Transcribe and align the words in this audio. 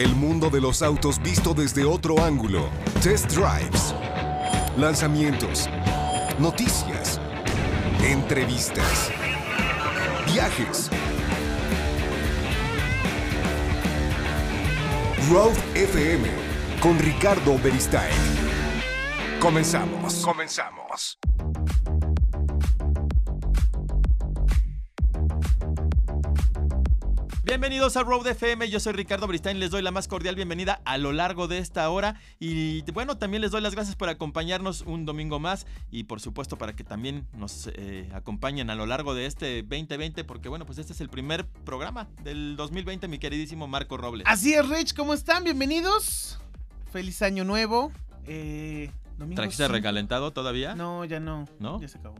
El 0.00 0.16
mundo 0.16 0.48
de 0.48 0.62
los 0.62 0.80
autos 0.80 1.20
visto 1.20 1.52
desde 1.52 1.84
otro 1.84 2.24
ángulo. 2.24 2.70
Test 3.02 3.32
drives. 3.32 3.94
Lanzamientos. 4.78 5.68
Noticias. 6.38 7.20
Entrevistas. 8.02 9.12
Viajes. 10.32 10.88
Road 15.30 15.52
FM 15.74 16.30
con 16.80 16.98
Ricardo 16.98 17.58
Beristain. 17.62 18.10
Comenzamos. 19.38 20.24
Comenzamos. 20.24 21.19
Bienvenidos 27.50 27.96
a 27.96 28.04
Road 28.04 28.28
FM, 28.28 28.70
yo 28.70 28.78
soy 28.78 28.92
Ricardo 28.92 29.26
Bristain, 29.26 29.58
les 29.58 29.72
doy 29.72 29.82
la 29.82 29.90
más 29.90 30.06
cordial 30.06 30.36
bienvenida 30.36 30.80
a 30.84 30.98
lo 30.98 31.10
largo 31.10 31.48
de 31.48 31.58
esta 31.58 31.90
hora 31.90 32.14
y 32.38 32.88
bueno, 32.92 33.18
también 33.18 33.40
les 33.40 33.50
doy 33.50 33.60
las 33.60 33.74
gracias 33.74 33.96
por 33.96 34.08
acompañarnos 34.08 34.82
un 34.82 35.04
domingo 35.04 35.40
más 35.40 35.66
y 35.90 36.04
por 36.04 36.20
supuesto 36.20 36.56
para 36.56 36.76
que 36.76 36.84
también 36.84 37.26
nos 37.32 37.68
eh, 37.74 38.08
acompañen 38.14 38.70
a 38.70 38.76
lo 38.76 38.86
largo 38.86 39.14
de 39.14 39.26
este 39.26 39.62
2020 39.62 40.22
porque 40.22 40.48
bueno, 40.48 40.64
pues 40.64 40.78
este 40.78 40.92
es 40.92 41.00
el 41.00 41.08
primer 41.08 41.44
programa 41.44 42.06
del 42.22 42.54
2020, 42.54 43.08
mi 43.08 43.18
queridísimo 43.18 43.66
Marco 43.66 43.96
Robles. 43.96 44.28
Así 44.28 44.54
es, 44.54 44.68
Rich, 44.68 44.94
¿cómo 44.94 45.12
están? 45.12 45.42
Bienvenidos. 45.42 46.38
Feliz 46.92 47.20
año 47.20 47.42
nuevo. 47.42 47.90
Eh, 48.28 48.92
¿Trajiste 49.34 49.66
recalentado 49.66 50.32
todavía? 50.32 50.76
No, 50.76 51.04
ya 51.04 51.18
no. 51.18 51.46
¿No? 51.58 51.80
Ya 51.80 51.88
se 51.88 51.98
acabó. 51.98 52.14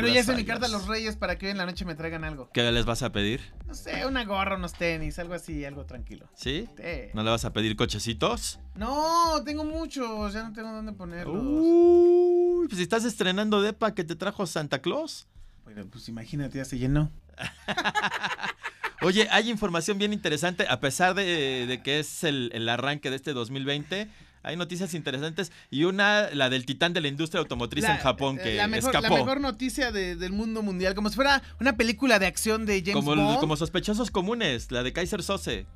Pero 0.00 0.14
ya 0.14 0.20
hice 0.20 0.34
mi 0.34 0.44
carta 0.44 0.66
a 0.66 0.68
los 0.68 0.86
reyes 0.86 1.16
para 1.16 1.36
que 1.38 1.46
hoy 1.46 1.52
en 1.52 1.58
la 1.58 1.66
noche 1.66 1.84
me 1.84 1.94
traigan 1.94 2.24
algo. 2.24 2.50
¿Qué 2.52 2.70
les 2.70 2.84
vas 2.84 3.02
a 3.02 3.10
pedir? 3.10 3.40
No 3.66 3.74
sé, 3.74 4.06
una 4.06 4.24
gorra, 4.24 4.56
unos 4.56 4.74
tenis, 4.74 5.18
algo 5.18 5.34
así, 5.34 5.64
algo 5.64 5.86
tranquilo. 5.86 6.28
¿Sí? 6.34 6.68
Sí. 6.76 7.10
¿No 7.14 7.22
le 7.22 7.30
vas 7.30 7.44
a 7.44 7.52
pedir 7.52 7.74
cochecitos? 7.76 8.60
No, 8.76 9.42
tengo 9.44 9.64
muchos, 9.64 10.32
ya 10.32 10.44
no 10.44 10.52
tengo 10.52 10.70
dónde 10.70 10.92
ponerlos. 10.92 11.42
Uy, 11.42 12.66
pues 12.68 12.76
si 12.76 12.82
estás 12.82 13.04
estrenando 13.04 13.60
depa 13.60 13.94
que 13.94 14.04
te 14.04 14.14
trajo 14.14 14.46
Santa 14.46 14.80
Claus. 14.80 15.26
Bueno, 15.64 15.84
pues 15.90 16.08
imagínate, 16.08 16.58
ya 16.58 16.64
se 16.64 16.78
llenó. 16.78 17.10
Oye, 19.02 19.28
hay 19.30 19.50
información 19.50 19.98
bien 19.98 20.12
interesante, 20.12 20.66
a 20.68 20.80
pesar 20.80 21.14
de, 21.14 21.66
de 21.66 21.82
que 21.82 22.00
es 22.00 22.24
el, 22.24 22.50
el 22.52 22.68
arranque 22.68 23.10
de 23.10 23.16
este 23.16 23.32
2020. 23.32 24.08
Hay 24.42 24.56
noticias 24.56 24.94
interesantes 24.94 25.52
y 25.70 25.84
una, 25.84 26.30
la 26.32 26.48
del 26.50 26.64
titán 26.66 26.92
de 26.92 27.00
la 27.00 27.08
industria 27.08 27.40
automotriz 27.40 27.84
en 27.84 27.96
Japón, 27.98 28.38
eh, 28.38 28.42
que 28.42 28.54
la 28.56 28.68
mejor, 28.68 28.94
escapó. 28.94 29.14
La 29.16 29.20
mejor 29.22 29.40
noticia 29.40 29.92
de- 29.92 30.16
del 30.16 30.32
mundo 30.32 30.62
mundial, 30.62 30.94
como 30.94 31.08
si 31.10 31.16
fuera 31.16 31.42
una 31.60 31.76
película 31.76 32.18
de 32.18 32.26
acción 32.26 32.64
de 32.66 32.80
James 32.80 32.94
como, 32.94 33.14
Bond. 33.16 33.40
como 33.40 33.56
sospechosos 33.56 34.10
comunes, 34.10 34.70
la 34.70 34.82
de 34.82 34.92
Kaiser 34.92 35.22
Sose, 35.22 35.66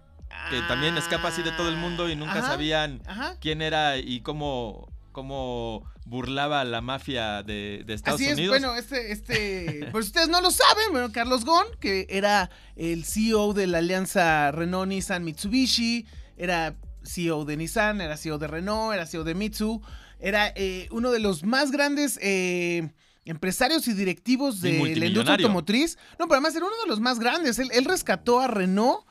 que 0.50 0.60
también 0.68 0.96
escapa 0.96 1.28
así 1.28 1.42
de 1.42 1.52
todo 1.52 1.68
el 1.68 1.76
mundo 1.76 2.08
y 2.08 2.16
nunca 2.16 2.38
Ajá, 2.38 2.46
sabían 2.48 3.02
Ajá. 3.06 3.36
quién 3.40 3.60
era 3.62 3.98
y 3.98 4.20
cómo, 4.20 4.88
cómo 5.12 5.84
burlaba 6.06 6.64
la 6.64 6.80
mafia 6.80 7.42
de, 7.42 7.82
de 7.86 7.94
Estados 7.94 8.20
Así 8.20 8.28
es, 8.30 8.34
Unidos. 8.38 8.58
bueno, 8.58 8.74
este, 8.76 9.12
este, 9.12 9.88
pues 9.92 10.06
ustedes 10.06 10.28
no 10.28 10.40
lo 10.40 10.50
saben, 10.50 10.84
bueno, 10.90 11.12
Carlos 11.12 11.44
Ghosn, 11.44 11.66
que 11.80 12.06
era 12.10 12.50
el 12.76 13.04
CEO 13.04 13.52
de 13.52 13.66
la 13.66 13.78
alianza 13.78 14.50
Renault-Nissan-Mitsubishi, 14.52 16.06
era 16.36 16.74
CEO 17.04 17.44
de 17.44 17.56
Nissan, 17.56 18.00
era 18.00 18.16
CEO 18.16 18.38
de 18.38 18.46
Renault, 18.46 18.94
era 18.94 19.06
CEO 19.06 19.24
de 19.24 19.34
Mitsu, 19.34 19.82
era 20.18 20.52
eh, 20.54 20.88
uno 20.90 21.10
de 21.10 21.18
los 21.20 21.44
más 21.44 21.70
grandes 21.70 22.18
eh, 22.22 22.90
empresarios 23.24 23.86
y 23.88 23.92
directivos 23.94 24.62
Y 24.64 24.72
de 24.72 24.96
la 24.96 25.06
industria 25.06 25.34
automotriz. 25.36 25.98
No, 26.18 26.26
pero 26.26 26.34
además 26.34 26.54
era 26.54 26.66
uno 26.66 26.76
de 26.82 26.88
los 26.88 27.00
más 27.00 27.18
grandes. 27.18 27.58
Él, 27.58 27.70
él 27.72 27.84
rescató 27.84 28.40
a 28.40 28.48
Renault. 28.48 29.04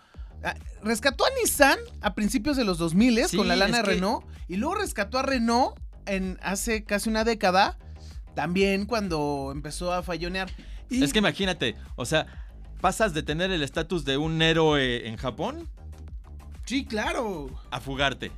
Rescató 0.81 1.25
a 1.25 1.29
Nissan 1.39 1.77
a 2.01 2.15
principios 2.15 2.57
de 2.57 2.63
los 2.63 2.79
2000 2.79 3.27
Sí, 3.27 3.37
con 3.37 3.47
la 3.47 3.55
lana 3.55 3.77
de 3.77 3.83
que- 3.83 3.89
Renault 3.91 4.25
y 4.47 4.55
luego 4.55 4.75
rescató 4.75 5.19
a 5.19 5.21
Renault 5.21 5.77
en 6.07 6.39
hace 6.41 6.83
casi 6.83 7.09
una 7.09 7.23
década 7.23 7.77
también 8.33 8.85
cuando 8.85 9.51
empezó 9.53 9.93
a 9.93 10.01
fallonear. 10.01 10.49
Y 10.89 11.03
Es 11.03 11.13
que 11.13 11.19
imagínate, 11.19 11.75
o 11.95 12.05
sea, 12.05 12.25
pasas 12.81 13.13
de 13.13 13.21
tener 13.23 13.51
el 13.51 13.61
estatus 13.61 14.03
de 14.03 14.17
un 14.17 14.41
héroe 14.41 15.07
en 15.07 15.15
Japón 15.17 15.69
sí, 16.71 16.85
claro. 16.85 17.49
a 17.69 17.79
fugarte. 17.81 18.31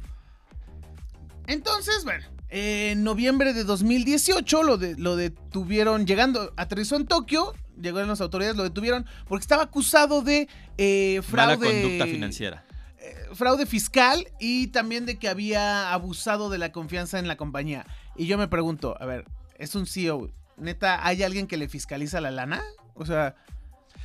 Entonces, 1.48 2.04
bueno, 2.04 2.26
en 2.50 3.04
noviembre 3.04 3.54
de 3.54 3.64
2018 3.64 4.64
lo, 4.64 4.78
de- 4.78 4.96
lo 4.98 5.16
detuvieron 5.16 6.06
llegando, 6.08 6.54
aterrizó 6.58 6.96
en 6.96 7.06
Tokio, 7.06 7.54
llegaron 7.80 8.10
las 8.10 8.22
autoridades, 8.22 8.56
lo 8.56 8.64
detuvieron 8.64 9.06
porque 9.28 9.44
estaba 9.44 9.64
acusado 9.64 10.22
de 10.22 10.48
eh, 10.78 11.22
Mala 11.32 11.58
fraude. 11.58 11.82
conducta 11.82 12.06
financiera. 12.06 12.66
eh, 13.00 13.14
fraude 13.34 13.66
fiscal 13.66 14.26
y 14.40 14.68
también 14.68 15.06
de 15.06 15.20
que 15.20 15.28
había 15.28 15.94
abusado 15.94 16.50
de 16.50 16.58
la 16.58 16.72
confianza 16.72 17.20
en 17.20 17.28
la 17.28 17.36
compañía. 17.36 17.86
Y 18.16 18.26
yo 18.28 18.38
me 18.38 18.48
pregunto, 18.48 18.96
a 19.00 19.06
ver, 19.06 19.26
es 19.60 19.76
un 19.76 19.86
CEO, 19.86 20.32
neta, 20.58 21.06
¿hay 21.06 21.22
alguien 21.24 21.46
que 21.48 21.58
le 21.58 21.68
fiscaliza 21.68 22.22
la 22.22 22.32
lana? 22.32 22.62
O 22.96 23.06
sea, 23.06 23.36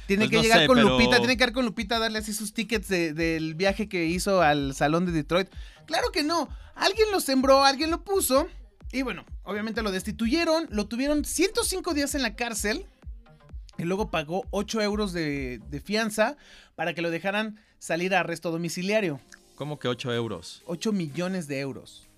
tiene 0.08 0.22
Pues 0.24 0.30
que 0.30 0.36
no 0.38 0.42
llegar 0.42 0.60
sé, 0.62 0.66
con 0.66 0.76
pero- 0.78 0.88
Lupita, 0.88 1.18
tiene 1.18 1.36
que 1.36 1.44
ir 1.44 1.52
con 1.52 1.64
Lupita 1.64 1.96
a 1.96 1.98
darle 2.00 2.18
así 2.18 2.32
sus 2.32 2.52
tickets 2.52 2.88
de- 2.88 3.12
del 3.12 3.54
viaje 3.54 3.88
que 3.88 4.06
hizo 4.06 4.42
al 4.42 4.74
salón 4.74 5.06
de 5.06 5.12
Detroit. 5.12 5.48
Claro 5.86 6.10
que 6.12 6.24
no, 6.24 6.48
alguien 6.74 7.06
lo 7.12 7.20
sembró, 7.20 7.62
alguien 7.64 7.90
lo 7.90 8.02
puso. 8.02 8.48
Y 8.90 9.02
bueno, 9.02 9.24
obviamente 9.44 9.82
lo 9.82 9.92
destituyeron, 9.92 10.66
lo 10.70 10.86
tuvieron 10.88 11.24
105 11.24 11.92
días 11.94 12.14
en 12.14 12.22
la 12.22 12.34
cárcel. 12.34 12.86
Y 13.76 13.84
luego 13.84 14.10
pagó 14.10 14.44
8 14.50 14.80
euros 14.82 15.12
de, 15.12 15.60
de 15.70 15.80
fianza 15.80 16.36
para 16.74 16.94
que 16.94 17.02
lo 17.02 17.10
dejaran 17.10 17.60
salir 17.78 18.14
a 18.14 18.20
arresto 18.20 18.50
domiciliario. 18.50 19.20
¿Cómo 19.54 19.78
que 19.78 19.88
8 19.88 20.12
euros? 20.14 20.62
8 20.66 20.90
millones 20.92 21.46
de 21.46 21.60
euros. 21.60 22.08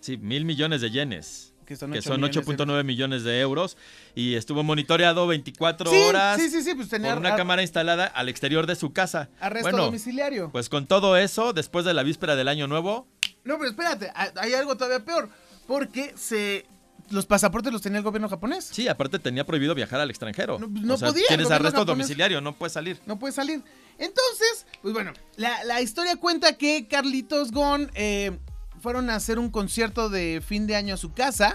Sí, 0.00 0.16
mil 0.16 0.44
millones 0.44 0.80
de 0.80 0.90
yenes. 0.90 1.54
Que 1.68 1.76
son, 1.76 1.92
Que 1.92 1.98
8 1.98 2.08
son 2.08 2.20
millones 2.22 2.34
de 2.46 2.52
8.9 2.64 2.84
millones 2.84 3.24
de 3.24 3.40
euros. 3.40 3.76
Y 4.14 4.34
estuvo 4.36 4.62
monitoreado 4.62 5.26
24 5.26 5.92
euros. 5.92 6.08
horas 6.08 6.40
Sí, 6.40 6.48
sí, 6.48 6.62
sí, 6.62 6.74
pues 6.74 6.88
tenía 6.88 7.10
por 7.10 7.18
una 7.20 7.30
ar- 7.30 7.36
cámara 7.36 7.60
instalada 7.60 8.06
al 8.06 8.28
exterior 8.30 8.66
de 8.66 8.74
su 8.74 8.92
casa. 8.94 9.28
arresto 9.38 9.68
bueno, 9.70 9.84
domiciliario. 9.84 10.50
pues 10.50 10.70
con 10.70 10.86
todo 10.86 11.16
eso, 11.18 11.52
después 11.52 11.84
de 11.84 11.92
la 11.92 12.02
víspera 12.02 12.34
del 12.36 12.48
año 12.48 12.66
nuevo, 12.66 13.06
No, 13.44 13.58
pero 13.58 13.68
espérate, 13.70 14.10
hay 14.14 14.54
algo 14.54 14.76
todavía 14.76 15.04
peor. 15.04 15.28
Porque 15.66 16.14
se 16.16 16.64
los 17.10 17.26
pasaportes 17.26 17.70
los 17.72 17.80
tenía 17.82 17.98
el 17.98 18.04
gobierno 18.04 18.28
japonés. 18.28 18.64
sí, 18.64 18.88
aparte 18.88 19.18
tenía 19.18 19.44
prohibido 19.44 19.74
viajar 19.74 20.00
al 20.00 20.08
extranjero. 20.10 20.58
No, 20.58 20.68
pues, 20.70 20.82
no 20.82 20.94
o 20.94 20.96
sea, 20.96 21.08
podía, 21.08 21.26
Tienes 21.28 21.50
arresto 21.50 21.80
japonés. 21.80 21.86
domiciliario, 21.86 22.40
no 22.40 22.54
puedes 22.54 22.72
salir. 22.72 22.98
No 23.06 23.18
puede 23.18 23.32
salir. 23.32 23.62
Entonces, 23.98 24.66
pues 24.82 24.94
bueno, 24.94 25.12
la, 25.36 25.64
la 25.64 25.80
historia 25.82 26.16
cuenta 26.16 26.56
que 26.56 26.86
Carlitos 26.88 27.50
Gon 27.52 27.90
eh, 27.94 28.38
fueron 28.80 29.10
a 29.10 29.14
hacer 29.16 29.38
un 29.38 29.50
concierto 29.50 30.08
de 30.08 30.42
fin 30.44 30.66
de 30.66 30.76
año 30.76 30.94
a 30.94 30.96
su 30.96 31.12
casa. 31.12 31.54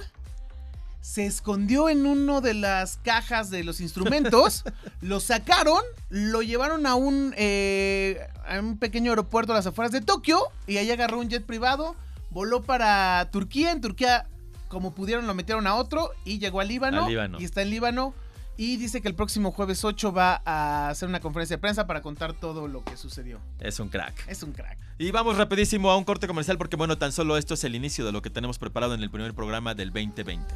Se 1.02 1.26
escondió 1.26 1.90
en 1.90 2.06
uno 2.06 2.40
de 2.40 2.54
las 2.54 2.98
cajas 2.98 3.50
de 3.50 3.64
los 3.64 3.82
instrumentos, 3.82 4.64
lo 5.02 5.20
sacaron, 5.20 5.84
lo 6.10 6.42
llevaron 6.42 6.86
a 6.86 6.96
un, 6.96 7.34
eh, 7.36 8.26
a 8.48 8.60
un 8.60 8.78
pequeño 8.78 9.12
aeropuerto 9.12 9.52
a 9.52 9.56
las 9.56 9.68
afueras 9.68 9.92
de 9.92 10.00
Tokio 10.00 10.40
y 10.66 10.78
ahí 10.78 10.90
agarró 10.92 11.20
un 11.20 11.30
jet 11.30 11.46
privado, 11.46 11.96
voló 12.30 12.64
para 12.64 13.28
Turquía, 13.32 13.72
en 13.72 13.82
Turquía 13.82 14.28
como 14.70 14.96
pudieron 14.96 15.28
lo 15.28 15.36
metieron 15.36 15.68
a 15.68 15.76
otro 15.76 16.12
y 16.26 16.40
llegó 16.40 16.64
Líbano, 16.64 17.04
Al 17.04 17.10
Líbano. 17.10 17.40
y 17.40 17.46
está 17.46 17.62
en 17.62 17.70
Líbano 17.70 18.14
y 18.58 18.78
dice 18.78 19.02
que 19.02 19.08
el 19.08 19.16
próximo 19.16 19.52
jueves 19.52 19.84
8 19.84 20.12
va 20.12 20.42
a 20.46 20.90
hacer 20.90 21.10
una 21.10 21.20
conferencia 21.20 21.58
de 21.58 21.62
prensa 21.62 21.88
para 21.88 22.02
contar 22.02 22.34
todo 22.34 22.68
lo 22.68 22.84
que 22.84 22.98
sucedió. 22.98 23.40
Es 23.60 23.80
un 23.80 23.90
crack. 23.90 24.28
Es 24.28 24.44
un 24.44 24.52
crack. 24.52 24.78
Y 24.98 25.12
vamos 25.12 25.38
rapidísimo 25.38 25.90
a 25.90 25.98
un 25.98 26.04
corte 26.04 26.28
comercial 26.28 26.58
porque 26.58 26.76
bueno, 26.76 26.98
tan 26.98 27.12
solo 27.12 27.38
esto 27.38 27.56
es 27.56 27.64
el 27.64 27.76
inicio 27.76 28.06
de 28.06 28.12
lo 28.12 28.22
que 28.22 28.30
tenemos 28.30 28.60
preparado 28.60 28.94
en 28.94 29.02
el 29.02 29.10
primer 29.10 29.34
programa 29.34 29.74
del 29.74 29.92
2020. 29.92 30.54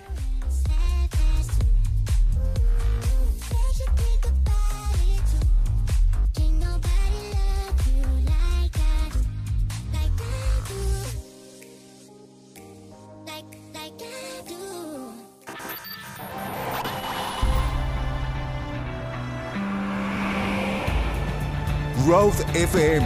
Road 22.07 22.36
FM. 22.54 23.06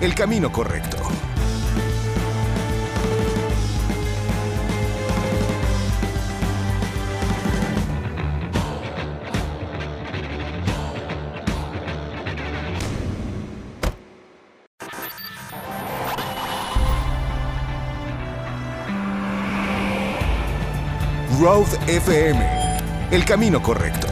El 0.00 0.14
camino 0.14 0.52
correcto. 0.52 0.98
Road 21.40 21.66
FM. 21.88 22.78
El 23.10 23.24
camino 23.24 23.60
correcto. 23.60 24.09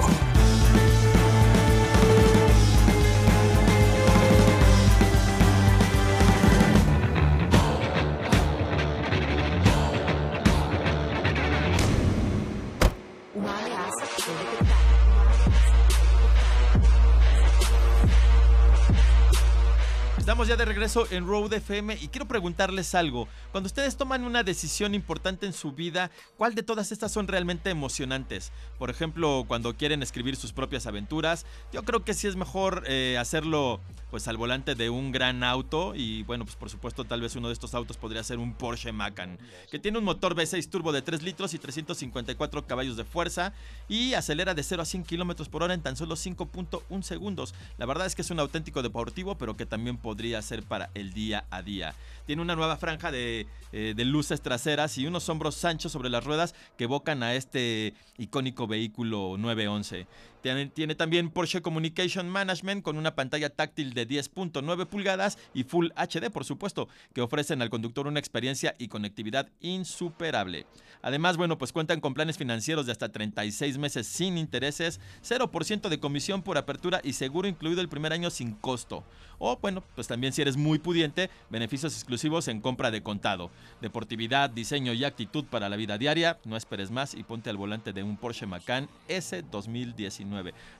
Ya 20.49 20.57
de 20.57 20.65
regreso 20.65 21.07
en 21.11 21.27
Road 21.27 21.53
FM 21.53 21.99
y 22.01 22.09
quiero 22.09 22.27
preguntarles 22.27 22.95
algo. 22.95 23.29
Cuando 23.53 23.67
ustedes 23.67 23.97
toman 23.97 24.25
una 24.25 24.43
decisión 24.43 24.95
importante 24.95 25.47
en 25.47 25.55
su 25.55 25.73
vida, 25.73 26.11
¿cuál 26.37 26.55
de 26.55 26.63
todas 26.63 26.93
estas 26.93 27.13
son 27.13 27.29
realmente 27.29 27.71
emocionantes? 27.71 28.53
Por 28.79 28.91
ejemplo, 28.91 29.45
cuando 29.49 29.75
quieren 29.75 30.03
escribir 30.03 30.37
sus 30.37 30.53
propias 30.53 30.87
aventuras, 30.87 31.47
yo 31.73 31.83
creo 31.83 32.05
que 32.05 32.13
sí 32.13 32.27
es 32.27 32.37
mejor 32.37 32.85
eh, 32.87 33.17
hacerlo 33.19 33.81
pues 34.11 34.27
al 34.27 34.37
volante 34.37 34.75
de 34.75 34.89
un 34.91 35.13
gran 35.13 35.45
auto 35.45 35.95
y 35.95 36.23
bueno, 36.23 36.45
pues 36.45 36.57
por 36.57 36.71
supuesto 36.71 37.05
tal 37.05 37.21
vez 37.21 37.37
uno 37.37 37.49
de 37.49 37.53
estos 37.53 37.75
autos 37.75 37.97
podría 37.97 38.23
ser 38.23 38.39
un 38.39 38.55
Porsche 38.55 38.93
Macan, 38.93 39.39
que 39.71 39.79
tiene 39.79 39.99
un 39.99 40.05
motor 40.05 40.35
V6 40.35 40.69
turbo 40.71 40.93
de 40.93 41.03
3 41.03 41.23
litros 41.23 41.53
y 41.53 41.59
354 41.59 42.67
caballos 42.67 42.97
de 42.97 43.05
fuerza 43.05 43.53
y 43.89 44.15
acelera 44.15 44.55
de 44.55 44.63
0 44.63 44.83
a 44.83 44.87
100 44.87 45.05
kilómetros 45.05 45.49
por 45.49 45.63
hora 45.63 45.75
en 45.75 45.83
tan 45.83 45.97
solo 45.97 46.17
5.1 46.17 47.03
segundos. 47.03 47.55
La 47.77 47.87
verdad 47.87 48.07
es 48.07 48.15
que 48.15 48.23
es 48.23 48.31
un 48.31 48.41
auténtico 48.41 48.83
deportivo, 48.83 49.37
pero 49.37 49.57
que 49.57 49.67
también 49.67 49.99
podría 49.99 50.41
ser 50.43 50.63
para 50.63 50.91
el 50.95 51.13
día 51.13 51.45
a 51.51 51.63
día. 51.63 51.95
Tiene 52.27 52.43
una 52.43 52.57
nueva 52.57 52.77
franja 52.77 53.11
de, 53.11 53.38
eh, 53.73 53.95
de 53.97 54.05
luces 54.05 54.41
traseras 54.41 54.97
y 54.99 55.07
unos 55.07 55.29
hombros 55.29 55.65
anchos 55.65 55.93
sobre 55.93 56.11
las 56.11 56.25
ruedas 56.25 56.55
que 56.77 56.85
evocan 56.85 57.23
a 57.23 57.35
este 57.35 57.95
icónico 58.17 58.67
vehículo 58.67 59.37
911. 59.39 60.07
Tiene, 60.43 60.95
también 60.95 61.31
Porsche 61.31 61.63
Communication 61.63 62.29
Management 62.29 62.85
con 62.85 62.97
una 62.97 63.15
pantalla 63.15 63.51
táctil 63.51 63.93
de 63.93 64.07
10.9 64.07 64.87
pulgadas 64.87 65.39
y 65.53 65.65
Full 65.65 65.89
HD, 65.97 66.31
por 66.31 66.45
supuesto, 66.45 66.89
que 67.13 67.23
ofrecen 67.23 67.61
al 67.61 67.71
conductor 67.71 68.07
una 68.07 68.21
experiencia 68.21 68.75
y 68.79 68.89
conectividad 68.89 69.49
insuperable. 69.61 70.67
Además, 71.03 71.37
bueno, 71.37 71.59
pues 71.59 71.73
cuentan 71.73 72.01
con 72.01 72.15
planes 72.15 72.39
financieros 72.39 72.87
de 72.87 72.93
hasta 72.93 73.11
36 73.11 73.79
meses 73.79 74.07
sin 74.07 74.39
intereses, 74.39 75.01
0% 75.29 75.89
de 75.89 76.01
comisión 76.01 76.43
por 76.43 76.59
apertura 76.59 77.01
y 77.03 77.15
seguro 77.15 77.49
incluido 77.49 77.81
el 77.81 77.89
primer 77.89 78.13
año 78.13 78.31
sin 78.31 78.53
costo. 78.53 79.05
O 79.39 79.57
bueno, 79.59 79.85
pues 79.95 80.09
también 80.09 80.33
si 80.33 80.43
eres 80.43 80.57
muy 80.57 80.79
pudiente, 80.79 81.31
beneficios 81.51 81.95
exclusivos 81.95 82.49
en 82.49 82.61
compra 82.61 82.91
de 82.91 83.03
contado. 83.03 83.51
Deportividad, 83.81 84.51
diseño 84.51 84.93
y 84.93 85.05
actitud 85.05 85.45
para 85.45 85.69
la 85.69 85.77
vida 85.77 85.99
diaria. 85.99 86.39
No 86.45 86.57
esperes 86.57 86.91
más 86.91 87.15
y 87.15 87.23
ponte 87.23 87.49
al 87.49 87.57
volante 87.57 87.93
de 87.93 88.03
un 88.03 88.17
Porsche 88.17 88.47
Macan 88.47 88.89
S 89.07 89.45
2019. 89.51 90.28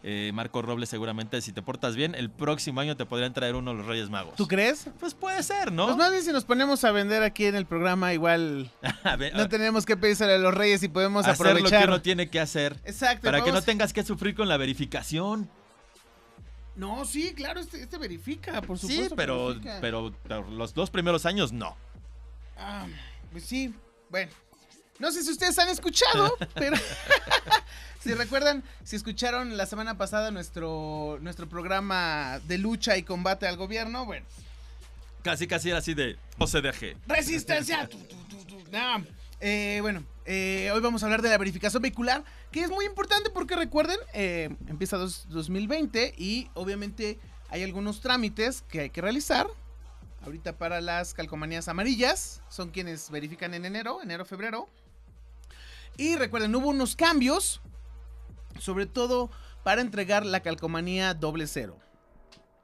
Eh, 0.03 0.31
Marco 0.35 0.63
Robles 0.63 0.89
seguramente 0.89 1.41
si 1.41 1.53
te 1.53 1.63
portas 1.63 1.97
bien, 1.97 2.15
el 2.15 2.31
próximo 2.31 2.81
año 2.81 2.97
te 2.97 3.07
podrían 3.07 3.33
traer 3.33 3.55
uno 3.55 3.73
de 3.73 3.79
los 3.79 3.87
Reyes 3.87 4.11
Magos. 4.11 4.37
¿Tú 4.37 4.47
crees? 4.49 4.89
Pues 5.01 5.15
puede 5.15 5.43
ser, 5.43 5.73
¿no? 5.73 5.87
Pues 5.87 5.97
más 5.97 6.11
bien 6.11 6.23
si 6.23 6.33
nos 6.33 6.45
ponemos 6.45 6.85
a 6.85 6.91
vender 6.93 7.23
aquí 7.23 7.45
en 7.47 7.55
el 7.55 7.67
programa, 7.67 8.13
igual 8.13 8.71
ver, 9.19 9.35
no 9.35 9.49
tenemos 9.49 9.85
que 9.87 9.97
pedírselo 9.97 10.33
a 10.35 10.39
los 10.39 10.55
reyes 10.55 10.83
y 10.83 10.89
podemos 10.89 11.27
hacer 11.27 11.47
lo 11.47 11.53
que 11.55 11.59
aprovechar. 11.61 11.89
uno 11.89 12.03
tiene 12.03 12.29
que 12.29 12.41
hacer. 12.41 12.77
Exacto. 12.85 13.23
Para 13.25 13.43
que 13.43 13.53
no 13.53 13.63
tengas 13.63 13.93
que 13.93 14.03
sufrir 14.05 14.35
con 14.35 14.49
la 14.49 14.57
verificación. 14.57 15.49
No, 16.77 17.05
sí, 17.05 17.35
claro, 17.35 17.59
este, 17.59 17.83
este 17.83 17.99
verifica, 17.99 18.63
por 18.63 18.79
Sí, 18.79 18.87
supuesto. 18.89 19.15
que 19.15 19.17
pero, 19.17 19.47
verifica. 19.49 19.79
pero, 19.81 20.15
pero 20.29 20.49
los 20.51 20.75
dos 20.75 20.91
primeros 20.91 21.27
años 21.27 21.53
no. 21.53 21.77
Ah, 22.57 22.87
pues 23.33 23.45
sí, 23.45 23.75
bueno. 24.11 24.31
No 25.01 25.13
sé 25.13 25.23
si 25.23 25.31
ustedes 25.31 25.57
han 25.59 25.69
escuchado, 25.69 26.37
pero 26.55 26.77
si 28.01 28.15
recuerdan, 28.15 28.63
si 28.85 28.97
escucharon 28.97 29.57
la 29.57 29.67
semana 29.67 29.97
pasada 29.99 30.31
nuestro, 30.31 31.19
nuestro 31.21 31.49
programa 31.49 32.41
de 32.47 32.59
lucha 32.59 32.97
y 32.97 33.03
combate 33.03 33.47
al 33.47 33.57
gobierno, 33.57 34.05
bueno, 34.07 34.27
Casi, 35.23 35.47
casi 35.49 35.71
era 35.71 35.79
así 35.79 35.95
de 35.95 36.17
OCDG. 36.39 36.97
resistencia. 37.07 37.89
No, 38.71 39.03
eh, 39.41 39.79
bueno, 39.81 40.05
eh, 40.27 40.71
hoy 40.75 40.81
vamos 40.83 41.03
a 41.03 41.07
hablar 41.07 41.23
de 41.23 41.31
la 41.31 41.39
verificación 41.39 41.81
vehicular, 41.83 42.23
que 42.53 42.61
es 42.61 42.69
muy 42.71 42.85
importante 42.85 43.31
porque 43.31 43.57
recuerden, 43.57 43.97
eh, 44.13 44.51
empieza 44.67 44.99
dos- 44.99 45.27
2020 45.31 46.13
y 46.19 46.51
obviamente 46.53 47.19
hay 47.49 47.63
algunos 47.63 48.03
trámites 48.03 48.61
que 48.69 48.81
hay 48.81 48.91
que 48.91 49.01
realizar. 49.01 49.47
Ahorita 50.23 50.59
para 50.59 50.83
las 50.83 51.15
calcomanías 51.15 51.67
amarillas, 51.69 52.43
son 52.51 52.69
quienes 52.71 53.11
verifican 53.11 53.55
en 53.55 53.65
enero, 53.65 54.01
enero, 54.03 54.27
febrero. 54.27 54.69
Y 55.97 56.17
recuerden, 56.17 56.55
hubo 56.55 56.69
unos 56.69 56.95
cambios, 56.95 57.63
sobre 58.59 58.87
todo 58.87 59.31
para 59.65 59.81
entregar 59.81 60.25
la 60.25 60.41
calcomanía 60.41 61.15
doble 61.15 61.47
cero 61.47 61.79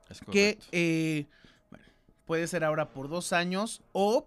Es 0.09 0.21
que 0.21 0.59
eh, 0.73 1.27
bueno, 1.71 1.85
puede 2.27 2.47
ser 2.47 2.65
ahora 2.65 2.91
por 2.91 3.09
dos 3.09 3.33
años 3.33 3.83
o 3.93 4.27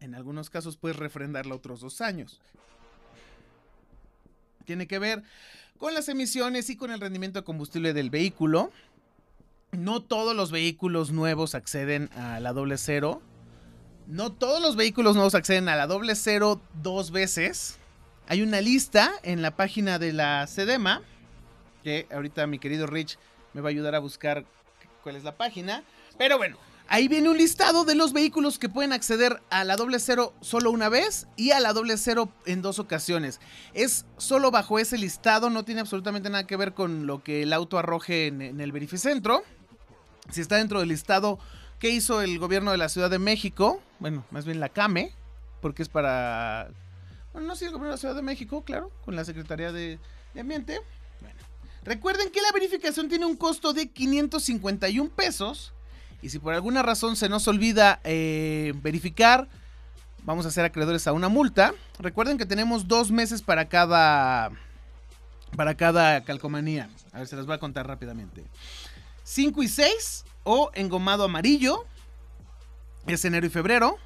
en 0.00 0.14
algunos 0.14 0.50
casos 0.50 0.76
puedes 0.76 0.96
refrendarla 0.96 1.54
otros 1.54 1.80
dos 1.80 2.00
años. 2.00 2.40
Tiene 4.64 4.86
que 4.86 4.98
ver 4.98 5.22
con 5.78 5.94
las 5.94 6.08
emisiones 6.08 6.70
y 6.70 6.76
con 6.76 6.90
el 6.90 7.00
rendimiento 7.00 7.40
de 7.40 7.44
combustible 7.44 7.92
del 7.92 8.10
vehículo. 8.10 8.70
No 9.72 10.02
todos 10.02 10.36
los 10.36 10.50
vehículos 10.52 11.10
nuevos 11.10 11.54
acceden 11.54 12.10
a 12.12 12.38
la 12.40 12.52
doble 12.52 12.78
cero. 12.78 13.22
No 14.06 14.32
todos 14.32 14.60
los 14.60 14.76
vehículos 14.76 15.14
nuevos 15.14 15.34
acceden 15.34 15.68
a 15.68 15.76
la 15.76 15.86
doble 15.86 16.14
cero 16.14 16.60
dos 16.82 17.10
veces. 17.10 17.78
Hay 18.26 18.42
una 18.42 18.60
lista 18.60 19.12
en 19.22 19.42
la 19.42 19.54
página 19.54 19.98
de 19.98 20.12
la 20.12 20.46
Sedema 20.46 21.02
que 21.82 22.06
ahorita 22.10 22.46
mi 22.46 22.58
querido 22.58 22.86
Rich 22.86 23.18
me 23.52 23.60
va 23.60 23.68
a 23.68 23.70
ayudar 23.70 23.94
a 23.94 23.98
buscar 23.98 24.44
cuál 25.02 25.16
es 25.16 25.24
la 25.24 25.36
página. 25.36 25.84
Pero 26.16 26.38
bueno, 26.38 26.56
ahí 26.88 27.06
viene 27.08 27.28
un 27.28 27.36
listado 27.36 27.84
de 27.84 27.94
los 27.94 28.14
vehículos 28.14 28.58
que 28.58 28.70
pueden 28.70 28.94
acceder 28.94 29.42
a 29.50 29.64
la 29.64 29.76
doble 29.76 29.98
cero 29.98 30.32
solo 30.40 30.70
una 30.70 30.88
vez 30.88 31.26
y 31.36 31.50
a 31.50 31.60
la 31.60 31.74
doble 31.74 31.98
cero 31.98 32.32
en 32.46 32.62
dos 32.62 32.78
ocasiones. 32.78 33.40
Es 33.74 34.06
solo 34.16 34.50
bajo 34.50 34.78
ese 34.78 34.96
listado, 34.96 35.50
no 35.50 35.64
tiene 35.64 35.82
absolutamente 35.82 36.30
nada 36.30 36.46
que 36.46 36.56
ver 36.56 36.72
con 36.72 37.06
lo 37.06 37.22
que 37.22 37.42
el 37.42 37.52
auto 37.52 37.78
arroje 37.78 38.28
en, 38.28 38.40
en 38.40 38.60
el 38.60 38.72
verificentro. 38.72 39.44
Si 40.30 40.40
está 40.40 40.56
dentro 40.56 40.80
del 40.80 40.88
listado 40.88 41.38
que 41.78 41.90
hizo 41.90 42.22
el 42.22 42.38
gobierno 42.38 42.70
de 42.70 42.78
la 42.78 42.88
Ciudad 42.88 43.10
de 43.10 43.18
México, 43.18 43.82
bueno, 43.98 44.24
más 44.30 44.46
bien 44.46 44.58
la 44.58 44.70
CAME, 44.70 45.12
porque 45.60 45.82
es 45.82 45.90
para... 45.90 46.70
Bueno, 47.34 47.48
no, 47.48 47.56
sí, 47.56 47.64
el 47.64 47.72
gobierno 47.72 47.88
de 47.88 47.94
la 47.94 47.98
Ciudad 47.98 48.14
de 48.14 48.22
México, 48.22 48.62
claro, 48.62 48.92
con 49.04 49.16
la 49.16 49.24
Secretaría 49.24 49.72
de, 49.72 49.98
de 50.34 50.40
Ambiente. 50.40 50.80
Bueno, 51.20 51.36
recuerden 51.82 52.30
que 52.30 52.40
la 52.40 52.52
verificación 52.52 53.08
tiene 53.08 53.26
un 53.26 53.36
costo 53.36 53.72
de 53.72 53.88
551 53.90 55.10
pesos. 55.10 55.72
Y 56.22 56.30
si 56.30 56.38
por 56.38 56.54
alguna 56.54 56.82
razón 56.82 57.16
se 57.16 57.28
nos 57.28 57.48
olvida 57.48 58.00
eh, 58.04 58.72
verificar, 58.82 59.48
vamos 60.22 60.46
a 60.46 60.52
ser 60.52 60.64
acreedores 60.64 61.08
a 61.08 61.12
una 61.12 61.28
multa. 61.28 61.74
Recuerden 61.98 62.38
que 62.38 62.46
tenemos 62.46 62.86
dos 62.86 63.10
meses 63.10 63.42
para 63.42 63.68
cada, 63.68 64.52
para 65.56 65.74
cada 65.74 66.22
calcomanía. 66.22 66.88
A 67.12 67.18
ver, 67.18 67.26
se 67.26 67.34
las 67.34 67.46
voy 67.46 67.56
a 67.56 67.58
contar 67.58 67.88
rápidamente. 67.88 68.44
5 69.24 69.60
y 69.60 69.68
6 69.68 70.24
o 70.44 70.70
engomado 70.74 71.24
amarillo 71.24 71.84
es 73.08 73.24
enero 73.24 73.46
y 73.46 73.50
febrero. 73.50 73.98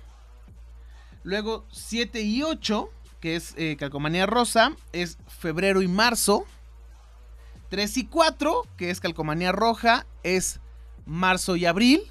Luego 1.25 1.67
7 1.71 2.23
y 2.23 2.43
8, 2.43 2.91
que 3.21 3.37
es 3.37 3.55
eh, 3.57 3.77
calcomanía 3.79 4.27
rosa, 4.27 4.73
es 4.93 5.19
febrero 5.27 5.83
y 5.83 5.89
marzo. 5.89 6.45
3 7.71 7.97
y 7.99 8.07
4, 8.07 8.67
que 8.77 8.91
es 8.91 9.01
calcomanía 9.01 9.53
roja, 9.53 10.07
es 10.23 10.61
marzo 11.05 11.57
y 11.57 11.67
abril. 11.67 12.03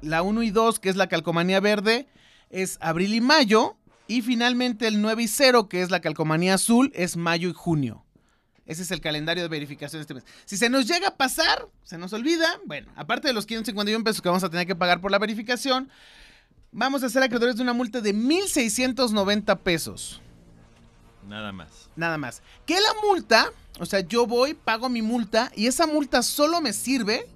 La 0.00 0.22
1 0.22 0.42
y 0.42 0.50
2, 0.50 0.80
que 0.80 0.88
es 0.88 0.96
la 0.96 1.08
calcomanía 1.08 1.60
verde, 1.60 2.06
es 2.50 2.78
abril 2.80 3.14
y 3.14 3.20
mayo. 3.20 3.76
Y 4.06 4.22
finalmente 4.22 4.86
el 4.88 5.00
9 5.00 5.22
y 5.22 5.28
0, 5.28 5.68
que 5.68 5.82
es 5.82 5.90
la 5.90 6.00
calcomanía 6.00 6.54
azul, 6.54 6.90
es 6.94 7.16
mayo 7.16 7.48
y 7.48 7.52
junio. 7.52 8.04
Ese 8.66 8.82
es 8.82 8.90
el 8.90 9.00
calendario 9.00 9.42
de 9.42 9.48
verificación 9.48 9.98
de 9.98 10.02
este 10.02 10.14
mes. 10.14 10.24
Si 10.44 10.56
se 10.56 10.68
nos 10.70 10.86
llega 10.86 11.08
a 11.08 11.16
pasar, 11.16 11.68
se 11.82 11.98
nos 11.98 12.12
olvida, 12.12 12.60
bueno, 12.64 12.92
aparte 12.94 13.28
de 13.28 13.34
los 13.34 13.46
551 13.46 14.04
pesos 14.04 14.22
que 14.22 14.28
vamos 14.28 14.44
a 14.44 14.50
tener 14.50 14.66
que 14.66 14.76
pagar 14.76 15.00
por 15.00 15.10
la 15.10 15.18
verificación, 15.18 15.90
vamos 16.72 17.02
a 17.02 17.08
ser 17.08 17.22
acreedores 17.22 17.56
de 17.56 17.62
una 17.62 17.72
multa 17.72 18.00
de 18.00 18.14
1.690 18.14 19.58
pesos. 19.58 20.20
Nada 21.28 21.52
más. 21.52 21.88
Nada 21.94 22.18
más. 22.18 22.42
Que 22.66 22.74
la 22.74 22.94
multa, 23.06 23.52
o 23.78 23.86
sea, 23.86 24.00
yo 24.00 24.26
voy, 24.26 24.54
pago 24.54 24.88
mi 24.88 25.02
multa 25.02 25.52
y 25.54 25.66
esa 25.66 25.86
multa 25.86 26.22
solo 26.22 26.60
me 26.60 26.72
sirve, 26.72 27.26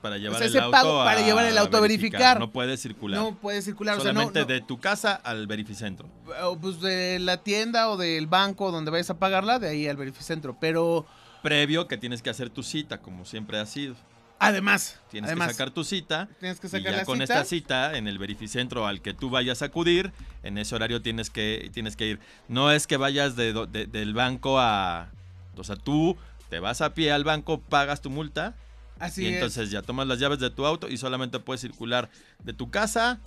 Para 0.00 0.18
llevar 0.18 0.38
sea, 0.38 0.46
el 0.46 0.52
ese 0.52 0.60
auto 0.60 0.70
pago 0.70 1.04
para 1.04 1.22
llevar 1.22 1.46
el 1.46 1.58
auto 1.58 1.76
a 1.78 1.80
verificar. 1.80 2.38
No 2.38 2.52
puede 2.52 2.76
circular. 2.76 3.18
no 3.20 3.34
puede 3.34 3.62
circular. 3.62 3.98
O 3.98 4.00
sea, 4.00 4.12
no, 4.12 4.20
Solamente 4.20 4.40
no- 4.40 4.46
de 4.46 4.60
tu 4.60 4.78
casa 4.78 5.14
al 5.14 5.46
verificentro. 5.48 6.08
o, 6.44 6.56
pues 6.56 6.80
de 6.80 7.18
la 7.18 7.38
tienda 7.38 7.88
o 7.90 7.96
del 7.96 8.28
banco 8.28 8.70
donde 8.70 8.90
vayas 8.92 9.10
a 9.10 9.18
pagarla, 9.18 9.58
de 9.58 9.68
ahí 9.68 9.88
al 9.88 9.96
verificentro. 9.96 10.56
Pero 10.60 11.04
Previo 11.42 11.86
que 11.88 11.96
tienes 11.96 12.20
que 12.22 12.30
hacer 12.30 12.50
tu 12.50 12.62
cita, 12.62 12.98
como 12.98 13.24
siempre 13.24 13.58
ha 13.58 13.66
sido. 13.66 13.94
Además, 14.38 15.00
Tienes 15.10 15.28
además, 15.28 15.48
que 15.48 15.54
sacar 15.54 15.70
tu 15.72 15.84
cita. 15.84 16.28
tienes 16.40 16.60
que 16.60 16.66
Y 16.66 16.70
sacar 16.70 16.92
ya 16.92 16.98
la 16.98 17.04
con 17.04 17.18
cita. 17.20 17.34
esta 17.34 17.44
cita 17.44 17.96
en 17.96 18.08
el 18.08 18.18
verificentro 18.18 18.86
al 18.86 19.00
que 19.02 19.14
tú 19.14 19.30
vayas 19.30 19.62
a 19.62 19.66
acudir, 19.66 20.12
en 20.42 20.58
ese 20.58 20.74
horario 20.74 21.02
tienes 21.02 21.30
que, 21.30 21.70
tienes 21.72 21.96
que 21.96 22.06
ir. 22.08 22.20
No 22.48 22.70
es 22.72 22.86
que 22.86 22.96
vayas 22.96 23.36
de 23.36 23.52
del 23.86 24.14
banco 24.14 24.58
a... 24.60 25.10
O 25.56 25.64
sea, 25.64 25.76
tú 25.76 26.16
te 26.50 26.60
vas 26.60 26.80
a 26.80 26.94
pie 26.94 27.10
al 27.12 27.24
banco, 27.24 27.60
pagas 27.60 28.00
tu 28.00 28.10
multa 28.10 28.54
Así 28.98 29.22
y 29.24 29.26
es. 29.28 29.34
entonces 29.34 29.70
ya 29.70 29.82
tomas 29.82 30.06
las 30.06 30.18
llaves 30.18 30.38
de 30.38 30.50
tu 30.50 30.64
auto 30.66 30.88
y 30.88 30.96
solamente 30.96 31.38
puedes 31.40 31.60
circular 31.60 32.08
de 32.42 32.52
tu 32.52 32.70
casa 32.70 33.18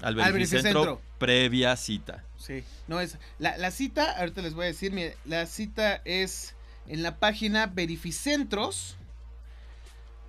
al 0.00 0.14
verificentro, 0.14 0.80
verificentro. 0.80 1.00
previa 1.18 1.76
cita. 1.76 2.24
Sí, 2.38 2.64
no 2.88 3.00
es. 3.00 3.18
La, 3.38 3.56
la 3.58 3.70
cita, 3.70 4.12
ahorita 4.18 4.40
les 4.42 4.54
voy 4.54 4.64
a 4.64 4.68
decir, 4.68 4.92
mire, 4.92 5.16
la 5.26 5.44
cita 5.46 6.00
es 6.04 6.54
en 6.86 7.02
la 7.02 7.18
página 7.18 7.66
Verificentros. 7.66 8.96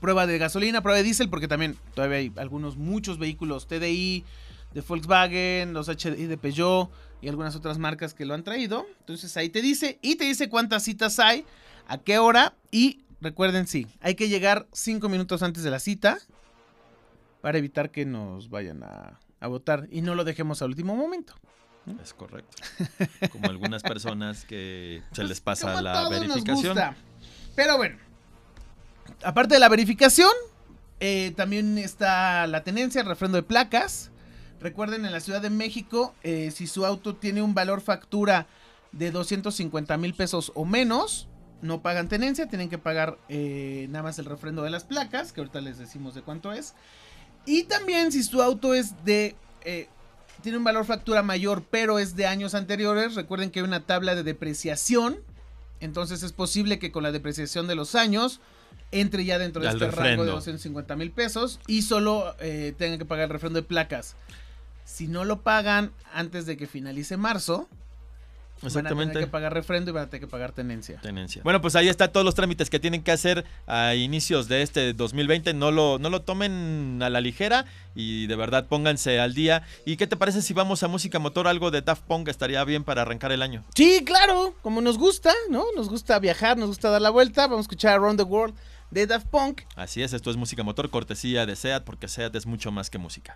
prueba 0.00 0.26
de 0.26 0.38
gasolina, 0.38 0.82
prueba 0.82 0.96
de 0.96 1.04
diésel, 1.04 1.28
porque 1.28 1.48
también 1.48 1.76
todavía 1.94 2.18
hay 2.18 2.32
algunos, 2.36 2.76
muchos 2.76 3.18
vehículos 3.18 3.66
TDI 3.66 4.24
de 4.72 4.80
Volkswagen, 4.80 5.72
los 5.72 5.88
HDI 5.88 6.26
de 6.26 6.38
Peugeot 6.38 6.90
y 7.20 7.28
algunas 7.28 7.56
otras 7.56 7.78
marcas 7.78 8.14
que 8.14 8.24
lo 8.24 8.34
han 8.34 8.44
traído. 8.44 8.86
Entonces 9.00 9.36
ahí 9.36 9.50
te 9.50 9.62
dice 9.62 9.98
y 10.00 10.16
te 10.16 10.24
dice 10.24 10.48
cuántas 10.48 10.84
citas 10.84 11.18
hay, 11.18 11.44
a 11.86 11.98
qué 11.98 12.18
hora 12.18 12.54
y 12.70 13.00
recuerden, 13.20 13.66
sí, 13.66 13.86
hay 14.00 14.14
que 14.14 14.28
llegar 14.28 14.66
cinco 14.72 15.08
minutos 15.08 15.42
antes 15.42 15.62
de 15.62 15.70
la 15.70 15.80
cita 15.80 16.18
para 17.40 17.58
evitar 17.58 17.90
que 17.90 18.04
nos 18.04 18.50
vayan 18.50 18.82
a, 18.82 19.20
a 19.40 19.46
votar 19.48 19.88
y 19.90 20.02
no 20.02 20.14
lo 20.14 20.24
dejemos 20.24 20.62
al 20.62 20.70
último 20.70 20.96
momento. 20.96 21.34
Es 22.02 22.14
correcto. 22.14 22.56
Como 23.32 23.48
algunas 23.48 23.82
personas 23.82 24.44
que 24.44 25.02
se 25.12 25.24
les 25.24 25.40
pasa 25.40 25.72
Como 25.72 25.82
la 25.82 26.08
verificación. 26.08 26.78
Pero 27.56 27.76
bueno, 27.76 27.96
aparte 29.22 29.54
de 29.54 29.60
la 29.60 29.68
verificación, 29.68 30.30
eh, 31.00 31.32
también 31.36 31.78
está 31.78 32.46
la 32.46 32.62
tenencia, 32.62 33.00
el 33.00 33.06
refrendo 33.06 33.36
de 33.36 33.42
placas. 33.42 34.10
Recuerden, 34.60 35.06
en 35.06 35.12
la 35.12 35.20
Ciudad 35.20 35.40
de 35.40 35.50
México, 35.50 36.14
eh, 36.22 36.50
si 36.54 36.66
su 36.66 36.84
auto 36.84 37.16
tiene 37.16 37.40
un 37.40 37.54
valor 37.54 37.80
factura 37.80 38.46
de 38.92 39.10
250 39.10 39.96
mil 39.96 40.14
pesos 40.14 40.52
o 40.54 40.66
menos, 40.66 41.28
no 41.62 41.82
pagan 41.82 42.08
tenencia, 42.08 42.48
tienen 42.48 42.68
que 42.68 42.78
pagar 42.78 43.18
eh, 43.28 43.86
nada 43.90 44.02
más 44.02 44.18
el 44.18 44.24
refrendo 44.24 44.62
de 44.62 44.70
las 44.70 44.84
placas, 44.84 45.32
que 45.32 45.40
ahorita 45.40 45.60
les 45.60 45.78
decimos 45.78 46.14
de 46.14 46.22
cuánto 46.22 46.52
es. 46.52 46.74
Y 47.46 47.64
también 47.64 48.12
si 48.12 48.22
su 48.22 48.42
auto 48.42 48.74
es 48.74 49.04
de... 49.04 49.36
eh, 49.64 49.88
tiene 50.42 50.56
un 50.56 50.64
valor 50.64 50.86
factura 50.86 51.22
mayor, 51.22 51.62
pero 51.70 51.98
es 51.98 52.16
de 52.16 52.26
años 52.26 52.54
anteriores, 52.54 53.14
recuerden 53.14 53.50
que 53.50 53.60
hay 53.60 53.64
una 53.64 53.80
tabla 53.80 54.14
de 54.14 54.22
depreciación. 54.22 55.18
Entonces 55.80 56.22
es 56.22 56.32
posible 56.32 56.78
que 56.78 56.92
con 56.92 57.02
la 57.02 57.12
depreciación 57.12 57.66
de 57.66 57.74
los 57.74 57.94
años 57.94 58.40
entre 58.92 59.24
ya 59.24 59.38
dentro 59.38 59.62
de 59.62 59.68
Al 59.68 59.74
este 59.74 59.86
rango 59.90 60.02
de 60.02 60.08
refrendo. 60.08 60.32
250 60.32 60.96
mil 60.96 61.10
pesos 61.10 61.60
y 61.66 61.82
solo 61.82 62.34
eh, 62.40 62.74
tengan 62.76 62.98
que 62.98 63.04
pagar 63.04 63.24
el 63.24 63.30
refrendo 63.30 63.60
de 63.60 63.66
placas. 63.66 64.16
Si 64.84 65.06
no 65.06 65.24
lo 65.24 65.42
pagan 65.42 65.92
antes 66.12 66.46
de 66.46 66.56
que 66.56 66.66
finalice 66.66 67.16
marzo, 67.16 67.68
van 68.62 68.68
a 68.68 68.72
tener 68.72 68.86
Exactamente. 68.92 69.20
que 69.20 69.26
pagar 69.26 69.54
refrendo 69.54 69.90
y 69.90 69.94
van 69.94 70.04
a 70.04 70.06
tener 70.10 70.20
que 70.20 70.30
pagar 70.30 70.52
tenencia. 70.52 71.00
Tenencia. 71.00 71.42
Bueno, 71.42 71.60
pues 71.60 71.76
ahí 71.76 71.88
están 71.88 72.12
todos 72.12 72.24
los 72.24 72.34
trámites 72.34 72.70
que 72.70 72.78
tienen 72.78 73.02
que 73.02 73.12
hacer 73.12 73.44
a 73.66 73.94
inicios 73.94 74.48
de 74.48 74.62
este 74.62 74.92
2020. 74.92 75.54
No 75.54 75.70
lo, 75.70 75.98
no 75.98 76.10
lo 76.10 76.22
tomen 76.22 77.00
a 77.02 77.10
la 77.10 77.20
ligera 77.20 77.64
y 77.94 78.26
de 78.26 78.36
verdad 78.36 78.66
pónganse 78.66 79.20
al 79.20 79.34
día. 79.34 79.62
¿Y 79.84 79.96
qué 79.96 80.06
te 80.06 80.16
parece 80.16 80.42
si 80.42 80.52
vamos 80.54 80.82
a 80.82 80.88
música 80.88 81.18
motor? 81.18 81.48
Algo 81.48 81.70
de 81.70 81.82
Daft 81.82 82.02
Punk 82.02 82.28
estaría 82.28 82.62
bien 82.64 82.84
para 82.84 83.02
arrancar 83.02 83.32
el 83.32 83.42
año. 83.42 83.64
Sí, 83.74 84.02
claro, 84.04 84.54
como 84.62 84.80
nos 84.80 84.98
gusta, 84.98 85.32
¿no? 85.50 85.64
Nos 85.76 85.88
gusta 85.88 86.18
viajar, 86.18 86.56
nos 86.56 86.68
gusta 86.68 86.90
dar 86.90 87.02
la 87.02 87.10
vuelta. 87.10 87.42
Vamos 87.46 87.58
a 87.58 87.62
escuchar 87.62 87.94
Around 87.94 88.18
the 88.18 88.24
World 88.24 88.54
de 88.90 89.06
Daft 89.06 89.26
Punk. 89.28 89.62
Así 89.76 90.02
es, 90.02 90.12
esto 90.12 90.30
es 90.30 90.36
música 90.36 90.62
motor, 90.62 90.90
cortesía 90.90 91.46
de 91.46 91.56
SEAT, 91.56 91.84
porque 91.84 92.08
SEAT 92.08 92.34
es 92.34 92.46
mucho 92.46 92.72
más 92.72 92.90
que 92.90 92.98
música. 92.98 93.34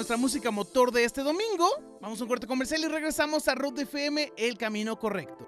Nuestra 0.00 0.16
música 0.16 0.50
motor 0.50 0.92
de 0.92 1.04
este 1.04 1.22
domingo. 1.22 1.68
Vamos 2.00 2.18
a 2.18 2.22
un 2.22 2.28
corte 2.30 2.46
comercial 2.46 2.80
y 2.80 2.88
regresamos 2.88 3.46
a 3.48 3.54
Road 3.54 3.80
FM, 3.80 4.32
el 4.38 4.56
camino 4.56 4.98
correcto. 4.98 5.46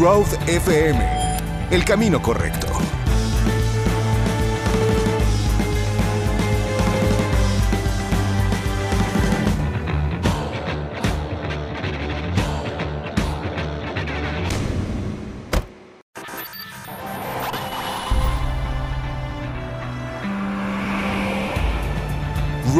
Road 0.00 0.26
FM. 0.48 1.38
El 1.70 1.84
camino 1.84 2.20
correcto. 2.20 2.66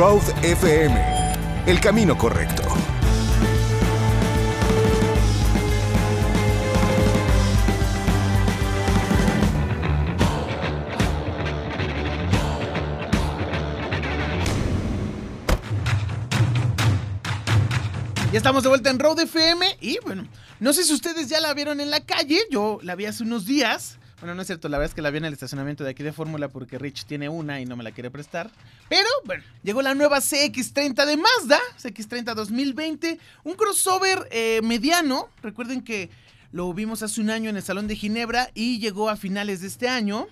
Road 0.07 0.45
FM. 0.45 1.03
El 1.65 1.81
camino 1.81 2.19
correcto. 2.19 2.63
Ya 18.31 18.37
estamos 18.37 18.63
de 18.63 18.69
vuelta 18.69 18.91
en 18.91 18.99
Road 18.99 19.21
FM 19.21 19.79
y 19.81 19.99
bueno, 20.05 20.29
no 20.61 20.75
sé 20.75 20.85
si 20.85 20.93
ustedes 20.93 21.31
ya 21.31 21.41
la 21.41 21.55
vieron 21.55 21.81
en 21.81 21.89
la 21.89 22.01
calle, 22.01 22.41
yo 22.51 22.79
la 22.83 22.95
vi 22.95 23.07
hace 23.07 23.23
unos 23.23 23.47
días. 23.47 23.97
Bueno, 24.25 24.37
no 24.37 24.41
es 24.41 24.47
cierto, 24.47 24.71
la 24.71 24.79
verdad 24.79 24.91
es 24.91 24.95
que 24.95 25.03
la 25.03 25.11
vi 25.11 25.19
en 25.19 25.27
el 25.27 25.35
estacionamiento 25.35 25.85
de 25.85 25.91
aquí 25.91 26.03
de 26.03 26.11
Fórmula 26.11 26.49
porque 26.49 26.79
Rich 26.79 27.05
tiene 27.05 27.29
una 27.29 27.61
y 27.61 27.67
no 27.67 27.77
me 27.77 27.85
la 27.85 27.93
quiere 27.93 28.11
prestar. 28.11 28.51
Pero 28.89 29.07
bueno, 29.27 29.45
llegó 29.63 29.83
la 29.83 29.95
nueva 29.95 30.17
CX30 30.21 31.05
de 31.05 31.19
Mazda, 31.19 31.59
CX30 31.79 32.33
2020, 32.35 33.19
un 33.45 33.53
crossover 33.55 34.27
eh, 34.31 34.63
mediano. 34.65 35.29
Recuerden 35.43 35.83
que 35.83 36.09
lo 36.53 36.73
vimos 36.73 37.03
hace 37.03 37.21
un 37.21 37.29
año 37.29 37.51
en 37.51 37.59
el 37.59 37.63
Salón 37.63 37.87
de 37.87 37.97
Ginebra 37.97 38.49
y 38.55 38.79
llegó 38.79 39.11
a 39.11 39.17
finales 39.17 39.61
de 39.61 39.67
este 39.67 39.91
año. 39.91 40.27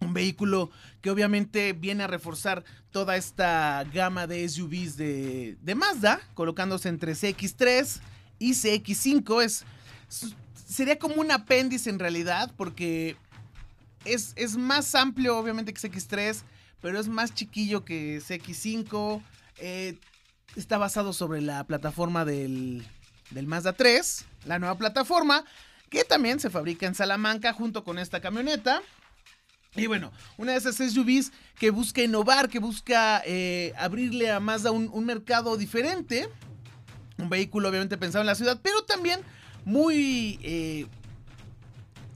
Un 0.00 0.14
vehículo 0.14 0.70
que 1.02 1.10
obviamente 1.10 1.74
viene 1.74 2.04
a 2.04 2.06
reforzar 2.06 2.64
toda 2.92 3.16
esta 3.18 3.84
gama 3.92 4.26
de 4.26 4.48
SUVs 4.48 4.96
de, 4.96 5.74
Mazda, 5.76 6.18
colocándose 6.32 6.88
entre 6.88 7.12
CX3 7.12 8.00
y 8.38 8.52
CX5. 8.52 9.42
Es, 9.44 9.66
es- 10.08 10.34
sería 10.72 10.98
como 10.98 11.16
un 11.16 11.30
apéndice 11.30 11.90
en 11.90 11.98
realidad, 11.98 12.52
porque 12.56 13.16
es, 14.04 14.32
es 14.36 14.56
más 14.56 14.94
amplio 14.94 15.38
obviamente 15.38 15.72
que 15.72 15.80
CX3, 15.80 16.42
pero 16.80 16.98
es 16.98 17.08
más 17.08 17.34
chiquillo 17.34 17.84
que 17.84 18.18
CX5. 18.18 19.22
eh, 19.58 19.98
está 20.56 20.76
basado 20.78 21.12
sobre 21.12 21.40
la 21.40 21.64
plataforma 21.64 22.24
del, 22.24 22.84
del 23.30 23.46
Mazda 23.46 23.72
3, 23.72 24.24
la 24.44 24.58
nueva 24.58 24.76
plataforma, 24.76 25.44
que 25.88 26.04
también 26.04 26.40
se 26.40 26.50
fabrica 26.50 26.86
en 26.86 26.94
Salamanca 26.94 27.52
junto 27.52 27.84
con 27.84 27.98
esta 27.98 28.20
camioneta. 28.20 28.82
Y 29.74 29.86
bueno, 29.86 30.12
una 30.36 30.52
de 30.52 30.58
esas 30.58 30.76
SUVs 30.76 31.32
que 31.58 31.70
busca 31.70 32.02
innovar, 32.02 32.50
que 32.50 32.58
busca 32.58 33.22
eh, 33.24 33.72
abrirle 33.78 34.30
a 34.30 34.40
Mazda 34.40 34.70
un, 34.70 34.90
un 34.92 35.06
mercado 35.06 35.56
diferente. 35.56 36.28
Un 37.16 37.30
vehículo 37.30 37.68
obviamente 37.68 37.96
pensado 37.96 38.20
en 38.20 38.26
la 38.26 38.34
ciudad, 38.34 38.60
pero 38.62 38.82
también 38.84 39.20
muy, 39.64 40.38
eh, 40.42 40.86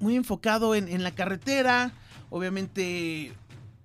muy 0.00 0.16
enfocado 0.16 0.74
en, 0.74 0.88
en 0.88 1.02
la 1.02 1.10
carretera. 1.12 1.92
Obviamente 2.30 3.32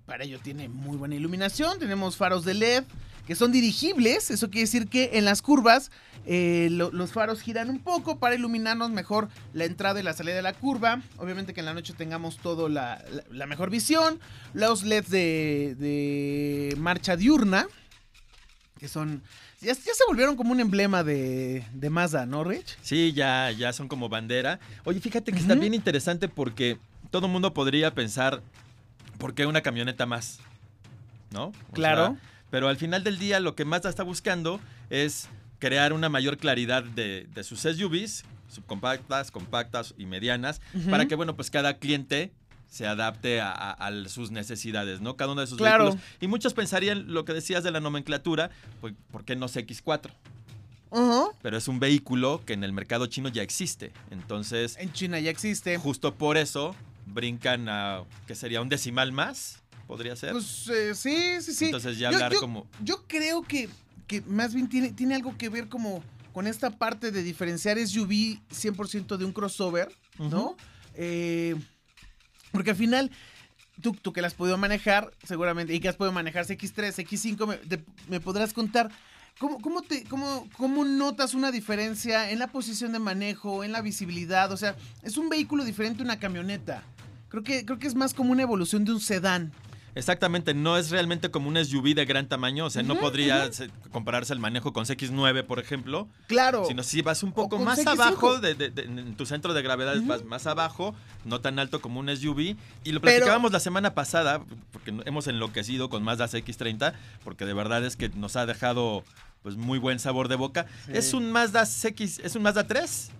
para 0.06 0.24
ello 0.24 0.38
tiene 0.40 0.68
muy 0.68 0.96
buena 0.96 1.14
iluminación. 1.14 1.78
Tenemos 1.78 2.16
faros 2.16 2.44
de 2.44 2.54
LED 2.54 2.84
que 3.26 3.34
son 3.36 3.52
dirigibles. 3.52 4.30
Eso 4.30 4.50
quiere 4.50 4.62
decir 4.66 4.88
que 4.88 5.10
en 5.14 5.24
las 5.24 5.42
curvas 5.42 5.90
eh, 6.26 6.68
lo- 6.70 6.90
los 6.92 7.12
faros 7.12 7.40
giran 7.40 7.70
un 7.70 7.78
poco 7.78 8.18
para 8.18 8.34
iluminarnos 8.34 8.90
mejor 8.90 9.28
la 9.52 9.64
entrada 9.64 10.00
y 10.00 10.02
la 10.02 10.12
salida 10.12 10.34
de 10.34 10.42
la 10.42 10.52
curva. 10.52 11.02
Obviamente 11.18 11.54
que 11.54 11.60
en 11.60 11.66
la 11.66 11.74
noche 11.74 11.92
tengamos 11.94 12.36
todo 12.38 12.68
la, 12.68 13.02
la- 13.10 13.24
la 13.30 13.46
mejor 13.46 13.70
visión. 13.70 14.18
Los 14.54 14.82
LEDs 14.82 15.08
de, 15.08 15.76
de 15.78 16.74
marcha 16.78 17.16
diurna. 17.16 17.66
Que 18.78 18.88
son... 18.88 19.22
Ya, 19.62 19.72
ya 19.72 19.94
se 19.94 20.04
volvieron 20.08 20.36
como 20.36 20.52
un 20.52 20.60
emblema 20.60 21.04
de, 21.04 21.64
de 21.72 21.90
Mazda, 21.90 22.26
¿no, 22.26 22.42
Rich? 22.44 22.76
Sí, 22.82 23.12
ya, 23.12 23.50
ya 23.52 23.72
son 23.72 23.88
como 23.88 24.08
bandera. 24.08 24.58
Oye, 24.84 25.00
fíjate 25.00 25.32
que 25.32 25.38
está 25.38 25.54
bien 25.54 25.72
interesante 25.74 26.28
porque 26.28 26.78
todo 27.10 27.26
el 27.26 27.32
mundo 27.32 27.54
podría 27.54 27.94
pensar, 27.94 28.42
¿por 29.18 29.34
qué 29.34 29.46
una 29.46 29.60
camioneta 29.60 30.04
más? 30.06 30.40
¿No? 31.30 31.52
O 31.70 31.72
Claro. 31.72 32.06
sea, 32.08 32.16
pero 32.50 32.68
al 32.68 32.76
final 32.76 33.04
del 33.04 33.18
día 33.18 33.40
lo 33.40 33.54
que 33.54 33.64
Mazda 33.64 33.88
está 33.88 34.02
buscando 34.02 34.60
es 34.90 35.28
crear 35.58 35.92
una 35.92 36.08
mayor 36.08 36.36
claridad 36.38 36.82
de, 36.82 37.26
de 37.32 37.44
sus 37.44 37.60
SUVs, 37.60 38.24
subcompactas, 38.48 39.30
compactas 39.30 39.94
y 39.96 40.06
medianas, 40.06 40.60
para 40.90 41.06
que, 41.06 41.14
bueno, 41.14 41.36
pues 41.36 41.50
cada 41.50 41.78
cliente 41.78 42.32
se 42.72 42.86
adapte 42.86 43.38
a, 43.42 43.52
a- 43.52 43.72
a 43.72 44.08
sus 44.08 44.30
necesidades, 44.30 45.02
¿no? 45.02 45.14
Cada 45.14 45.32
uno 45.32 45.42
de 45.42 45.46
sus 45.46 45.58
Claro. 45.58 45.84
vehículos. 45.84 46.06
Y 46.22 46.26
muchos 46.26 46.54
pensarían 46.54 47.12
lo 47.12 47.26
que 47.26 47.34
decías 47.34 47.62
de 47.62 47.70
la 47.70 47.80
nomenclatura, 47.80 48.50
pues, 48.80 48.94
¿por 49.10 49.26
qué 49.26 49.36
no 49.36 49.46
CX4? 49.46 50.10
Ajá. 50.90 51.24
Pero 51.42 51.58
es 51.58 51.68
un 51.68 51.78
vehículo 51.80 52.42
que 52.46 52.54
en 52.54 52.64
el 52.64 52.72
mercado 52.72 53.06
chino 53.08 53.28
ya 53.28 53.42
existe. 53.42 53.92
Entonces, 54.10 54.76
En 54.78 54.90
China 54.94 55.18
ya 55.20 55.28
existe. 55.30 55.76
justo 55.76 56.14
por 56.14 56.38
eso 56.38 56.74
brincan 57.04 57.68
a, 57.68 58.04
que 58.26 58.34
sería 58.34 58.62
un 58.62 58.70
decimal 58.70 59.12
más, 59.12 59.62
podría 59.86 60.16
ser. 60.16 60.32
Pues 60.32 60.66
eh, 60.68 60.94
sí, 60.94 61.42
sí, 61.42 61.52
sí. 61.52 61.64
Entonces 61.66 61.98
ya 61.98 62.10
Yo- 62.10 62.16
hablar 62.16 62.32
yo- 62.32 62.40
como... 62.40 62.66
Yo 62.82 63.04
creo 63.06 63.42
que, 63.42 63.68
que 64.06 64.22
más 64.22 64.54
bien 64.54 64.68
tiene, 64.70 64.92
tiene 64.92 65.14
algo 65.14 65.36
que 65.36 65.50
ver 65.50 65.68
como 65.68 66.02
con 66.32 66.46
esta 66.46 66.70
parte 66.70 67.10
de 67.10 67.22
diferenciar 67.22 67.76
SUV 67.78 68.38
100% 68.50 69.18
de 69.18 69.24
un 69.26 69.32
crossover, 69.32 69.90
¿no? 70.18 70.56
Eh, 70.94 71.54
porque 72.52 72.70
al 72.70 72.76
final, 72.76 73.10
tú, 73.80 73.92
tú 73.92 74.12
que 74.12 74.22
las 74.22 74.32
has 74.32 74.36
podido 74.36 74.58
manejar, 74.58 75.10
seguramente, 75.24 75.74
y 75.74 75.80
que 75.80 75.88
has 75.88 75.96
podido 75.96 76.12
manejar 76.12 76.46
X3, 76.46 76.94
X5, 77.04 77.46
me, 77.46 77.84
me 78.08 78.20
podrás 78.20 78.52
contar. 78.52 78.90
¿Cómo, 79.38 79.60
cómo, 79.60 79.82
te, 79.82 80.04
cómo, 80.04 80.48
¿Cómo 80.56 80.84
notas 80.84 81.34
una 81.34 81.50
diferencia 81.50 82.30
en 82.30 82.38
la 82.38 82.48
posición 82.48 82.92
de 82.92 82.98
manejo, 82.98 83.64
en 83.64 83.72
la 83.72 83.80
visibilidad? 83.80 84.52
O 84.52 84.56
sea, 84.56 84.76
es 85.02 85.16
un 85.16 85.28
vehículo 85.28 85.64
diferente 85.64 86.02
a 86.02 86.04
una 86.04 86.18
camioneta. 86.18 86.84
Creo 87.28 87.42
que, 87.42 87.64
creo 87.64 87.78
que 87.78 87.86
es 87.86 87.94
más 87.94 88.14
como 88.14 88.30
una 88.30 88.42
evolución 88.42 88.84
de 88.84 88.92
un 88.92 89.00
sedán. 89.00 89.52
Exactamente, 89.94 90.54
no 90.54 90.78
es 90.78 90.90
realmente 90.90 91.30
como 91.30 91.48
un 91.48 91.56
SUV 91.62 91.94
de 91.94 92.04
gran 92.06 92.26
tamaño, 92.26 92.64
o 92.64 92.70
sea, 92.70 92.82
no 92.82 92.98
podría 92.98 93.52
se- 93.52 93.68
compararse 93.90 94.32
el 94.32 94.38
manejo 94.38 94.72
con 94.72 94.86
CX9, 94.86 95.44
por 95.44 95.58
ejemplo, 95.58 96.08
Claro. 96.28 96.64
sino 96.66 96.82
si 96.82 97.02
vas 97.02 97.22
un 97.22 97.32
poco 97.32 97.58
más 97.58 97.78
CX5. 97.78 97.90
abajo, 97.92 98.38
de, 98.40 98.54
de- 98.54 98.70
de- 98.70 98.82
en 98.84 99.14
tu 99.16 99.26
centro 99.26 99.52
de 99.52 99.60
gravedad 99.60 99.96
Ujú. 99.98 100.06
vas 100.06 100.24
más 100.24 100.46
abajo, 100.46 100.94
no 101.26 101.40
tan 101.42 101.58
alto 101.58 101.82
como 101.82 102.00
un 102.00 102.08
SUV, 102.08 102.40
y 102.40 102.92
lo 102.92 103.00
Pero- 103.00 103.00
platicábamos 103.00 103.52
la 103.52 103.60
semana 103.60 103.94
pasada, 103.94 104.42
porque 104.72 104.94
hemos 105.04 105.26
enloquecido 105.26 105.90
con 105.90 106.02
Mazda 106.02 106.26
CX30, 106.26 106.94
porque 107.22 107.44
de 107.44 107.52
verdad 107.52 107.84
es 107.84 107.96
que 107.96 108.08
nos 108.08 108.36
ha 108.36 108.46
dejado 108.46 109.04
pues 109.42 109.56
muy 109.56 109.78
buen 109.78 109.98
sabor 109.98 110.28
de 110.28 110.36
boca. 110.36 110.66
Sí. 110.86 110.92
Es 110.94 111.12
un 111.14 111.32
Mazda 111.32 111.66
CX, 111.66 112.20
es 112.20 112.34
un 112.36 112.42
Mazda 112.42 112.66
3, 112.66 113.10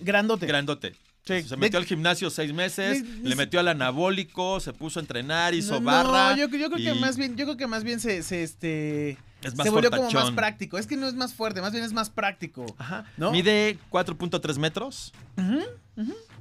Grandote. 0.00 0.46
grandote. 0.46 0.96
Sí. 1.26 1.42
Se 1.42 1.56
metió 1.56 1.78
De- 1.78 1.82
al 1.82 1.84
gimnasio 1.86 2.30
seis 2.30 2.52
meses, 2.52 3.02
de- 3.22 3.28
le 3.28 3.34
metió 3.36 3.58
al 3.60 3.68
anabólico, 3.68 4.60
se 4.60 4.72
puso 4.72 5.00
a 5.00 5.02
entrenar, 5.02 5.54
hizo 5.54 5.74
no, 5.74 5.80
barra. 5.80 6.30
No, 6.30 6.36
yo, 6.36 6.46
yo 6.56 6.70
creo 6.70 6.76
que 6.76 6.96
y 6.96 7.00
más 7.00 7.16
bien, 7.16 7.36
yo 7.36 7.44
creo 7.46 7.56
que 7.56 7.66
más 7.66 7.82
bien 7.82 7.98
se, 7.98 8.22
se, 8.22 8.44
este 8.44 9.18
Es 9.42 9.56
más 9.56 9.64
se 9.66 9.70
volvió 9.70 9.90
como 9.90 10.08
más 10.10 10.30
práctico. 10.30 10.78
Es 10.78 10.86
que 10.86 10.96
no 10.96 11.08
es 11.08 11.14
más 11.14 11.34
fuerte, 11.34 11.60
más 11.60 11.72
bien 11.72 11.84
es 11.84 11.92
más 11.92 12.10
práctico. 12.10 12.64
Ajá. 12.78 13.04
¿No? 13.16 13.32
Mide 13.32 13.76
4.3 13.90 14.58
metros. 14.58 15.12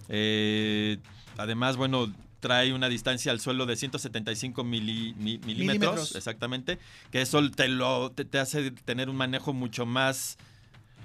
Eh, 0.09 0.97
además, 1.37 1.77
bueno, 1.77 2.13
trae 2.39 2.73
una 2.73 2.87
distancia 2.89 3.31
al 3.31 3.39
suelo 3.39 3.65
de 3.65 3.75
175 3.75 4.63
mili- 4.63 5.15
mi- 5.15 5.39
milímetros, 5.39 5.47
Milímetros. 5.47 6.15
exactamente, 6.15 6.77
que 7.11 7.21
eso 7.21 7.49
te 7.49 7.67
lo 7.67 8.11
te, 8.11 8.23
te 8.23 8.37
hace 8.37 8.69
tener 8.71 9.09
un 9.09 9.15
manejo 9.15 9.51
mucho 9.53 9.85
más 9.87 10.37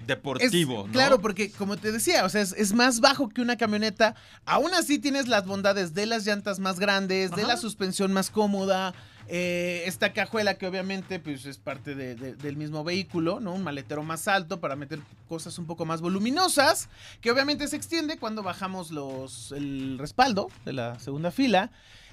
deportivo, 0.06 0.80
Es- 0.80 0.86
¿no? 0.86 0.92
Claro, 0.92 1.20
porque 1.20 1.50
como 1.52 1.76
te 1.76 1.92
decía, 1.92 2.24
o 2.24 2.28
sea, 2.28 2.40
es, 2.42 2.52
es 2.52 2.72
más 2.72 3.00
bajo 3.00 3.28
que 3.28 3.40
una 3.42 3.56
camioneta. 3.56 4.14
Aún 4.46 4.72
así 4.74 4.98
tienes 4.98 5.28
las 5.28 5.46
bondades 5.46 5.94
de 5.94 6.06
las 6.06 6.24
llantas 6.26 6.58
más 6.58 6.78
grandes, 6.80 7.30
de 7.32 7.42
la 7.44 7.56
suspensión 7.56 8.12
más 8.12 8.30
cómoda, 8.30 8.94
eh, 9.32 9.84
esta 9.86 10.12
cajuela 10.12 10.54
que 10.54 10.66
obviamente 10.66 11.20
pues, 11.20 11.46
es 11.46 11.58
parte 11.58 11.94
de- 11.94 12.16
de- 12.16 12.34
del 12.34 12.56
mismo 12.56 12.82
vehículo, 12.82 13.38
¿no? 13.38 13.52
Un 13.54 13.62
maletero 13.62 14.02
más 14.02 14.26
alto 14.26 14.58
para 14.58 14.74
meter 14.74 14.98
cosas 15.28 15.56
un 15.58 15.66
poco 15.66 15.84
más 15.84 16.00
voluminosas, 16.00 16.88
que 17.20 17.30
obviamente 17.30 17.68
se 17.68 17.76
extiende 17.76 18.18
cuando 18.18 18.42
bajamos 18.42 18.90
los, 18.90 19.52
el 19.52 19.98
respaldo 19.98 20.48
de 20.64 20.72
la 20.72 20.98
segunda 20.98 21.30
fila. 21.30 21.70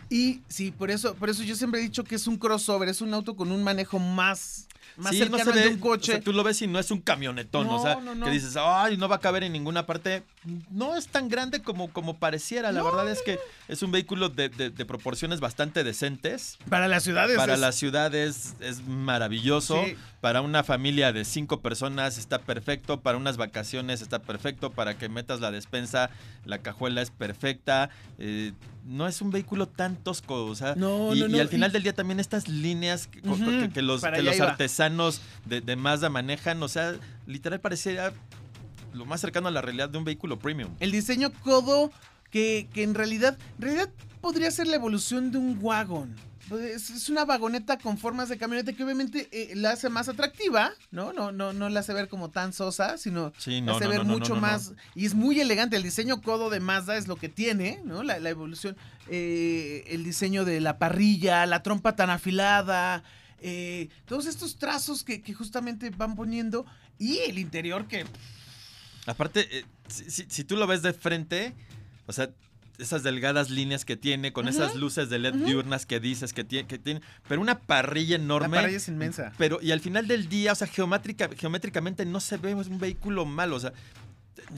Y 0.09 0.41
sí, 0.47 0.71
por 0.71 0.89
eso, 0.91 1.15
por 1.15 1.29
eso 1.29 1.43
yo 1.43 1.55
siempre 1.55 1.79
he 1.79 1.83
dicho 1.83 2.03
que 2.03 2.15
es 2.15 2.27
un 2.27 2.37
crossover, 2.37 2.87
es 2.89 3.01
un 3.01 3.13
auto 3.13 3.35
con 3.35 3.51
un 3.51 3.61
manejo 3.63 3.99
más, 3.99 4.67
más 4.95 5.11
Sí, 5.11 5.19
cercano 5.19 5.43
no 5.45 5.53
se 5.53 5.59
de 5.59 5.67
un 5.67 5.79
coche. 5.79 6.11
o 6.13 6.15
sea, 6.15 6.23
tú 6.23 6.31
lo 6.31 6.43
ves 6.43 6.61
y 6.61 6.67
no 6.67 6.79
es 6.79 6.89
un 6.91 7.01
camionetón, 7.01 7.67
No, 7.67 7.75
o 7.75 7.81
sea, 7.83 7.95
no, 7.97 8.23
que 8.25 8.31
dices, 8.31 8.55
ay, 8.57 8.95
no 8.95 9.09
va 9.09 9.17
a 9.17 9.19
caber 9.19 9.43
en 9.43 9.51
ninguna 9.51 9.85
parte. 9.85 10.23
No 10.71 10.95
es 10.95 11.07
tan 11.09 11.27
grande 11.27 11.61
como, 11.61 11.91
como 11.91 12.17
pareciera. 12.17 12.71
La 12.71 12.81
verdad 12.83 13.09
es 13.09 13.21
que 13.21 13.37
es 13.67 13.83
un 13.83 13.91
vehículo 13.91 14.29
de, 14.29 14.47
de- 14.47 14.69
de 14.69 14.85
proporciones 14.85 15.41
bastante 15.41 15.83
decentes. 15.83 16.57
Para 16.69 16.87
las 16.87 17.03
ciudades. 17.03 17.35
Para 17.35 17.55
es- 17.55 17.59
la 17.59 17.73
ciudad 17.73 18.15
es, 18.15 18.55
es 18.61 18.87
maravilloso. 18.87 19.83
Sí. 19.85 19.97
Para 20.21 20.41
una 20.41 20.63
familia 20.63 21.11
de 21.11 21.25
cinco 21.25 21.59
personas 21.61 22.17
está 22.17 22.39
perfecto. 22.39 23.01
Para 23.01 23.17
unas 23.17 23.35
vacaciones 23.35 24.01
está 24.01 24.19
perfecto. 24.19 24.71
Para 24.71 24.97
que 24.97 25.09
metas 25.09 25.41
la 25.41 25.51
despensa, 25.51 26.09
la 26.45 26.59
cajuela 26.59 27.01
es 27.01 27.11
perfecta. 27.11 27.89
Eh, 28.19 28.53
no 28.87 29.07
es 29.07 29.21
un 29.21 29.31
vehículo 29.31 29.67
tan 29.67 29.95
tosco. 29.97 30.45
O 30.45 30.55
sea, 30.55 30.75
No, 30.75 31.13
y, 31.15 31.19
no, 31.19 31.25
y 31.27 31.29
no, 31.33 31.39
al 31.39 31.49
final 31.49 31.69
y- 31.69 31.73
del 31.73 31.83
día 31.83 31.93
también 31.93 32.19
estas 32.19 32.47
líneas 32.47 33.07
que, 33.07 33.19
Ujú, 33.19 33.37
que- 33.45 33.69
que 33.73 33.81
los, 33.81 34.01
que 34.01 34.21
los 34.23 34.39
artesanos 34.39 35.21
de, 35.45 35.61
de 35.61 35.75
Mazda 35.75 36.09
manejan. 36.09 36.61
O 36.63 36.67
sea, 36.67 36.95
literal 37.25 37.59
pareciera 37.59 38.13
lo 38.93 39.05
más 39.05 39.21
cercano 39.21 39.47
a 39.47 39.51
la 39.51 39.61
realidad 39.61 39.89
de 39.89 39.97
un 39.97 40.03
vehículo 40.05 40.39
premium. 40.39 40.71
El 40.79 40.91
diseño 40.91 41.31
codo 41.43 41.91
que, 42.31 42.67
que 42.73 42.83
en 42.83 42.93
realidad, 42.95 43.37
en 43.57 43.61
realidad 43.61 43.89
podría 44.21 44.49
ser 44.51 44.67
la 44.67 44.75
evolución 44.75 45.31
de 45.31 45.37
un 45.37 45.57
wagon. 45.61 46.15
Es, 46.51 46.89
es 46.89 47.09
una 47.09 47.25
vagoneta 47.25 47.77
con 47.77 47.97
formas 47.97 48.29
de 48.29 48.37
camioneta 48.37 48.71
que 48.73 48.83
obviamente 48.83 49.27
eh, 49.31 49.53
la 49.55 49.71
hace 49.71 49.89
más 49.89 50.07
atractiva, 50.07 50.71
¿no? 50.91 51.11
No, 51.11 51.31
no, 51.31 51.51
no 51.51 51.67
la 51.69 51.81
hace 51.81 51.93
ver 51.93 52.07
como 52.07 52.29
tan 52.29 52.53
sosa, 52.53 52.97
sino 52.97 53.33
Sí, 53.37 53.59
la 53.59 53.65
no, 53.67 53.75
hace 53.75 53.83
no, 53.85 53.89
ver 53.89 54.05
no, 54.05 54.13
mucho 54.13 54.35
más. 54.35 54.71
Y 54.95 55.05
es 55.05 55.13
muy 55.13 55.39
elegante. 55.41 55.75
El 55.75 55.83
diseño 55.83 56.21
codo 56.21 56.49
de 56.49 56.59
Mazda 56.61 56.95
es 56.95 57.07
lo 57.07 57.17
que 57.17 57.27
tiene, 57.29 57.81
¿no? 57.83 58.01
La, 58.03 58.19
la 58.19 58.29
evolución. 58.29 58.77
eh, 59.09 59.83
el 59.87 60.03
diseño 60.03 60.45
de 60.45 60.61
la 60.61 60.77
parrilla, 60.79 61.45
la 61.45 61.63
trompa 61.63 61.95
tan 61.95 62.09
afilada. 62.09 63.03
eh, 63.41 63.89
todos 64.05 64.25
estos 64.25 64.57
trazos 64.57 65.03
que, 65.03 65.21
que 65.21 65.33
justamente 65.33 65.89
van 65.89 66.15
poniendo. 66.15 66.65
Y 66.97 67.17
el 67.19 67.37
interior 67.39 67.87
que. 67.87 68.05
Aparte, 69.05 69.65
si, 69.87 70.09
si- 70.09 70.25
si 70.29 70.43
tú 70.43 70.55
lo 70.57 70.67
ves 70.67 70.81
de 70.81 70.93
frente, 70.93 71.53
o 72.07 72.13
sea, 72.13 72.29
esas 72.77 73.03
delgadas 73.03 73.49
líneas 73.49 73.85
que 73.85 73.97
tiene, 73.97 74.33
con 74.33 74.47
esas 74.47 74.75
luces 74.75 75.09
de 75.09 75.19
LED 75.19 75.33
diurnas 75.35 75.85
que 75.85 75.99
dices 75.99 76.33
que 76.33 76.43
tiene, 76.43 76.67
que 76.67 76.77
tiene, 76.77 77.01
pero 77.27 77.41
una 77.41 77.59
parrilla 77.59 78.15
enorme. 78.15 78.55
La 78.55 78.61
parrilla 78.61 78.77
es 78.77 78.87
inmensa. 78.87 79.31
Pero, 79.37 79.59
y 79.61 79.71
al 79.71 79.79
final 79.79 80.07
del 80.07 80.29
día, 80.29 80.51
o 80.51 80.55
sea, 80.55 80.67
geométrica, 80.67 81.29
geométricamente 81.35 82.05
no 82.05 82.19
se 82.19 82.37
ve 82.37 82.53
un 82.53 82.79
vehículo 82.79 83.25
malo, 83.25 83.55
o 83.55 83.59
sea, 83.59 83.73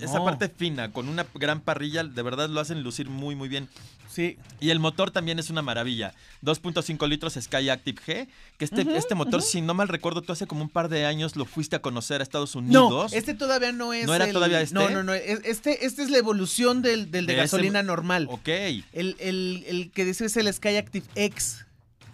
esa 0.02 0.20
No. 0.20 0.26
parte 0.26 0.50
fina, 0.50 0.92
con 0.92 1.10
una 1.10 1.26
gran 1.36 1.62
parrilla, 1.62 2.04
de 2.04 2.22
verdad 2.22 2.50
lo 2.50 2.60
hacen 2.60 2.84
lucir 2.84 3.10
muy, 3.10 3.36
muy 3.36 3.50
bien. 3.50 3.68
Sí. 4.10 4.38
Y 4.60 4.72
el 4.72 4.80
motor 4.80 5.12
también 5.12 5.38
es 5.38 5.52
una 5.52 5.62
maravilla. 5.62 6.14
2.5 6.42 7.08
litros 7.08 7.36
Sky 7.40 7.70
Active 7.70 8.02
G, 8.02 8.28
que 8.58 8.66
este, 8.66 8.82
este 8.98 9.14
motor, 9.14 9.42
si 9.44 9.62
no 9.62 9.76
mal 9.76 9.88
recuerdo, 9.88 10.22
tú 10.24 10.32
hace 10.34 10.48
como 10.48 10.64
un 10.64 10.70
par 10.70 10.90
de 10.90 11.06
años 11.06 11.36
lo 11.36 11.46
fuiste 11.46 11.76
a 11.76 11.82
conocer 11.82 12.20
a 12.20 12.24
Estados 12.24 12.56
No, 12.56 12.62
Unidos. 12.88 13.14
este 13.14 13.36
todavía 13.36 13.72
no 13.72 13.94
es. 13.94 14.08
¿No 14.08 14.16
era 14.16 14.26
el- 14.26 14.34
todavía 14.34 14.62
este? 14.62 14.74
No, 14.74 14.90
no, 14.90 15.04
no. 15.04 15.14
es- 15.14 15.42
Este, 15.46 15.86
este 15.86 16.02
es 16.02 16.10
la 16.10 16.18
evolución 16.18 16.82
del, 16.82 17.12
del 17.12 17.28
de, 17.28 17.34
De 17.34 17.44
ese- 17.44 17.56
gasolina 17.58 17.84
normal. 17.84 18.26
Ok. 18.32 18.48
El, 18.48 18.84
el- 19.20 19.64
el 19.68 19.92
que 19.92 20.06
dice 20.06 20.26
es 20.26 20.36
el 20.38 20.52
Sky 20.52 20.78
Active 20.78 21.06
X. 21.16 21.66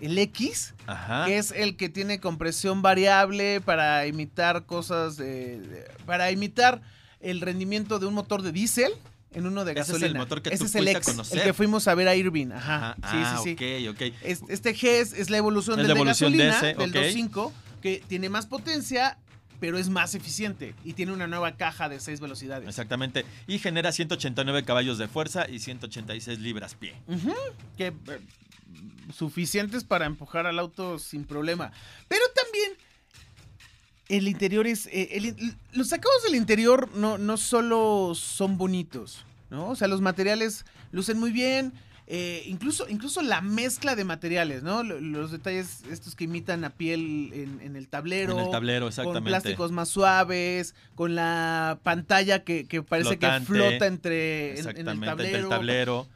El 0.02 0.18
X, 0.18 0.74
Ajá. 0.88 1.24
que 1.26 1.38
es 1.38 1.52
el 1.52 1.78
que 1.78 1.88
tiene 1.88 2.20
compresión 2.20 2.82
variable 2.82 3.62
para 3.62 4.06
imitar 4.06 4.66
cosas 4.66 5.16
de, 5.16 5.62
de- 5.62 5.88
para 6.06 6.30
imitar 6.32 6.82
el 7.30 7.42
rendimiento 7.42 8.00
de 8.00 8.06
un 8.06 8.14
motor 8.14 8.42
de 8.42 8.52
diésel 8.52 8.92
en 9.32 9.46
uno 9.46 9.66
de 9.66 9.74
Ese 9.74 9.82
es 9.82 9.90
el 9.90 9.94
gasolina. 9.96 10.20
motor 10.20 10.42
que 10.42 10.50
Ese 10.50 10.60
tú 10.60 10.66
es 10.66 10.76
el 10.76 10.84
fuiste 10.84 10.98
a 10.98 11.02
conocer. 11.02 11.38
el 11.40 11.44
que 11.44 11.54
fuimos 11.54 11.88
a 11.90 11.96
ver 11.96 12.08
a 12.08 12.16
Irving. 12.16 12.52
Ajá. 12.52 12.96
Ajá. 13.02 13.12
Sí, 13.12 13.18
Ah, 13.24 13.40
sí, 13.44 13.56
sí. 13.58 13.86
ok, 13.90 13.96
ok. 13.96 14.14
Es- 14.24 14.42
Este 14.48 14.74
G 14.76 14.88
es, 14.88 15.14
es 15.14 15.30
la 15.30 15.38
evolución 15.38 15.74
Es 15.80 15.84
del 15.84 15.88
la 15.90 15.94
de 15.94 16.00
evolución 16.00 16.32
de 16.38 16.46
gasolina, 16.46 16.70
ese, 16.72 16.80
del 16.80 16.90
ok. 16.90 16.96
2.5, 16.96 17.52
que 17.82 18.02
tiene 18.08 18.30
más 18.30 18.46
potencia, 18.46 19.18
pero 19.60 19.78
es 19.78 19.90
más 19.90 20.16
eficiente 20.16 20.74
y 20.86 20.94
tiene 20.94 21.12
una 21.14 21.28
nueva 21.28 21.56
caja 21.58 21.90
de 21.90 22.00
6 22.00 22.20
velocidades. 22.22 22.68
Exactamente. 22.70 23.26
Y 23.48 23.60
genera 23.60 23.92
189 23.92 24.64
caballos 24.64 24.98
de 24.98 25.08
fuerza 25.08 25.50
y 25.50 25.60
186 25.60 26.40
libras 26.40 26.76
pie. 26.76 26.94
Que 27.78 27.88
eh, 27.88 27.94
suficientes 29.14 29.84
para 29.84 30.06
empujar 30.06 30.48
al 30.48 30.60
auto 30.60 31.00
sin 31.00 31.26
problema. 31.26 31.72
Pero 32.08 32.22
también 32.36 32.72
el 34.10 34.28
interior 34.28 34.68
es... 34.68 34.88
eh, 34.88 35.10
el 35.14 35.56
los 35.74 35.90
sacados 35.90 36.24
del 36.24 36.36
interior 36.36 36.90
no, 36.96 37.18
no 37.18 37.38
solo 37.38 38.14
son 38.16 38.58
bonitos, 38.58 39.26
¿no? 39.50 39.70
O 39.70 39.76
sea, 39.76 39.88
los 39.88 40.02
materiales 40.02 40.66
lucen 40.92 41.20
muy 41.20 41.32
bien. 41.32 41.74
eh, 42.08 42.44
incluso, 42.46 42.88
incluso 42.88 43.24
la 43.24 43.42
mezcla 43.42 43.96
de 43.96 44.04
materiales, 44.04 44.62
¿no? 44.62 44.84
Lo- 44.84 45.02
Los 45.02 45.32
detalles 45.32 45.82
estos 45.92 46.16
que 46.16 46.26
imitan 46.26 46.64
a 46.64 46.70
piel 46.70 47.32
en, 47.34 47.60
en 47.62 47.76
el 47.76 47.88
tablero. 47.88 48.34
En 48.34 48.46
el 48.46 48.52
tablero, 48.52 48.86
Con 48.86 48.90
exactamente. 48.90 49.30
plásticos 49.30 49.72
más 49.72 49.90
suaves, 49.90 50.76
con 50.94 51.16
la 51.16 51.80
pantalla 51.82 52.44
que, 52.44 52.66
que 52.68 52.84
parece 52.84 53.10
Flotante. 53.18 53.40
que 53.40 53.46
flota 53.54 53.88
entre 53.88 54.50
en- 54.52 54.52
en, 54.52 54.58
Exactamente, 54.60 54.92
el 54.92 54.92
entre 54.92 55.08
tablero. 55.16 55.44
el 55.46 55.50
tablero, 55.50 56.08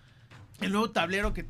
El 0.62 0.72
nuevo 0.74 0.92
tablero 0.92 1.34
que 1.34 1.46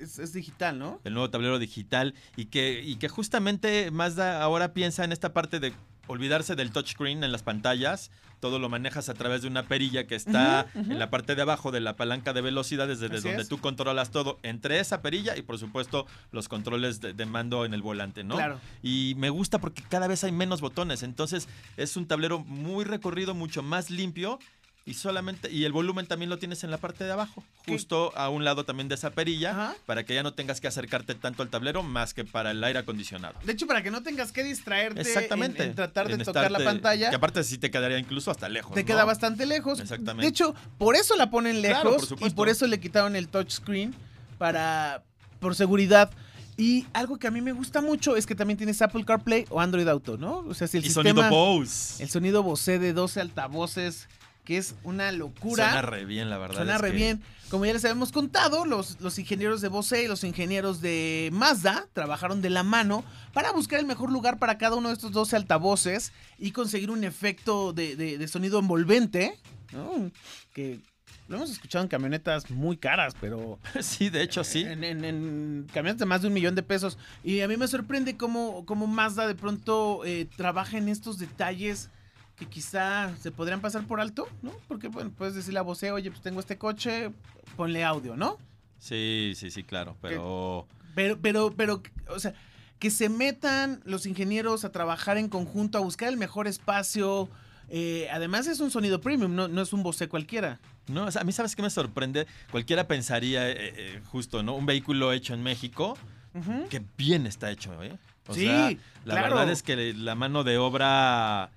es, 0.00 0.18
es 0.18 0.32
digital, 0.32 0.78
¿no? 0.78 1.00
el 1.04 1.14
nuevo 1.14 1.30
tablero 1.30 1.58
digital 1.58 2.14
y 2.36 2.46
que, 2.46 2.82
y 2.84 2.96
que 2.96 3.08
justamente 3.08 3.90
Mazda 3.90 4.42
ahora 4.42 4.72
piensa 4.72 5.04
en 5.04 5.12
esta 5.12 5.32
parte 5.32 5.60
de 5.60 5.72
olvidarse 6.06 6.56
del 6.56 6.72
touchscreen 6.72 7.22
en 7.22 7.32
las 7.32 7.42
pantallas. 7.42 8.10
Todo 8.40 8.60
lo 8.60 8.68
manejas 8.68 9.08
a 9.08 9.14
través 9.14 9.42
de 9.42 9.48
una 9.48 9.64
perilla 9.64 10.06
que 10.06 10.14
está 10.14 10.66
en 10.74 10.98
la 10.98 11.10
parte 11.10 11.34
de 11.34 11.42
abajo 11.42 11.72
de 11.72 11.80
la 11.80 11.96
palanca 11.96 12.32
de 12.32 12.40
velocidad, 12.40 12.86
desde 12.86 13.06
Así 13.06 13.26
donde 13.26 13.42
es. 13.42 13.48
tú 13.48 13.58
controlas 13.58 14.10
todo 14.12 14.38
entre 14.44 14.78
esa 14.78 15.02
perilla 15.02 15.36
y 15.36 15.42
por 15.42 15.58
supuesto 15.58 16.06
los 16.30 16.48
controles 16.48 17.00
de, 17.00 17.14
de 17.14 17.26
mando 17.26 17.64
en 17.64 17.74
el 17.74 17.82
volante, 17.82 18.22
¿no? 18.22 18.36
Claro. 18.36 18.60
Y 18.80 19.14
me 19.16 19.28
gusta 19.28 19.58
porque 19.58 19.82
cada 19.82 20.06
vez 20.06 20.22
hay 20.22 20.30
menos 20.30 20.60
botones, 20.60 21.02
entonces 21.02 21.48
es 21.76 21.96
un 21.96 22.06
tablero 22.06 22.38
muy 22.38 22.84
recorrido, 22.84 23.34
mucho 23.34 23.64
más 23.64 23.90
limpio 23.90 24.38
y 24.88 24.94
solamente 24.94 25.50
y 25.50 25.64
el 25.64 25.72
volumen 25.72 26.06
también 26.06 26.30
lo 26.30 26.38
tienes 26.38 26.64
en 26.64 26.70
la 26.70 26.78
parte 26.78 27.04
de 27.04 27.12
abajo, 27.12 27.44
¿Qué? 27.64 27.72
justo 27.72 28.12
a 28.16 28.28
un 28.30 28.44
lado 28.44 28.64
también 28.64 28.88
de 28.88 28.94
esa 28.94 29.10
perilla, 29.10 29.50
Ajá. 29.50 29.74
para 29.86 30.04
que 30.04 30.14
ya 30.14 30.22
no 30.22 30.32
tengas 30.32 30.60
que 30.60 30.66
acercarte 30.68 31.14
tanto 31.14 31.42
al 31.42 31.48
tablero 31.50 31.82
más 31.82 32.14
que 32.14 32.24
para 32.24 32.50
el 32.52 32.62
aire 32.64 32.78
acondicionado. 32.78 33.34
De 33.44 33.52
hecho, 33.52 33.66
para 33.66 33.82
que 33.82 33.90
no 33.90 34.02
tengas 34.02 34.32
que 34.32 34.42
distraerte 34.44 35.00
en- 35.00 35.06
Exactamente. 35.06 35.62
en, 35.64 35.74
tratar 35.74 36.08
de 36.08 36.14
En 36.14 36.24
tocar 36.24 36.50
la 36.50 36.58
pantalla, 36.60 37.10
Que 37.10 37.16
aparte 37.16 37.44
sí 37.44 37.58
te 37.58 37.70
quedaría 37.70 37.98
incluso 37.98 38.30
hasta 38.30 38.48
lejos. 38.48 38.74
te 38.74 38.80
¿no? 38.82 38.86
queda 38.86 39.04
bastante 39.04 39.44
lejos. 39.46 39.78
Exactamente. 39.80 40.22
De 40.22 40.28
hecho, 40.28 40.54
por 40.78 40.96
eso 40.96 41.16
la 41.16 41.30
ponen 41.30 41.60
Claro, 41.60 41.90
lejos 41.92 42.08
por 42.08 42.26
y 42.26 42.30
por 42.30 42.48
eso 42.48 42.66
le 42.66 42.80
quitaron 42.80 43.14
el 43.16 43.28
touchscreen 43.28 43.94
para 44.38 45.02
por 45.40 45.54
seguridad. 45.54 46.10
Y 46.56 46.86
algo 46.92 47.18
que 47.18 47.28
a 47.28 47.30
mí 47.30 47.40
me 47.40 47.52
gusta 47.52 47.80
mucho 47.80 48.16
es 48.16 48.26
que 48.26 48.34
también 48.34 48.56
tienes 48.58 48.82
Apple 48.82 49.04
CarPlay 49.04 49.44
o 49.48 49.60
Android 49.60 49.86
Auto, 49.86 50.16
¿no? 50.18 50.38
O 50.38 50.54
sea, 50.54 50.66
si 50.66 50.78
el 50.78 50.84
y 50.84 50.88
sistema 50.88 51.10
sonido 51.10 51.30
Bose. 51.30 52.02
el 52.02 52.08
sonido 52.10 52.42
Bose 52.42 52.80
de 52.80 52.92
12 52.92 53.20
altavoces, 53.20 54.08
que 54.48 54.56
es 54.56 54.74
una 54.82 55.12
locura. 55.12 55.66
Suena 55.66 55.82
re 55.82 56.06
bien, 56.06 56.30
la 56.30 56.38
verdad. 56.38 56.56
Suena 56.56 56.76
es 56.76 56.80
re 56.80 56.90
que- 56.90 56.96
bien. 56.96 57.22
Como 57.50 57.66
ya 57.66 57.74
les 57.74 57.84
habíamos 57.84 58.12
contado, 58.12 58.64
los, 58.64 58.98
los 59.00 59.18
ingenieros 59.18 59.60
de 59.60 59.68
Bose 59.68 60.04
y 60.04 60.08
los 60.08 60.24
ingenieros 60.24 60.80
de 60.80 61.28
Mazda 61.34 61.86
trabajaron 61.92 62.40
de 62.40 62.48
la 62.48 62.62
mano 62.62 63.04
para 63.34 63.52
buscar 63.52 63.78
el 63.78 63.84
mejor 63.86 64.10
lugar 64.10 64.38
para 64.38 64.56
cada 64.56 64.76
uno 64.76 64.88
de 64.88 64.94
estos 64.94 65.12
12 65.12 65.36
altavoces 65.36 66.12
y 66.38 66.52
conseguir 66.52 66.90
un 66.90 67.04
efecto 67.04 67.74
de, 67.74 67.94
de- 67.94 68.16
de 68.16 68.28
sonido 68.28 68.58
envolvente, 68.58 69.38
¿no? 69.72 70.10
Que 70.54 70.80
lo 71.28 71.36
hemos 71.36 71.50
escuchado 71.50 71.82
en 71.84 71.88
camionetas 71.88 72.50
muy 72.50 72.78
caras, 72.78 73.14
pero 73.20 73.58
sí, 73.82 74.08
de 74.08 74.22
hecho 74.22 74.44
sí. 74.44 74.62
en, 74.62 74.82
en- 74.82 75.04
en 75.04 75.66
camionetas 75.74 76.00
de 76.00 76.06
más 76.06 76.22
de 76.22 76.28
un 76.28 76.32
millón 76.34 76.54
de 76.54 76.62
pesos. 76.62 76.96
Y 77.22 77.40
a 77.42 77.48
mí 77.48 77.58
me 77.58 77.68
sorprende 77.68 78.16
cómo, 78.16 78.64
cómo 78.64 78.86
Mazda 78.86 79.26
de 79.26 79.34
pronto 79.34 80.06
eh, 80.06 80.26
trabaja 80.38 80.78
en 80.78 80.88
estos 80.88 81.18
detalles 81.18 81.90
que 82.38 82.46
quizá 82.46 83.14
se 83.20 83.30
podrían 83.32 83.60
pasar 83.60 83.84
por 83.86 84.00
alto, 84.00 84.28
¿no? 84.42 84.52
Porque, 84.68 84.88
bueno, 84.88 85.10
puedes 85.10 85.34
decirle 85.34 85.58
a 85.58 85.62
Bose, 85.62 85.90
oye, 85.90 86.10
pues 86.10 86.22
tengo 86.22 86.40
este 86.40 86.56
coche, 86.56 87.10
ponle 87.56 87.84
audio, 87.84 88.16
¿no? 88.16 88.38
Sí, 88.78 89.32
sí, 89.36 89.50
sí, 89.50 89.64
claro. 89.64 89.96
Pero. 90.00 90.66
Pero, 90.94 91.18
pero, 91.20 91.52
pero, 91.56 91.82
o 92.08 92.18
sea, 92.20 92.34
que 92.78 92.90
se 92.90 93.08
metan 93.08 93.80
los 93.84 94.06
ingenieros 94.06 94.64
a 94.64 94.70
trabajar 94.72 95.16
en 95.18 95.28
conjunto, 95.28 95.78
a 95.78 95.80
buscar 95.80 96.08
el 96.08 96.16
mejor 96.16 96.46
espacio. 96.46 97.28
eh, 97.70 98.08
además 98.12 98.46
es 98.46 98.60
un 98.60 98.70
sonido 98.70 99.00
premium, 99.00 99.34
no, 99.34 99.48
no 99.48 99.62
es 99.62 99.72
un 99.72 99.82
Bose 99.82 100.08
cualquiera. 100.08 100.60
No, 100.86 101.04
o 101.06 101.10
sea, 101.10 101.22
a 101.22 101.24
mí 101.24 101.32
sabes 101.32 101.54
qué 101.56 101.62
me 101.62 101.70
sorprende. 101.70 102.26
Cualquiera 102.50 102.86
pensaría, 102.88 103.48
eh, 103.50 103.56
eh, 103.58 104.00
justo, 104.06 104.42
¿no? 104.42 104.54
Un 104.54 104.64
vehículo 104.64 105.12
hecho 105.12 105.34
en 105.34 105.42
México, 105.42 105.98
Ujú. 106.34 106.68
que 106.70 106.82
bien 106.96 107.26
está 107.26 107.50
hecho, 107.50 107.82
¿eh? 107.82 107.98
O 108.26 108.34
Sí, 108.34 108.42
sea, 108.46 108.70
la 109.04 109.14
claro. 109.14 109.34
verdad 109.36 109.50
es 109.50 109.62
que 109.62 109.92
la 109.94 110.14
mano 110.14 110.44
de 110.44 110.56
obra 110.58 111.50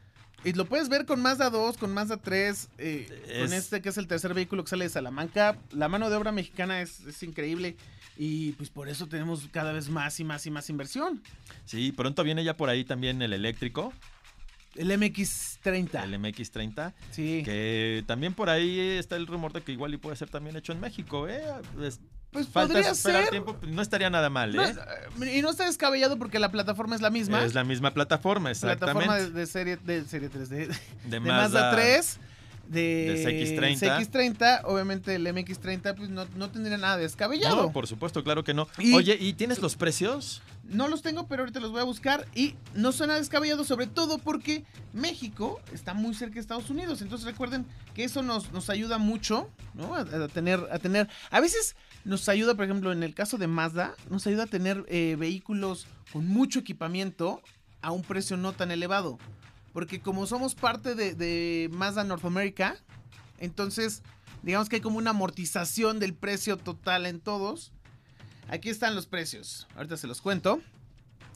Y 0.43 0.53
lo 0.53 0.65
puedes 0.65 0.89
ver 0.89 1.05
con 1.05 1.21
Mazda 1.21 1.49
2, 1.51 1.77
con 1.77 1.93
Mazda 1.93 2.17
3, 2.17 2.69
eh, 2.79 3.07
con 3.41 3.53
Es- 3.53 3.65
este 3.65 3.81
que 3.81 3.89
es 3.89 3.97
el 3.97 4.07
tercer 4.07 4.33
vehículo 4.33 4.63
que 4.63 4.69
sale 4.71 4.85
de 4.85 4.89
Salamanca. 4.89 5.57
La 5.71 5.87
mano 5.87 6.09
de 6.09 6.15
obra 6.15 6.31
mexicana 6.31 6.81
es, 6.81 7.01
es 7.01 7.21
increíble 7.21 7.75
y 8.17 8.53
pues 8.53 8.69
por 8.69 8.89
eso 8.89 9.05
tenemos 9.07 9.47
cada 9.51 9.71
vez 9.71 9.89
más 9.89 10.19
y 10.19 10.23
más 10.23 10.45
y 10.47 10.51
más 10.51 10.69
inversión. 10.69 11.21
Sí, 11.65 11.91
pronto 11.91 12.23
viene 12.23 12.43
ya 12.43 12.57
por 12.57 12.69
ahí 12.69 12.83
también 12.83 13.21
el 13.21 13.33
eléctrico, 13.33 13.93
El 14.75 14.89
MX30. 14.89 16.03
el 16.03 16.13
MX30, 16.19 16.93
sí. 17.11 17.43
que 17.45 18.03
también 18.07 18.33
por 18.33 18.49
ahí 18.49 18.79
está 18.79 19.17
el 19.17 19.27
rumor 19.27 19.53
de 19.53 19.61
que 19.61 19.73
igual 19.73 19.93
y 19.93 19.97
puede 19.97 20.15
ser 20.15 20.29
también 20.29 20.55
hecho 20.55 20.71
en 20.71 20.79
México, 20.79 21.27
¿eh? 21.27 21.43
Es- 21.83 21.99
Pues 22.31 22.47
Falta 22.47 22.73
podría 22.73 22.91
esperar 22.91 23.21
ser. 23.23 23.29
tiempo, 23.31 23.55
pues, 23.57 23.71
no 23.71 23.81
estaría 23.81 24.09
nada 24.09 24.29
mal, 24.29 24.55
¿eh? 24.55 24.73
eh, 25.23 25.37
y 25.37 25.41
no 25.41 25.49
está 25.49 25.65
descabellado 25.65 26.17
porque 26.17 26.39
la 26.39 26.49
plataforma 26.49 26.95
es 26.95 27.01
la 27.01 27.09
misma. 27.09 27.43
Es 27.43 27.53
la 27.53 27.63
misma 27.65 27.93
plataforma, 27.93 28.51
plataforma 28.53 29.17
de, 29.17 29.23
exactamente. 29.25 29.39
de 29.39 29.45
serie 29.47 29.77
de 29.77 30.05
serie 30.05 30.29
3 30.29 30.49
de, 30.49 30.67
De, 30.67 30.75
de 31.09 31.19
Mazda 31.19 31.71
3 31.71 32.19
de, 32.69 32.79
de 33.25 33.57
CX30. 33.75 34.09
CX30, 34.37 34.61
obviamente 34.63 35.13
el 35.15 35.27
MX30 35.27 35.93
pues 35.95 36.09
no, 36.09 36.25
no 36.37 36.49
tendría 36.51 36.77
nada 36.77 36.95
descabellado. 36.95 37.63
No, 37.63 37.71
por 37.73 37.85
supuesto, 37.85 38.23
claro 38.23 38.45
que 38.45 38.53
no. 38.53 38.65
Y- 38.79 38.93
Oye, 38.93 39.17
¿y 39.19 39.33
tienes 39.33 39.59
los 39.59 39.75
precios? 39.75 40.41
No 40.63 40.87
los 40.87 41.01
tengo, 41.01 41.27
pero 41.27 41.41
ahorita 41.41 41.59
los 41.59 41.71
voy 41.71 41.81
a 41.81 41.83
buscar 41.83 42.25
y 42.33 42.55
no 42.75 42.93
suena 42.93 43.15
descabellado, 43.15 43.65
sobre 43.65 43.87
todo 43.87 44.19
porque 44.19 44.63
México 44.93 45.59
está 45.73 45.93
muy 45.93 46.13
cerca 46.15 46.35
de 46.35 46.39
Estados 46.39 46.69
Unidos. 46.69 47.01
Entonces 47.01 47.25
recuerden 47.25 47.65
que 47.93 48.05
eso 48.05 48.21
nos, 48.21 48.53
nos 48.53 48.69
ayuda 48.69 48.97
mucho, 48.97 49.49
¿no? 49.73 49.93
A, 49.95 50.01
a 50.01 50.27
tener, 50.29 50.65
a 50.71 50.79
tener. 50.79 51.09
A 51.29 51.41
veces 51.41 51.75
nos 52.03 52.27
ayuda, 52.29 52.55
por 52.55 52.65
ejemplo, 52.65 52.91
en 52.91 53.03
el 53.03 53.13
caso 53.13 53.37
de 53.37 53.47
Mazda, 53.47 53.95
nos 54.09 54.25
ayuda 54.27 54.43
a 54.43 54.47
tener 54.47 54.85
eh, 54.87 55.15
vehículos 55.17 55.87
con 56.11 56.27
mucho 56.27 56.59
equipamiento 56.59 57.41
a 57.81 57.91
un 57.91 58.03
precio 58.03 58.37
no 58.37 58.53
tan 58.53 58.71
elevado. 58.71 59.17
Porque 59.73 60.01
como 60.01 60.27
somos 60.27 60.55
parte 60.55 60.95
de, 60.95 61.15
de 61.15 61.69
Mazda 61.71 62.03
North 62.03 62.25
America, 62.25 62.77
entonces 63.39 64.03
digamos 64.43 64.69
que 64.69 64.77
hay 64.77 64.81
como 64.81 64.97
una 64.97 65.11
amortización 65.11 65.99
del 65.99 66.13
precio 66.13 66.57
total 66.57 67.05
en 67.05 67.19
todos. 67.19 67.71
Aquí 68.49 68.69
están 68.69 68.95
los 68.95 69.05
precios. 69.05 69.67
Ahorita 69.75 69.97
se 69.97 70.07
los 70.07 70.21
cuento. 70.21 70.61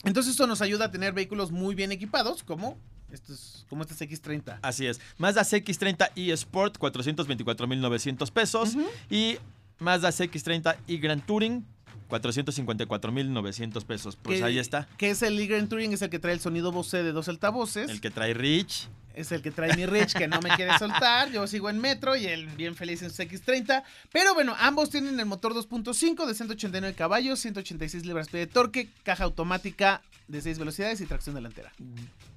Entonces 0.04 0.32
esto 0.32 0.46
nos 0.46 0.60
ayuda 0.60 0.86
a 0.86 0.90
tener 0.90 1.12
vehículos 1.12 1.50
muy 1.50 1.74
bien 1.74 1.90
equipados, 1.92 2.42
como 2.42 2.78
estos, 3.10 3.66
como 3.68 3.82
este 3.82 4.08
X30. 4.08 4.58
Así 4.62 4.86
es. 4.86 5.00
Mazda 5.18 5.42
CX30 5.42 6.10
e 6.14 6.32
Sport, 6.32 6.78
424.900 6.78 8.30
pesos. 8.30 8.74
Ujú. 8.74 8.86
Y 9.10 9.38
Mazda 9.78 10.08
CX30 10.08 10.76
y 10.86 10.98
Grand 10.98 11.24
Touring, 11.24 11.64
454.900 12.08 13.84
pesos. 13.84 14.16
Pues 14.16 14.42
ahí 14.42 14.58
está. 14.58 14.88
Que 14.96 15.10
es 15.10 15.22
el 15.22 15.46
Grand 15.46 15.68
Touring, 15.68 15.92
es 15.92 16.02
el 16.02 16.10
que 16.10 16.18
trae 16.18 16.32
el 16.34 16.40
sonido 16.40 16.72
Bose 16.72 17.02
de 17.02 17.12
dos 17.12 17.28
altavoces. 17.28 17.90
El 17.90 18.00
que 18.00 18.10
trae 18.10 18.34
Rich. 18.34 18.88
Es 19.16 19.32
el 19.32 19.40
que 19.40 19.50
trae 19.50 19.74
mi 19.74 19.86
Rich, 19.86 20.12
que 20.12 20.28
no 20.28 20.42
me 20.42 20.50
quiere 20.50 20.78
soltar. 20.78 21.32
Yo 21.32 21.46
sigo 21.46 21.70
en 21.70 21.78
metro 21.78 22.16
y 22.16 22.26
él 22.26 22.46
bien 22.48 22.74
feliz 22.74 23.00
en 23.02 23.10
su 23.10 23.22
X30. 23.22 23.82
Pero 24.12 24.34
bueno, 24.34 24.54
ambos 24.58 24.90
tienen 24.90 25.18
el 25.18 25.24
motor 25.24 25.54
2.5 25.54 26.26
de 26.26 26.34
189 26.34 26.94
caballos, 26.94 27.40
186 27.40 28.04
libras-pie 28.04 28.40
de 28.40 28.46
torque, 28.46 28.90
caja 29.04 29.24
automática 29.24 30.02
de 30.28 30.42
6 30.42 30.58
velocidades 30.58 31.00
y 31.00 31.06
tracción 31.06 31.34
delantera. 31.34 31.72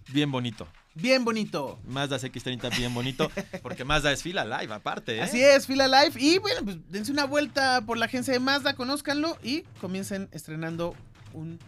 Bien 0.07 0.31
bonito. 0.31 0.69
Bien 0.95 1.25
bonito. 1.25 1.79
Mazda 1.85 2.17
CX30 2.17 2.77
bien 2.77 2.93
bonito. 2.93 3.29
Porque 3.61 3.83
Mazda 3.83 4.13
es 4.13 4.23
fila 4.23 4.45
live 4.45 4.73
aparte, 4.73 5.17
¿eh? 5.17 5.21
Así 5.21 5.41
es, 5.41 5.67
Fila 5.67 5.87
Life. 5.87 6.17
Y 6.17 6.37
bueno, 6.37 6.61
pues 6.63 6.77
dense 6.89 7.11
una 7.11 7.25
vuelta 7.25 7.81
por 7.81 7.97
la 7.97 8.05
agencia 8.05 8.33
de 8.33 8.39
Mazda, 8.39 8.73
conózcanlo 8.75 9.37
y 9.43 9.63
comiencen 9.81 10.29
estrenando 10.31 10.95
un 11.33 11.59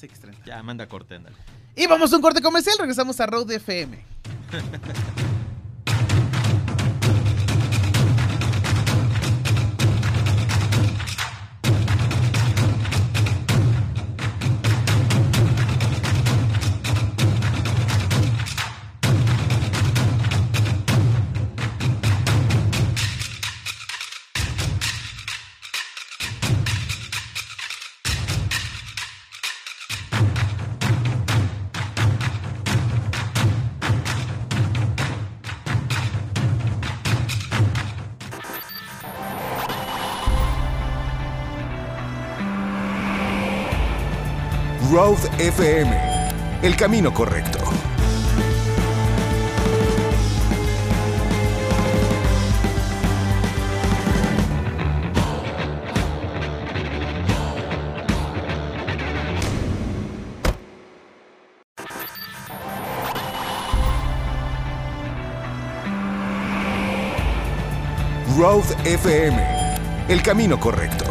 CX30. 0.00 0.44
Ya, 0.44 0.60
manda 0.64 0.88
corte, 0.88 1.14
ándale. 1.14 1.36
Y 1.78 1.86
vamos 1.86 2.12
a 2.12 2.16
un 2.16 2.22
corte 2.22 2.42
comercial, 2.42 2.76
regresamos 2.76 3.20
a 3.20 3.26
Road 3.26 3.52
FM. 3.52 4.04
Road 44.90 45.18
FM. 45.38 45.90
El 46.62 46.74
camino 46.74 47.12
correcto. 47.12 47.58
Road 68.38 68.64
FM. 68.86 69.36
El 70.08 70.22
camino 70.22 70.58
correcto. 70.58 71.04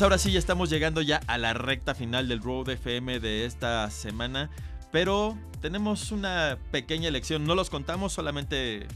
Pues 0.00 0.06
ahora 0.06 0.16
sí 0.16 0.32
ya 0.32 0.38
estamos 0.38 0.70
llegando 0.70 1.02
ya 1.02 1.20
a 1.26 1.36
la 1.36 1.52
recta 1.52 1.94
final 1.94 2.26
del 2.26 2.40
Road 2.40 2.70
FM 2.70 3.20
de 3.20 3.44
esta 3.44 3.90
semana. 3.90 4.48
Pero 4.90 5.36
tenemos 5.60 6.10
una 6.10 6.56
pequeña 6.70 7.06
elección. 7.06 7.44
No 7.44 7.54
los 7.54 7.68
contamos, 7.68 8.14
solamente 8.14 8.88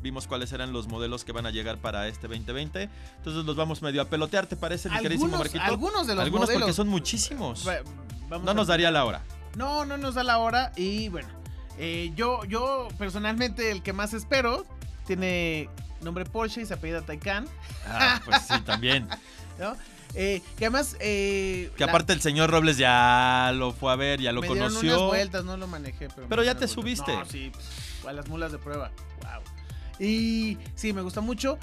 vimos 0.00 0.26
cuáles 0.26 0.50
eran 0.52 0.72
los 0.72 0.88
modelos 0.88 1.26
que 1.26 1.32
van 1.32 1.44
a 1.44 1.50
llegar 1.50 1.76
para 1.76 2.08
este 2.08 2.26
2020. 2.26 2.88
Entonces 3.18 3.44
los 3.44 3.54
vamos 3.54 3.82
medio 3.82 4.00
a 4.00 4.06
pelotear, 4.06 4.46
¿te 4.46 4.56
parece, 4.56 4.88
mi 4.88 4.96
queridísimo 4.96 5.36
Marquito? 5.36 5.62
algunos 5.62 6.06
de 6.06 6.14
los 6.14 6.24
Algunos 6.24 6.48
porque 6.48 6.72
son 6.72 6.88
muchísimos. 6.88 7.62
Vamos 8.30 8.46
No 8.46 8.54
nos 8.54 8.68
daría 8.68 8.90
la 8.90 9.04
hora. 9.04 9.20
No, 9.56 9.84
no 9.84 9.98
nos 9.98 10.14
da 10.14 10.22
la 10.24 10.38
hora. 10.38 10.72
Y 10.74 11.10
bueno, 11.10 11.28
eh, 11.76 12.12
yo, 12.16 12.46
yo 12.46 12.88
personalmente 12.96 13.70
el 13.72 13.82
que 13.82 13.92
más 13.92 14.14
espero 14.14 14.64
tiene 15.06 15.68
nombre 16.00 16.24
Porsche 16.24 16.62
y 16.62 16.64
se 16.64 16.72
apellida 16.72 17.02
Taycan, 17.02 17.46
Ah, 17.86 18.22
pues 18.24 18.40
sí, 18.48 18.58
también. 18.64 19.06
¿no? 19.58 19.76
Eh, 20.18 20.40
que 20.56 20.64
además... 20.64 20.96
eh, 21.00 21.70
Que 21.76 21.84
la- 21.84 21.92
aparte 21.92 22.14
el 22.14 22.22
señor 22.22 22.50
Robles 22.50 22.78
ya 22.78 23.52
lo 23.54 23.72
fue 23.72 23.92
a 23.92 23.96
ver, 23.96 24.20
ya 24.20 24.32
lo 24.32 24.40
me 24.40 24.48
dieron 24.48 24.68
conoció. 24.70 24.96
unas 24.96 25.08
vueltas, 25.08 25.44
no 25.44 25.56
lo 25.58 25.66
manejé. 25.66 26.08
Pero, 26.08 26.42
ya 26.42 26.54
te 26.54 26.60
vueltas. 26.66 26.70
subiste. 26.70 27.12
No, 27.14 27.24
sí, 27.26 27.50
pff, 27.50 28.06
a 28.06 28.12
las 28.14 28.26
mulas 28.28 28.50
de 28.50 28.58
prueba. 28.58 28.90
Wow. 29.22 29.42
Y 30.06 30.56
sí, 30.74 30.92
me 30.94 31.02
gusta 31.02 31.20
mucho. 31.20 31.58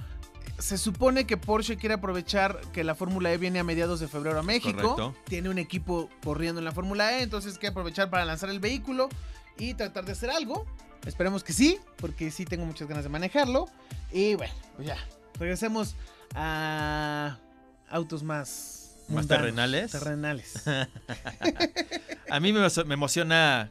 Se 0.59 0.77
supone 0.77 1.25
que 1.25 1.35
Porsche 1.35 1.77
quiere 1.77 1.95
aprovechar 1.95 2.61
que 2.71 2.83
la 2.83 2.93
Fórmula 2.93 3.31
E 3.33 3.37
viene 3.39 3.57
a 3.59 3.63
mediados 3.63 3.99
de 3.99 4.07
febrero 4.07 4.37
a 4.39 4.43
México. 4.43 4.95
Correcto. 4.95 5.15
Tiene 5.25 5.49
un 5.49 5.57
equipo 5.57 6.09
corriendo 6.23 6.59
en 6.59 6.65
la 6.65 6.71
Fórmula 6.71 7.17
E, 7.17 7.23
entonces 7.23 7.53
quiere 7.57 7.71
aprovechar 7.71 8.11
para 8.11 8.23
lanzar 8.23 8.49
el 8.51 8.59
vehículo 8.59 9.09
y 9.57 9.73
tratar 9.73 10.05
de 10.05 10.11
hacer 10.11 10.29
algo. 10.29 10.65
Esperemos 11.07 11.43
que 11.43 11.53
sí, 11.53 11.79
porque 11.97 12.29
sí 12.29 12.45
tengo 12.45 12.65
muchas 12.65 12.87
ganas 12.87 13.03
de 13.03 13.09
manejarlo. 13.09 13.65
Y 14.11 14.35
bueno, 14.35 14.53
pues 14.75 14.87
ya. 14.87 14.97
Regresemos 15.39 15.95
a 16.35 17.37
autos 17.93 18.23
más... 18.23 18.79
¿Más 19.09 19.23
mundanos, 19.23 19.27
terrenales? 19.27 19.91
Terrenales. 19.91 20.63
A 22.29 22.39
mí 22.39 22.53
me, 22.53 22.61
me 22.85 22.93
emociona 22.93 23.69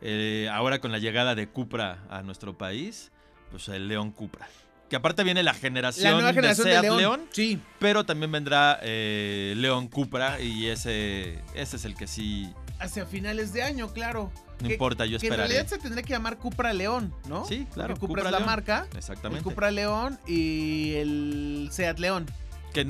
eh, 0.00 0.48
ahora 0.52 0.80
con 0.80 0.92
la 0.92 0.98
llegada 0.98 1.34
de 1.34 1.48
Cupra 1.48 2.04
a 2.10 2.22
nuestro 2.22 2.56
país, 2.58 3.10
pues 3.50 3.68
el 3.68 3.88
León 3.88 4.10
Cupra. 4.12 4.46
Que 4.90 4.96
aparte 4.96 5.24
viene 5.24 5.42
la 5.42 5.54
generación, 5.54 6.04
La 6.04 6.12
nueva 6.12 6.32
generación 6.34 6.66
de 6.66 6.70
de 6.74 6.80
Seat 6.80 6.84
León. 6.84 6.98
León, 6.98 7.22
Sí. 7.32 7.58
pero 7.78 8.04
también 8.04 8.30
vendrá 8.30 8.78
eh, 8.82 9.54
León 9.56 9.88
Cupra 9.88 10.40
y 10.40 10.66
ese, 10.66 11.42
ese 11.54 11.76
es 11.76 11.84
el 11.84 11.94
que 11.96 12.06
sí, 12.06 12.52
Hacia 12.78 13.06
finales 13.06 13.54
de 13.54 13.62
año, 13.62 13.90
claro. 13.94 14.30
no 14.60 14.68
Que- 14.68 14.74
importa, 14.74 15.06
yo 15.06 15.18
Que 15.18 15.26
en 15.28 15.32
esperaré. 15.32 15.54
realidad 15.54 15.70
se 15.70 15.78
tendría 15.78 16.02
que 16.04 16.10
llamar 16.12 16.36
Cupra 16.36 16.74
León, 16.74 17.12
¿no? 17.26 17.46
Sí, 17.46 17.66
claro, 17.72 17.94
Porque 17.94 18.00
Cupra, 18.06 18.22
Cupra 18.22 18.28
es 18.28 18.32
la 18.32 18.38
León. 18.40 18.46
marca. 18.46 18.86
El 18.92 18.98
Exactamente. 18.98 19.42
Cupra 19.42 19.70
León 19.70 20.20
y 20.26 20.92
el 20.96 21.68
Seat 21.72 21.98
León. 21.98 22.26
Que, 22.74 22.84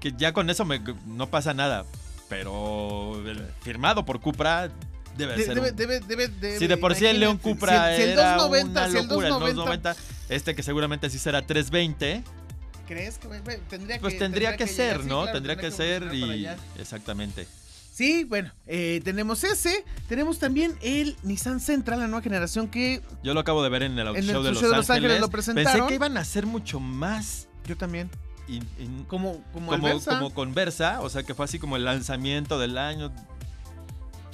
que 0.00 0.12
ya 0.16 0.32
con 0.32 0.50
eso 0.50 0.64
me- 0.64 0.80
no 1.06 1.28
pasa 1.30 1.54
nada, 1.54 1.84
pero 2.28 3.20
el 3.28 3.44
firmado 3.62 4.04
por 4.04 4.20
Cupra 4.20 4.70
debe 5.16 5.36
De- 5.36 5.44
ser 5.44 5.54
debe, 5.54 5.70
un- 5.70 5.76
debe, 5.76 6.00
debe, 6.00 6.28
debe- 6.28 6.58
Si 6.58 6.66
de 6.66 6.76
por 6.76 6.94
sí 6.94 7.06
el 7.06 7.20
León 7.20 7.38
Cupra 7.38 7.88
si 7.88 7.90
el, 7.92 7.96
si 7.96 8.02
el 8.02 8.10
era 8.10 8.36
290, 8.36 8.80
una 8.80 8.90
si 8.90 8.96
el 8.98 9.02
locura, 9.08 9.26
el 9.28 9.32
290, 9.34 9.94
290, 9.94 10.34
este 10.34 10.54
que 10.54 10.62
seguramente 10.62 11.08
sí 11.10 11.18
será 11.18 11.42
320, 11.46 12.22
¿crees 12.86 13.18
que 13.18 13.28
tendría 13.68 13.96
que 13.96 14.00
pues 14.02 14.18
tendría 14.18 14.56
que 14.56 14.66
ser, 14.66 14.98
llegar? 14.98 15.02
Sí, 15.02 15.08
¿no? 15.08 15.22
claro, 15.22 15.32
tendría 15.36 15.56
que 15.56 15.70
ser 15.70 16.14
y 16.14 16.46
exactamente. 16.78 17.46
Sí, 17.92 18.24
bueno, 18.24 18.52
eh, 18.66 19.00
tenemos 19.04 19.42
ese. 19.42 19.82
Tenemos 20.06 20.38
también 20.38 20.76
el 20.82 21.16
Nissan 21.22 21.60
Sentra, 21.60 21.96
la 21.96 22.06
nueva 22.06 22.20
generación 22.22 22.68
que 22.68 23.00
Yo 23.22 23.32
lo 23.32 23.40
acabo 23.40 23.62
de 23.62 23.70
ver 23.70 23.84
en 23.84 23.98
el 23.98 24.08
En 24.08 24.16
el 24.16 24.26
show 24.26 24.42
de 24.42 24.52
show 24.52 24.60
Los, 24.64 24.70
de 24.70 24.76
Los 24.76 24.90
Ángeles 24.90 25.18
lo 25.18 25.30
Pensé 25.30 25.52
presentaron. 25.54 25.88
que 25.88 25.94
iban 25.94 26.18
a 26.18 26.24
ser 26.26 26.44
mucho 26.44 26.78
más 26.78 27.48
yo 27.66 27.74
también. 27.74 28.10
In- 28.48 28.68
in- 28.78 29.04
Como, 29.04 29.42
como, 29.52 29.70
como, 29.72 30.00
como 30.00 30.34
conversa, 30.34 31.00
o 31.00 31.08
sea 31.08 31.22
que 31.22 31.34
fue 31.34 31.44
así 31.44 31.58
como 31.58 31.76
el 31.76 31.84
lanzamiento 31.84 32.58
del 32.58 32.78
año. 32.78 33.12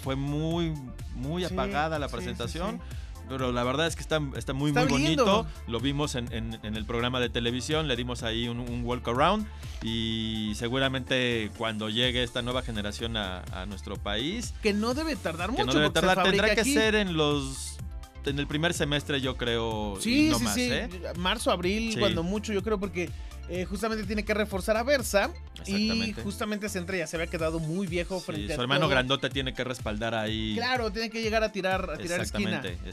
Fue 0.03 0.17
muy, 0.17 0.75
muy 1.15 1.45
Sí, 1.45 1.53
apagada 1.53 1.99
la 1.99 2.09
sí, 2.09 2.11
sí, 2.11 2.17
presentación. 2.17 2.77
sí. 2.77 2.97
Pero 3.29 3.53
la 3.53 3.63
verdad 3.63 3.87
es 3.87 3.95
que 3.95 4.03
está, 4.03 4.21
está 4.37 4.53
muy, 4.53 4.71
Está 4.71 4.85
muy 4.85 5.01
lindo. 5.01 5.25
bonito. 5.25 5.47
Lo 5.69 5.79
vimos 5.81 6.17
en, 6.17 6.31
en- 6.33 6.59
en 6.65 6.77
el 6.77 6.85
programa 6.85 7.21
de 7.21 7.29
televisión, 7.31 7.87
le 7.87 7.95
dimos 7.97 8.25
ahí 8.25 8.49
un, 8.49 8.59
un 8.59 8.85
walk 8.85 9.07
around. 9.09 9.47
Y 9.83 10.53
seguramente 10.57 11.51
cuando 11.57 11.89
llegue 11.89 12.23
esta 12.25 12.43
nueva 12.43 12.63
generación 12.63 13.17
a, 13.17 13.43
a 13.53 13.65
nuestro 13.67 13.97
país, 13.97 14.53
Que 14.63 14.73
no 14.73 14.93
debe 14.93 15.15
tardar 15.17 15.47
que 15.51 15.63
mucho. 15.63 15.67
no 15.67 15.73
debe 15.75 15.91
tardar, 15.91 16.25
tendrá 16.25 16.55
que 16.55 16.61
aquí. 16.63 16.75
ser 16.75 16.97
en 16.97 17.17
los. 17.17 17.79
En 18.27 18.39
el 18.39 18.47
primer 18.47 18.75
semestre, 18.75 19.21
yo 19.21 19.37
creo. 19.37 19.97
Sí, 20.01 20.29
no 20.31 20.39
sí, 20.39 20.45
más, 20.45 20.55
sí. 20.55 20.69
¿eh? 20.71 20.89
Marzo, 21.17 21.51
abril, 21.53 21.93
Sí. 21.95 21.99
cuando 22.01 22.23
mucho, 22.23 22.53
yo 22.53 22.63
creo, 22.63 22.79
porque 22.79 23.09
eh, 23.49 23.65
justamente 23.65 24.05
tiene 24.07 24.25
que 24.25 24.35
reforzar 24.35 24.77
a 24.77 24.83
Versa. 24.83 25.31
Y 25.67 25.75
Exactamente. 25.91 26.23
justamente 26.23 26.69
Sentra 26.69 26.97
ya 26.97 27.07
se 27.07 27.17
había 27.17 27.27
quedado 27.29 27.59
muy 27.61 27.87
viejo 27.87 28.19
Sí, 28.19 28.25
frente 28.27 28.53
a 28.53 28.57
su 28.57 28.63
hermano 28.63 28.83
todo. 28.83 28.91
grandote 28.91 29.31
tiene 29.31 29.53
que 29.55 29.63
respaldar 29.65 30.15
ahí. 30.15 30.55
Claro, 30.57 30.91
tiene 30.91 31.11
que 31.11 31.23
llegar 31.23 31.43
a 31.45 31.53
tirar, 31.53 31.89
a 31.91 31.99
tirar 31.99 32.21
esquina. 32.21 32.63
Exactamente, 32.63 32.89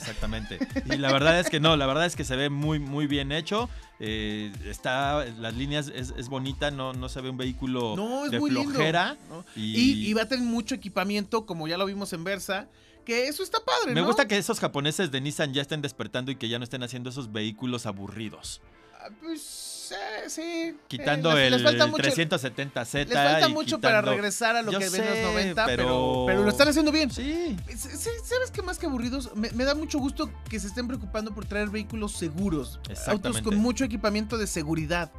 exactamente. 0.57 0.93
Y 0.93 0.97
la 0.97 1.11
verdad 1.11 1.39
es 1.39 1.49
que 1.49 1.59
no, 1.59 1.75
la 1.77 1.85
verdad 1.87 2.05
es 2.05 2.15
que 2.15 2.23
se 2.25 2.35
ve 2.35 2.49
muy, 2.49 2.79
muy 2.79 3.07
bien 3.07 3.31
hecho. 3.31 3.69
Eh, 3.99 4.51
está, 4.65 5.25
las 5.25 5.55
líneas 5.55 5.91
es, 5.93 6.13
es 6.17 6.27
bonita, 6.29 6.71
no, 6.71 6.93
no 6.93 7.09
se 7.09 7.21
ve 7.21 7.29
un 7.29 7.37
vehículo 7.37 7.95
No, 7.95 8.25
es 8.25 8.31
de 8.31 8.39
muy 8.39 8.51
flojera. 8.51 9.13
lindo. 9.21 9.45
Y, 9.55 9.79
Y, 10.05 10.09
y 10.09 10.13
va 10.13 10.23
a 10.23 10.27
tener 10.27 10.45
mucho 10.45 10.75
equipamiento, 10.75 11.45
como 11.45 11.67
ya 11.67 11.77
lo 11.77 11.85
vimos 11.85 12.11
en 12.13 12.23
Versa. 12.23 12.67
Que 13.05 13.27
eso 13.27 13.41
está 13.41 13.57
padre, 13.63 13.93
me 13.95 14.01
¿no? 14.01 14.07
gusta 14.07 14.27
que 14.27 14.37
esos 14.37 14.59
japoneses 14.59 15.09
de 15.09 15.19
Nissan 15.21 15.53
ya 15.53 15.61
estén 15.63 15.81
despertando 15.81 16.31
y 16.31 16.35
que 16.35 16.47
ya 16.49 16.59
no 16.59 16.63
estén 16.63 16.83
haciendo 16.83 17.09
esos 17.09 17.31
vehículos 17.31 17.85
aburridos. 17.87 18.61
Ah, 19.01 19.07
Pues 19.21 19.77
eh, 19.91 20.29
sí. 20.29 20.75
Quitando 20.87 21.31
Eh, 21.31 21.35
les- 21.35 21.45
el 21.45 21.51
les 21.53 21.63
falta 21.63 21.87
mucho- 21.87 22.03
370Z. 22.03 23.07
Les 23.07 23.13
falta 23.17 23.49
y 23.49 23.53
mucho 23.53 23.79
para 23.79 23.99
quitando- 23.99 24.11
regresar 24.11 24.55
a 24.55 24.61
lo 24.61 24.71
que 24.71 24.89
ven 24.89 25.05
los 25.05 25.17
90, 25.33 25.65
pero... 25.65 25.83
pero- 25.85 26.23
pero 26.27 26.43
lo 26.43 26.49
están 26.49 26.67
haciendo 26.67 26.91
bien. 26.91 27.11
Sí, 27.11 27.55
¿Sabes 27.75 28.51
qué 28.53 28.61
más 28.61 28.77
que 28.79 28.85
aburridos? 28.85 29.35
Me, 29.35 29.49
me 29.51 29.63
da 29.65 29.75
mucho 29.75 29.99
gusto 29.99 30.29
que 30.49 30.59
se 30.59 30.67
estén 30.67 30.87
preocupando 30.87 31.33
por 31.33 31.45
traer 31.45 31.69
vehículos 31.69 32.13
seguros. 32.13 32.79
Autos 33.07 33.41
con 33.41 33.55
mucho 33.57 33.83
equipamiento 33.83 34.37
de 34.37 34.47
seguridad. 34.47 35.11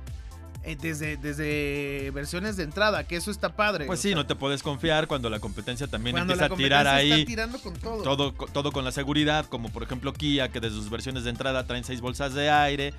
eh, 0.63 0.77
desde, 0.79 1.17
desde 1.17 2.11
versiones 2.13 2.55
de 2.59 2.65
entrada, 2.65 3.05
que 3.05 3.17
eso 3.17 3.31
está 3.31 3.57
padre. 3.57 3.87
pues 3.87 3.99
sí, 4.01 4.09
sea, 4.09 4.17
no 4.17 4.27
te 4.27 4.35
puedes 4.35 4.63
confiar 4.63 5.07
cuando 5.07 5.31
la 5.31 5.41
competencia 5.41 5.87
también 5.87 6.15
cuando 6.15 6.35
empieza 6.35 6.53
a 6.53 6.57
tirar 6.57 6.87
ahí. 6.87 7.11
está 7.13 7.25
tirando 7.27 7.59
con 7.61 7.73
todo. 7.73 8.03
Todo, 8.03 8.33
todo 8.33 8.71
con 8.71 8.85
la 8.85 8.93
seguridad, 8.93 9.47
como 9.47 9.71
por 9.71 9.83
ejemplo 9.85 10.13
Kia, 10.13 10.51
que 10.51 10.61
desde 10.61 10.77
sus 10.77 10.91
versiones 10.91 11.25
de 11.25 11.31
entrada 11.31 11.67
traen 11.67 11.83
seis 11.83 12.03
bolsas 12.03 12.35
de 12.35 12.51
aire. 12.51 12.93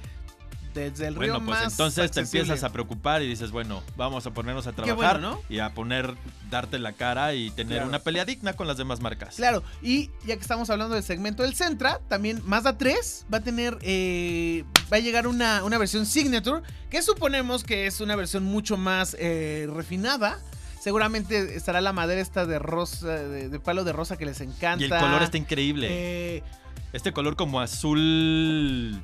Desde 0.73 1.07
el 1.07 1.15
río 1.15 1.33
Bueno, 1.33 1.45
pues 1.45 1.59
más 1.63 1.73
entonces 1.73 2.11
te 2.11 2.21
empiezas 2.21 2.63
a 2.63 2.71
preocupar 2.71 3.21
y 3.21 3.27
dices, 3.27 3.51
bueno, 3.51 3.83
vamos 3.97 4.25
a 4.25 4.31
ponernos 4.31 4.67
a 4.67 4.71
trabajar 4.73 5.19
bueno, 5.19 5.31
¿no? 5.31 5.41
y 5.49 5.59
a 5.59 5.73
poner, 5.73 6.15
darte 6.49 6.79
la 6.79 6.93
cara 6.93 7.33
y 7.33 7.49
tener 7.51 7.73
Claro. 7.77 7.89
una 7.89 7.99
pelea 7.99 8.23
digna 8.25 8.53
con 8.53 8.67
las 8.67 8.77
demás 8.77 8.99
marcas. 9.01 9.35
Claro, 9.35 9.63
y 9.81 10.09
ya 10.25 10.35
que 10.35 10.41
estamos 10.41 10.69
hablando 10.69 10.95
del 10.95 11.03
segmento 11.03 11.43
del 11.43 11.55
Centra, 11.55 11.99
también 12.07 12.41
Mazda 12.45 12.77
3 12.77 13.25
va 13.33 13.39
a 13.39 13.41
tener, 13.41 13.77
eh, 13.81 14.63
va 14.91 14.97
a 14.97 14.99
llegar 15.01 15.27
una, 15.27 15.63
una 15.63 15.77
versión 15.77 16.05
Signature, 16.05 16.61
que 16.89 17.01
suponemos 17.01 17.63
que 17.63 17.85
es 17.87 17.99
una 18.01 18.15
versión 18.15 18.43
mucho 18.43 18.77
más 18.77 19.15
eh, 19.19 19.67
refinada. 19.73 20.39
Seguramente 20.79 21.55
estará 21.55 21.79
la 21.81 21.93
madera 21.93 22.21
esta 22.21 22.45
de 22.45 22.57
rosa, 22.59 23.07
de, 23.07 23.49
de 23.49 23.59
palo 23.59 23.83
de 23.83 23.93
rosa 23.93 24.17
que 24.17 24.25
les 24.25 24.41
encanta. 24.41 24.83
Y 24.83 24.91
el 24.91 24.99
color 24.99 25.21
está 25.21 25.37
increíble. 25.37 25.87
Eh, 25.89 26.43
Este 26.93 27.13
color 27.13 27.35
como 27.35 27.61
azul 27.61 28.99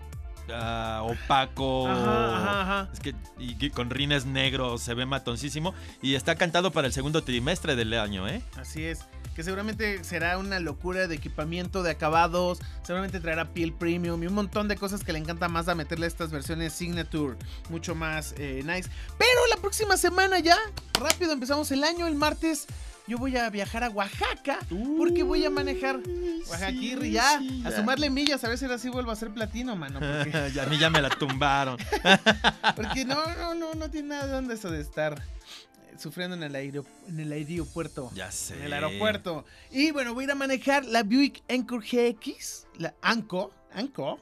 opaco. 0.50 1.88
Ajá, 1.88 2.36
ajá, 2.36 2.62
ajá. 2.62 2.90
Es 2.94 3.00
que 3.00 3.16
y 3.38 3.56
que 3.56 3.72
con 3.72 3.90
rines 3.90 4.26
negros 4.26 4.82
se 4.82 4.94
ve 4.94 5.06
matoncísimo. 5.06 5.74
Y 6.02 6.16
está 6.16 6.36
cantado 6.36 6.72
para 6.72 6.88
el 6.88 6.94
segundo 6.94 7.24
trimestre 7.24 7.76
del 7.76 7.94
año, 7.94 8.28
¿eh? 8.28 8.42
Así 8.58 8.86
es. 8.86 9.00
Que 9.36 9.44
seguramente 9.44 10.04
será 10.04 10.38
una 10.40 10.60
locura 10.60 11.08
de 11.08 11.16
equipamiento, 11.16 11.84
de 11.84 11.92
acabados. 11.92 12.60
Seguramente 12.82 13.20
traerá 13.20 13.54
piel 13.54 13.72
premium 13.72 14.24
y 14.24 14.28
un 14.28 14.34
montón 14.34 14.68
de 14.68 14.76
cosas 14.76 15.04
que 15.04 15.14
le 15.14 15.20
encanta 15.20 15.48
más 15.48 15.68
a 15.68 15.76
meterle 15.76 16.06
a 16.06 16.08
estas 16.08 16.32
versiones 16.32 16.74
Signature. 16.74 17.38
Mucho 17.70 17.94
más 17.94 18.34
eh, 18.38 18.64
nice. 18.66 18.90
Pero 19.18 19.40
la 19.52 19.58
próxima 19.58 19.96
semana 19.98 20.40
ya, 20.40 20.58
rápido 21.00 21.34
empezamos 21.34 21.72
el 21.72 21.84
año. 21.84 22.08
El 22.08 22.16
martes 22.16 22.66
yo 23.08 23.18
voy 23.18 23.38
a 23.38 23.50
viajar 23.50 23.84
a 23.84 23.90
Oaxaca. 23.90 24.60
Porque 24.98 25.24
voy 25.24 25.46
a 25.46 25.50
manejar 25.50 26.00
Oaxaquirri 26.50 27.12
ya. 27.12 27.42
a 27.66 27.72
sumarle 27.72 28.10
millas. 28.10 28.44
A 28.44 28.50
ver 28.50 28.58
si 28.58 28.66
ahora 28.66 28.78
sí 28.78 28.90
vuelvo 28.90 29.12
a 29.12 29.16
ser 29.16 29.32
platino, 29.32 29.76
mano. 29.76 30.00
Porque, 30.00 30.52
Ya, 30.54 30.64
a 30.64 30.66
mí 30.68 30.78
ya 30.78 30.90
me 30.90 31.02
la 31.02 31.10
tumbaron. 31.10 31.78
porque 32.76 33.06
no, 33.06 33.26
no, 33.36 33.56
no, 33.56 33.74
no 33.74 33.90
tiene 33.90 34.10
nada 34.10 34.28
de 34.28 34.34
dónde 34.34 34.56
eso 34.56 34.70
de 34.70 34.82
estar 34.82 35.14
eh, 35.14 35.96
sufriendo 35.98 36.36
en 36.36 36.44
el, 36.44 36.56
en 36.56 37.20
el 37.20 37.32
aeropuerto. 37.32 38.12
Ya 38.14 38.30
sé. 38.32 38.56
En 38.56 38.64
el 38.64 38.74
aeropuerto. 38.74 39.46
Y 39.72 39.92
bueno, 39.92 40.14
voy 40.14 40.24
a 40.24 40.26
ir 40.26 40.32
a 40.32 40.36
manejar 40.36 40.86
la 40.86 41.04
Buick 41.04 41.44
Encore 41.48 41.86
GX, 41.86 42.68
la 42.78 42.94
Anco. 43.02 43.54
Anco. 43.74 44.20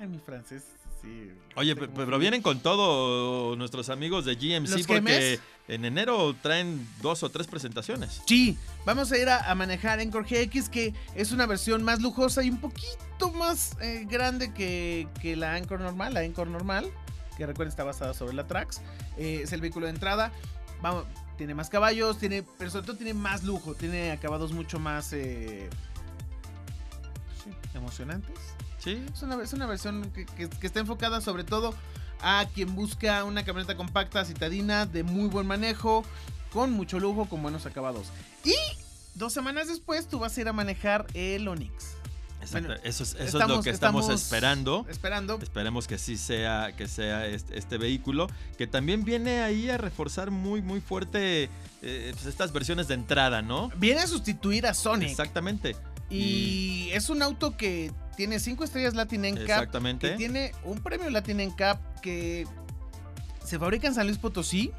Ay, 0.00 0.08
mi 0.08 0.18
francés, 0.18 0.64
sí. 1.00 1.30
Oye, 1.60 1.76
pero 1.76 2.18
vienen 2.18 2.40
con 2.40 2.60
todo 2.60 3.54
nuestros 3.54 3.90
amigos 3.90 4.24
de 4.24 4.34
GMC 4.34 4.70
¿Los 4.70 4.86
porque 4.86 5.38
en 5.68 5.84
enero 5.84 6.34
traen 6.40 6.88
dos 7.02 7.22
o 7.22 7.28
tres 7.28 7.46
presentaciones. 7.48 8.22
Sí, 8.26 8.56
vamos 8.86 9.12
a 9.12 9.18
ir 9.18 9.28
a, 9.28 9.50
a 9.50 9.54
manejar 9.54 10.00
Encore 10.00 10.26
GX, 10.26 10.70
que 10.70 10.94
es 11.14 11.32
una 11.32 11.44
versión 11.44 11.82
más 11.82 12.00
lujosa 12.00 12.42
y 12.42 12.48
un 12.48 12.62
poquito 12.62 13.30
más 13.34 13.76
eh, 13.82 14.06
grande 14.08 14.54
que, 14.54 15.06
que 15.20 15.36
la 15.36 15.54
Anchor 15.54 15.80
normal, 15.80 16.14
la 16.14 16.24
Encore 16.24 16.50
normal, 16.50 16.90
que 17.36 17.44
recuerden 17.44 17.68
está 17.68 17.84
basada 17.84 18.14
sobre 18.14 18.32
la 18.32 18.46
Trax. 18.46 18.80
Eh, 19.18 19.40
es 19.44 19.52
el 19.52 19.60
vehículo 19.60 19.84
de 19.84 19.92
entrada. 19.92 20.32
Vamos, 20.80 21.04
tiene 21.36 21.54
más 21.54 21.68
caballos, 21.68 22.16
tiene, 22.16 22.42
pero 22.56 22.70
sobre 22.70 22.86
todo 22.86 22.96
tiene 22.96 23.12
más 23.12 23.44
lujo, 23.44 23.74
tiene 23.74 24.12
acabados 24.12 24.52
mucho 24.52 24.78
más 24.78 25.12
eh, 25.12 25.68
sí, 27.44 27.50
emocionantes. 27.74 28.38
Sí. 28.82 29.02
Es 29.14 29.22
una, 29.22 29.42
es 29.42 29.52
una 29.52 29.66
versión 29.66 30.10
que, 30.12 30.26
que- 30.26 30.48
que 30.48 30.66
está 30.66 30.80
enfocada 30.80 31.20
sobre 31.20 31.44
todo 31.44 31.74
a 32.22 32.46
quien 32.54 32.74
busca 32.74 33.24
una 33.24 33.44
camioneta 33.44 33.76
compacta, 33.76 34.24
citadina, 34.24 34.84
de 34.86 35.02
muy 35.04 35.28
buen 35.28 35.46
manejo, 35.46 36.04
con 36.52 36.72
mucho 36.72 36.98
lujo, 36.98 37.26
con 37.28 37.42
buenos 37.42 37.64
acabados. 37.66 38.08
Y 38.44 38.54
dos 39.14 39.32
semanas 39.32 39.68
después 39.68 40.08
tú 40.08 40.18
vas 40.18 40.36
a 40.36 40.40
ir 40.40 40.48
a 40.48 40.52
manejar 40.52 41.06
el 41.14 41.46
Onix. 41.48 41.72
Exacto. 42.42 42.68
Bueno, 42.68 42.82
eso 42.84 43.02
es, 43.02 43.14
eso 43.16 43.24
es 43.38 43.48
lo 43.48 43.60
que 43.62 43.68
estamos, 43.68 44.04
estamos 44.06 44.08
esperando. 44.08 44.86
Esperando. 44.88 45.38
Esperemos 45.42 45.86
que 45.86 45.98
sí 45.98 46.16
sea, 46.16 46.72
que 46.74 46.88
sea 46.88 47.26
este, 47.26 47.58
este 47.58 47.76
vehículo, 47.76 48.28
que 48.56 48.66
también 48.66 49.04
viene 49.04 49.42
ahí 49.42 49.68
a 49.68 49.76
reforzar 49.76 50.30
muy, 50.30 50.62
muy 50.62 50.80
fuerte 50.80 51.50
eh, 51.82 52.10
pues 52.14 52.24
estas 52.26 52.50
versiones 52.52 52.88
de 52.88 52.94
entrada, 52.94 53.42
¿no? 53.42 53.70
Viene 53.76 54.00
a 54.00 54.06
sustituir 54.06 54.66
a 54.66 54.72
Sonic. 54.72 55.10
Exactamente. 55.10 55.76
Y 56.08 56.88
es 56.92 57.10
un 57.10 57.22
auto 57.22 57.56
que 57.56 57.92
tiene 58.20 58.38
cinco 58.38 58.64
estrellas 58.64 58.92
Latin 58.94 59.22
NCAP. 59.22 59.38
Exactamente. 59.40 60.10
Que 60.10 60.16
tiene 60.18 60.52
un 60.62 60.78
premio 60.80 61.08
Latin 61.08 61.38
NCAP 61.40 62.00
que 62.00 62.46
se 63.42 63.58
fabrica 63.58 63.88
en 63.88 63.94
San 63.94 64.06
Luis 64.06 64.18
Potosí. 64.18 64.72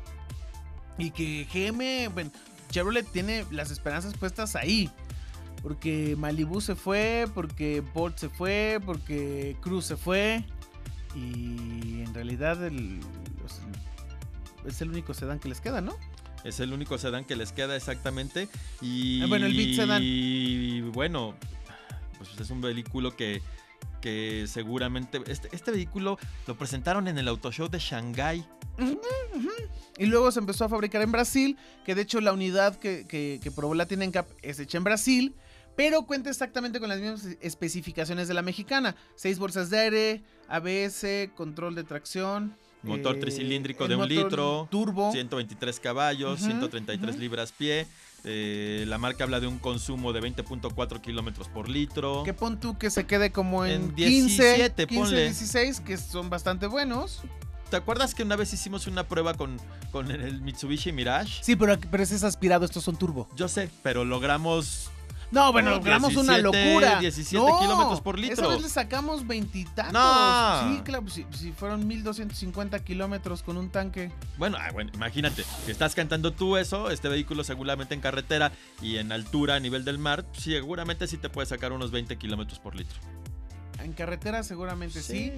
Y 1.00 1.10
que 1.10 1.48
GM, 1.52 2.10
bueno, 2.14 2.30
Chevrolet 2.70 3.08
tiene 3.12 3.44
las 3.50 3.72
esperanzas 3.72 4.14
puestas 4.16 4.56
ahí. 4.56 4.92
Porque 5.64 6.16
Malibu 6.20 6.62
se 6.62 6.76
fue, 6.76 7.26
porque 7.34 7.82
Bolt 7.96 8.16
se 8.20 8.30
fue, 8.30 8.80
porque 8.86 9.56
Cruz 9.60 9.86
se 9.86 9.98
fue. 9.98 10.44
Y 11.16 12.04
en 12.04 12.14
realidad 12.14 12.64
el- 12.64 13.00
los- 13.42 13.60
es 14.68 14.80
el 14.82 14.89
único 14.92 15.16
sedán 15.16 15.39
que 15.39 15.50
les 15.50 15.62
queda, 15.62 15.82
¿no? 15.82 15.96
Es 16.44 16.60
el 16.60 16.74
único 16.74 17.00
sedán 17.00 17.26
que 17.26 17.36
les 17.36 17.52
queda 17.54 17.76
exactamente. 17.76 18.48
Y 18.82 19.24
Ah, 19.24 19.26
bueno, 19.28 19.48
el 19.48 19.58
Beat 19.58 19.76
Sedan. 19.78 20.02
Y 20.04 20.82
bueno, 20.82 21.34
pues 22.30 22.39
es 22.39 22.49
un 22.49 22.61
vehículo 22.61 23.15
que, 23.15 23.41
que 24.01 24.45
seguramente. 24.47 25.22
Este, 25.28 25.49
este 25.51 25.72
vehículo 25.72 26.17
lo 26.47 26.55
presentaron 26.57 27.07
en 27.07 27.17
el 27.17 27.28
Auto 27.28 27.51
Show 27.51 27.69
de 27.69 27.80
Shanghai. 27.80 28.47
Y 29.97 30.05
luego 30.05 30.32
se 30.32 30.39
empezó 30.39 30.65
a 30.65 30.69
fabricar 30.69 31.01
en 31.01 31.11
Brasil, 31.11 31.57
que 31.86 31.93
de 31.93 32.01
hecho 32.01 32.22
la 32.22 32.34
unidad 32.34 32.78
que, 32.78 33.05
que, 33.07 33.39
que 33.41 33.51
probó 33.51 33.76
la 33.76 33.86
tienen 33.86 34.11
Cap 34.11 34.28
es 34.41 34.59
hecha 34.59 34.78
en 34.78 34.84
Brasil, 34.84 35.36
pero 35.76 36.03
cuenta 36.03 36.30
exactamente 36.30 36.80
con 36.80 36.89
las 36.89 36.99
mismas 36.99 37.28
especificaciones 37.41 38.28
de 38.28 38.34
la 38.34 38.41
mexicana. 38.41 38.95
Seis 39.15 39.38
bolsas 39.38 39.69
de 39.69 39.80
aire, 39.80 40.24
ABS, 40.47 41.30
control 41.36 41.76
de 41.76 41.84
tracción. 41.84 42.55
Motor 42.84 43.18
eh, 43.18 43.20
tricilíndrico 43.20 43.88
de 43.88 43.96
un 43.96 44.08
litro, 44.08 44.68
Turbo. 44.72 45.12
123 45.12 45.80
caballos, 45.80 46.40
Ujú, 46.42 46.50
133 46.52 47.12
ujú. 47.12 47.20
libras 47.22 47.52
pie. 47.52 47.88
Eh, 48.24 48.86
la 48.88 48.98
marca 48.98 49.24
habla 49.24 49.40
de 49.40 49.48
un 49.48 49.58
consumo 49.58 50.14
de 50.14 50.22
20.4 50.22 51.02
kilómetros 51.02 51.48
por 51.48 51.70
litro. 51.70 52.24
Que 52.24 52.34
pon 52.34 52.60
tú 52.60 52.78
que 52.78 52.90
se 52.90 53.06
quede 53.06 53.32
como 53.32 53.66
en, 53.66 53.72
En 53.84 53.96
15, 53.96 53.96
17, 53.96 54.88
15, 54.88 55.02
ponle. 55.04 55.24
16, 55.26 55.80
que 55.82 55.98
son 55.98 56.30
bastante 56.30 56.68
buenos. 56.68 57.22
¿te 57.72 57.78
acuerdas 57.78 58.14
que 58.14 58.24
una 58.24 58.36
vez 58.36 58.52
hicimos 58.54 58.86
una 58.86 59.08
prueba 59.08 59.34
con, 59.34 59.58
con 59.92 60.12
el 60.12 60.42
Mitsubishi 60.42 60.92
Mirage? 60.92 61.42
Sí, 61.42 61.56
pero, 61.56 61.80
pero 61.90 62.04
ese 62.04 62.16
es 62.16 62.24
aspirado, 62.26 62.66
estos 62.66 62.84
son 62.84 62.98
turbo. 62.98 63.30
Yo 63.36 63.48
sé, 63.48 63.70
pero 63.82 64.04
logramos 64.04 64.92
No, 65.32 65.52
bueno, 65.54 65.72
No, 65.72 65.76
logramos 65.78 66.16
una 66.16 66.38
17, 66.38 66.42
locura. 66.42 67.00
17 67.00 67.38
No, 67.38 67.60
kilómetros 67.60 68.02
por 68.02 68.20
litro. 68.20 68.34
Esa 68.34 68.48
vez 68.48 68.62
le 68.62 68.70
sacamos 68.70 69.26
veintitantos. 69.26 69.94
No. 69.94 70.76
Sí, 70.76 70.82
claro, 70.82 71.04
pues, 71.04 71.14
si, 71.14 71.26
si 71.32 71.52
fueron 71.54 71.88
1250 71.88 72.80
kilómetros 72.84 73.42
con 73.42 73.56
un 73.58 73.70
tanque. 73.70 74.12
Bueno, 74.38 74.58
ah, 74.60 74.70
bueno, 74.74 74.92
imagínate, 74.94 75.44
que 75.66 75.72
estás 75.72 75.96
cantando 75.96 76.34
tú 76.34 76.58
eso, 76.58 76.92
este 76.92 77.08
vehículo 77.08 77.44
seguramente 77.44 77.94
en 77.94 78.02
carretera 78.02 78.52
y 78.82 78.98
en 78.98 79.12
altura 79.12 79.56
a 79.56 79.60
nivel 79.60 79.86
del 79.86 79.98
mar, 79.98 80.26
seguramente 80.34 81.08
sí 81.08 81.18
te 81.18 81.30
puede 81.30 81.48
sacar 81.48 81.72
unos 81.72 81.92
20 81.92 82.18
kilómetros 82.18 82.60
por 82.60 82.76
litro. 82.76 83.00
En 83.80 83.94
carretera 83.94 84.44
seguramente 84.44 85.02
sí. 85.02 85.34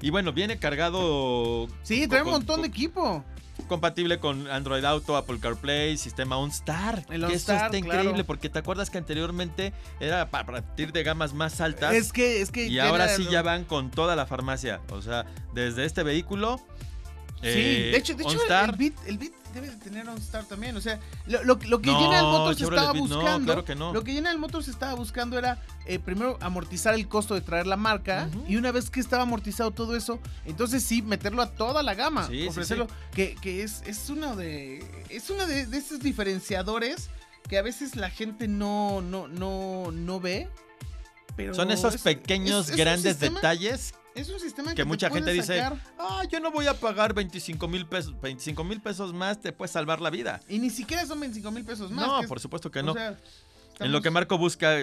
Y 0.00 0.10
bueno, 0.10 0.32
viene 0.32 0.58
cargado. 0.58 1.68
Sí, 1.82 2.08
trae 2.08 2.22
un 2.22 2.30
montón 2.30 2.62
de 2.62 2.68
equipo. 2.68 3.24
Compatible 3.72 4.18
con 4.18 4.48
Android 4.50 4.84
Auto, 4.84 5.16
Apple 5.16 5.38
CarPlay, 5.40 5.96
sistema 5.96 6.36
OnStar. 6.36 7.06
El 7.08 7.26
que 7.26 7.32
eso 7.32 7.54
está 7.54 7.74
increíble 7.78 8.10
claro. 8.10 8.26
porque 8.26 8.50
te 8.50 8.58
acuerdas 8.58 8.90
que 8.90 8.98
anteriormente 8.98 9.72
era 9.98 10.28
pa- 10.28 10.40
a 10.40 10.44
partir 10.46 10.92
de 10.92 11.02
gamas 11.02 11.32
más 11.32 11.58
altas. 11.62 11.94
Es 11.94 12.12
que, 12.12 12.42
es 12.42 12.50
que. 12.50 12.66
y 12.66 12.78
ahora 12.78 13.08
sí 13.08 13.26
ya 13.30 13.40
van 13.40 13.64
con 13.64 13.90
toda 13.90 14.14
la 14.14 14.26
farmacia. 14.26 14.82
O 14.90 15.00
sea, 15.00 15.24
desde 15.54 15.86
este 15.86 16.02
vehículo. 16.02 16.58
Sí, 17.40 17.48
eh, 17.48 17.88
de 17.92 17.96
hecho, 17.96 18.14
de 18.14 18.24
hecho 18.24 18.38
el 18.44 18.72
Beat, 18.76 18.92
el 19.06 19.16
Beat 19.16 19.32
debe 19.52 19.68
de 19.70 19.76
tener 19.76 20.08
OnStar 20.08 20.44
también. 20.44 20.76
O 20.76 20.80
sea, 20.80 20.98
lo, 21.26 21.42
lo- 21.44 21.54
lo 21.66 21.80
que 21.80 21.90
No, 21.90 21.98
General 22.00 22.24
Motors 22.24 22.58
Chevrolet 22.58 22.80
estaba 22.82 22.98
no, 22.98 23.06
buscando. 23.06 23.44
claro 23.46 23.64
que 23.64 23.74
no. 23.74 23.92
Lo 23.92 24.02
que 24.04 24.12
General 24.12 24.38
Motors 24.38 24.68
estaba 24.68 24.94
buscando 24.94 25.38
era 25.38 25.62
eh, 25.86 25.98
primero 25.98 26.38
amortizar 26.40 26.94
el 26.94 27.06
costo 27.08 27.34
de 27.34 27.40
traer 27.40 27.66
la 27.66 27.76
marca. 27.76 28.28
Y 28.48 28.56
una 28.56 28.72
vez 28.72 28.90
que 28.90 29.00
estaba 29.00 29.22
amortizado 29.22 29.70
todo 29.70 29.96
eso, 29.96 30.18
entonces 30.44 30.82
sí, 30.82 31.02
meterlo 31.02 31.42
a 31.42 31.50
toda 31.50 31.82
la 31.82 31.94
gama. 31.94 32.26
Sí, 32.28 32.42
sí, 32.42 32.48
ofrecerlo. 32.48 32.86
Que, 33.14 33.34
que 33.36 33.62
es, 33.62 33.82
es 33.86 34.08
uno 34.10 34.36
de. 34.36 34.84
Es 35.08 35.30
uno 35.30 35.46
de, 35.46 35.66
de 35.66 35.76
esos 35.78 36.00
diferenciadores 36.00 37.08
que 37.48 37.58
a 37.58 37.62
veces 37.62 37.96
la 37.96 38.08
gente 38.10 38.48
no, 38.48 39.02
no, 39.02 39.28
no, 39.28 39.90
no 39.92 40.20
ve. 40.20 40.48
Pero 41.36 41.54
Son 41.54 41.70
esos 41.70 41.94
es- 41.94 42.02
pequeños, 42.02 42.66
es- 42.66 42.68
es 42.68 42.72
un 42.72 42.76
grandes 42.78 43.18
detalles 43.20 43.94
Es 44.14 44.28
un 44.28 44.38
sistema 44.40 44.70
que, 44.70 44.76
que 44.76 44.84
mucha 44.84 45.08
gente 45.10 45.32
dice, 45.32 45.58
sacar- 45.58 45.78
ah, 45.98 46.22
yo 46.30 46.38
no 46.40 46.50
voy 46.50 46.66
a 46.66 46.74
pagar 46.74 47.14
25 47.14 47.66
mil 47.68 47.86
pesos, 47.86 48.14
25 48.20 48.62
mil 48.64 48.80
pesos 48.80 49.12
más, 49.14 49.40
te 49.40 49.52
puede 49.52 49.72
salvar 49.72 50.00
la 50.00 50.10
vida. 50.10 50.40
Y 50.48 50.58
ni 50.58 50.68
siquiera 50.70 51.06
son 51.06 51.18
25 51.20 51.50
mil 51.50 51.64
pesos 51.64 51.90
más. 51.90 52.06
no, 52.06 52.20
es- 52.20 52.26
por 52.28 52.38
supuesto 52.40 52.70
que 52.70 52.80
o 52.80 52.82
no. 52.82 52.94
En 53.80 53.90
lo 53.90 54.02
que 54.02 54.10
Marco 54.10 54.36
busca, 54.36 54.76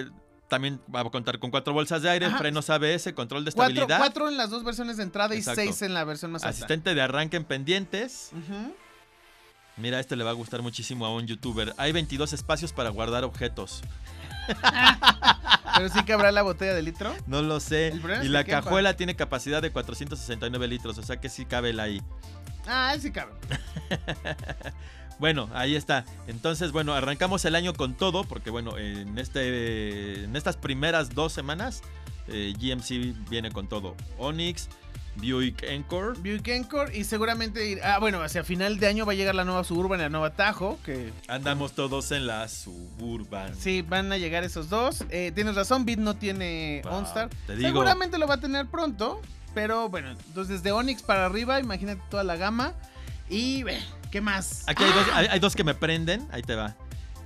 también 0.48 0.80
va 0.92 1.00
a 1.00 1.04
contar 1.04 1.38
con 1.38 1.50
cuatro 1.52 1.72
bolsas 1.72 2.02
de 2.02 2.10
aire, 2.10 2.26
Ajá. 2.26 2.38
frenos 2.38 2.68
ABS, 2.70 3.14
control 3.14 3.44
de 3.44 3.50
estabilidad, 3.50 3.98
cuatro 3.98 4.28
en 4.28 4.36
las 4.36 4.50
dos 4.50 4.64
versiones 4.64 4.96
de 4.96 5.04
entrada 5.04 5.32
Exacto. 5.34 5.62
y 5.62 5.66
seis 5.66 5.82
en 5.82 5.94
la 5.94 6.02
versión 6.02 6.32
más 6.32 6.42
alta. 6.42 6.50
asistente 6.56 6.94
de 6.96 7.00
arranque 7.00 7.36
en 7.36 7.44
pendientes. 7.44 8.30
Mira, 9.76 10.00
este 10.00 10.16
le 10.16 10.24
va 10.24 10.30
a 10.30 10.34
gustar 10.34 10.60
muchísimo 10.60 11.06
a 11.06 11.14
un 11.14 11.26
youtuber. 11.26 11.72
Hay 11.78 11.92
22 11.92 12.32
espacios 12.32 12.72
para 12.72 12.90
guardar 12.90 13.22
objetos. 13.24 13.80
Pero 15.76 15.88
sí 15.88 16.04
que 16.04 16.12
habrá 16.12 16.32
la 16.32 16.42
botella 16.42 16.74
de 16.74 16.82
litro. 16.82 17.14
No 17.26 17.42
lo 17.42 17.60
sé. 17.60 17.92
Y 18.22 18.28
la 18.28 18.44
que 18.44 18.50
quepa. 18.50 18.62
cajuela 18.62 18.96
tiene 18.96 19.16
capacidad 19.16 19.62
de 19.62 19.70
469 19.70 20.68
litros, 20.68 20.98
o 20.98 21.02
sea 21.02 21.18
que 21.18 21.28
sí 21.28 21.44
cabe 21.44 21.70
el 21.70 21.80
ahí. 21.80 22.02
Ah, 22.66 22.94
sí 23.00 23.10
cabe. 23.10 23.32
Bueno, 25.20 25.50
ahí 25.52 25.76
está. 25.76 26.06
Entonces, 26.28 26.72
bueno, 26.72 26.94
arrancamos 26.94 27.44
el 27.44 27.54
año 27.54 27.74
con 27.74 27.94
todo, 27.94 28.24
porque 28.24 28.48
bueno, 28.48 28.78
en, 28.78 29.18
este, 29.18 30.24
en 30.24 30.34
estas 30.34 30.56
primeras 30.56 31.10
dos 31.10 31.34
semanas, 31.34 31.82
eh, 32.26 32.54
GMC 32.58 33.28
viene 33.28 33.52
con 33.52 33.68
todo. 33.68 33.94
Onix, 34.16 34.70
Buick 35.16 35.62
Encore. 35.64 36.18
Buick 36.20 36.48
Encore 36.48 36.96
y 36.96 37.04
seguramente 37.04 37.68
ir- 37.68 37.80
ah 37.82 37.98
bueno 37.98 38.22
hacia 38.22 38.44
final 38.44 38.78
de 38.78 38.86
año 38.86 39.04
va 39.04 39.12
a 39.12 39.14
llegar 39.14 39.34
la 39.34 39.44
nueva 39.44 39.64
Suburban 39.64 39.98
y 40.00 40.02
la 40.04 40.08
nueva 40.08 40.30
Tajo 40.34 40.78
que 40.84 41.12
Andamos 41.28 41.72
todos 41.72 42.10
en 42.12 42.26
la 42.26 42.48
Suburban. 42.48 43.54
sí 43.54 43.82
van 43.82 44.12
a 44.12 44.18
llegar 44.18 44.44
esos 44.44 44.68
dos 44.68 45.04
Eh, 45.10 45.32
tienes 45.34 45.54
razón 45.56 45.84
Beat 45.84 45.98
no 45.98 46.14
tiene 46.14 46.80
Wow, 46.84 46.94
OnStar 46.94 47.28
te 47.46 47.56
digo. 47.56 47.68
seguramente 47.68 48.18
lo 48.18 48.26
va 48.26 48.34
a 48.34 48.40
tener 48.40 48.66
pronto 48.66 49.20
pero 49.54 49.88
bueno 49.88 50.10
entonces 50.12 50.62
desde 50.62 50.72
Onix 50.72 51.02
para 51.02 51.26
arriba 51.26 51.58
imagínate 51.60 52.00
toda 52.10 52.22
la 52.24 52.36
gama 52.36 52.72
y 53.28 53.62
ve, 53.62 53.78
qué 54.10 54.20
más 54.20 54.64
Aquí 54.68 54.82
hay, 54.84 54.92
dos, 54.92 55.06
Ah, 55.12 55.18
hay, 55.18 55.26
hay 55.28 55.38
dos 55.40 55.54
que 55.54 55.62
me 55.64 55.74
prenden. 55.74 56.26
Ahí 56.32 56.42
te 56.42 56.56
va. 56.56 56.74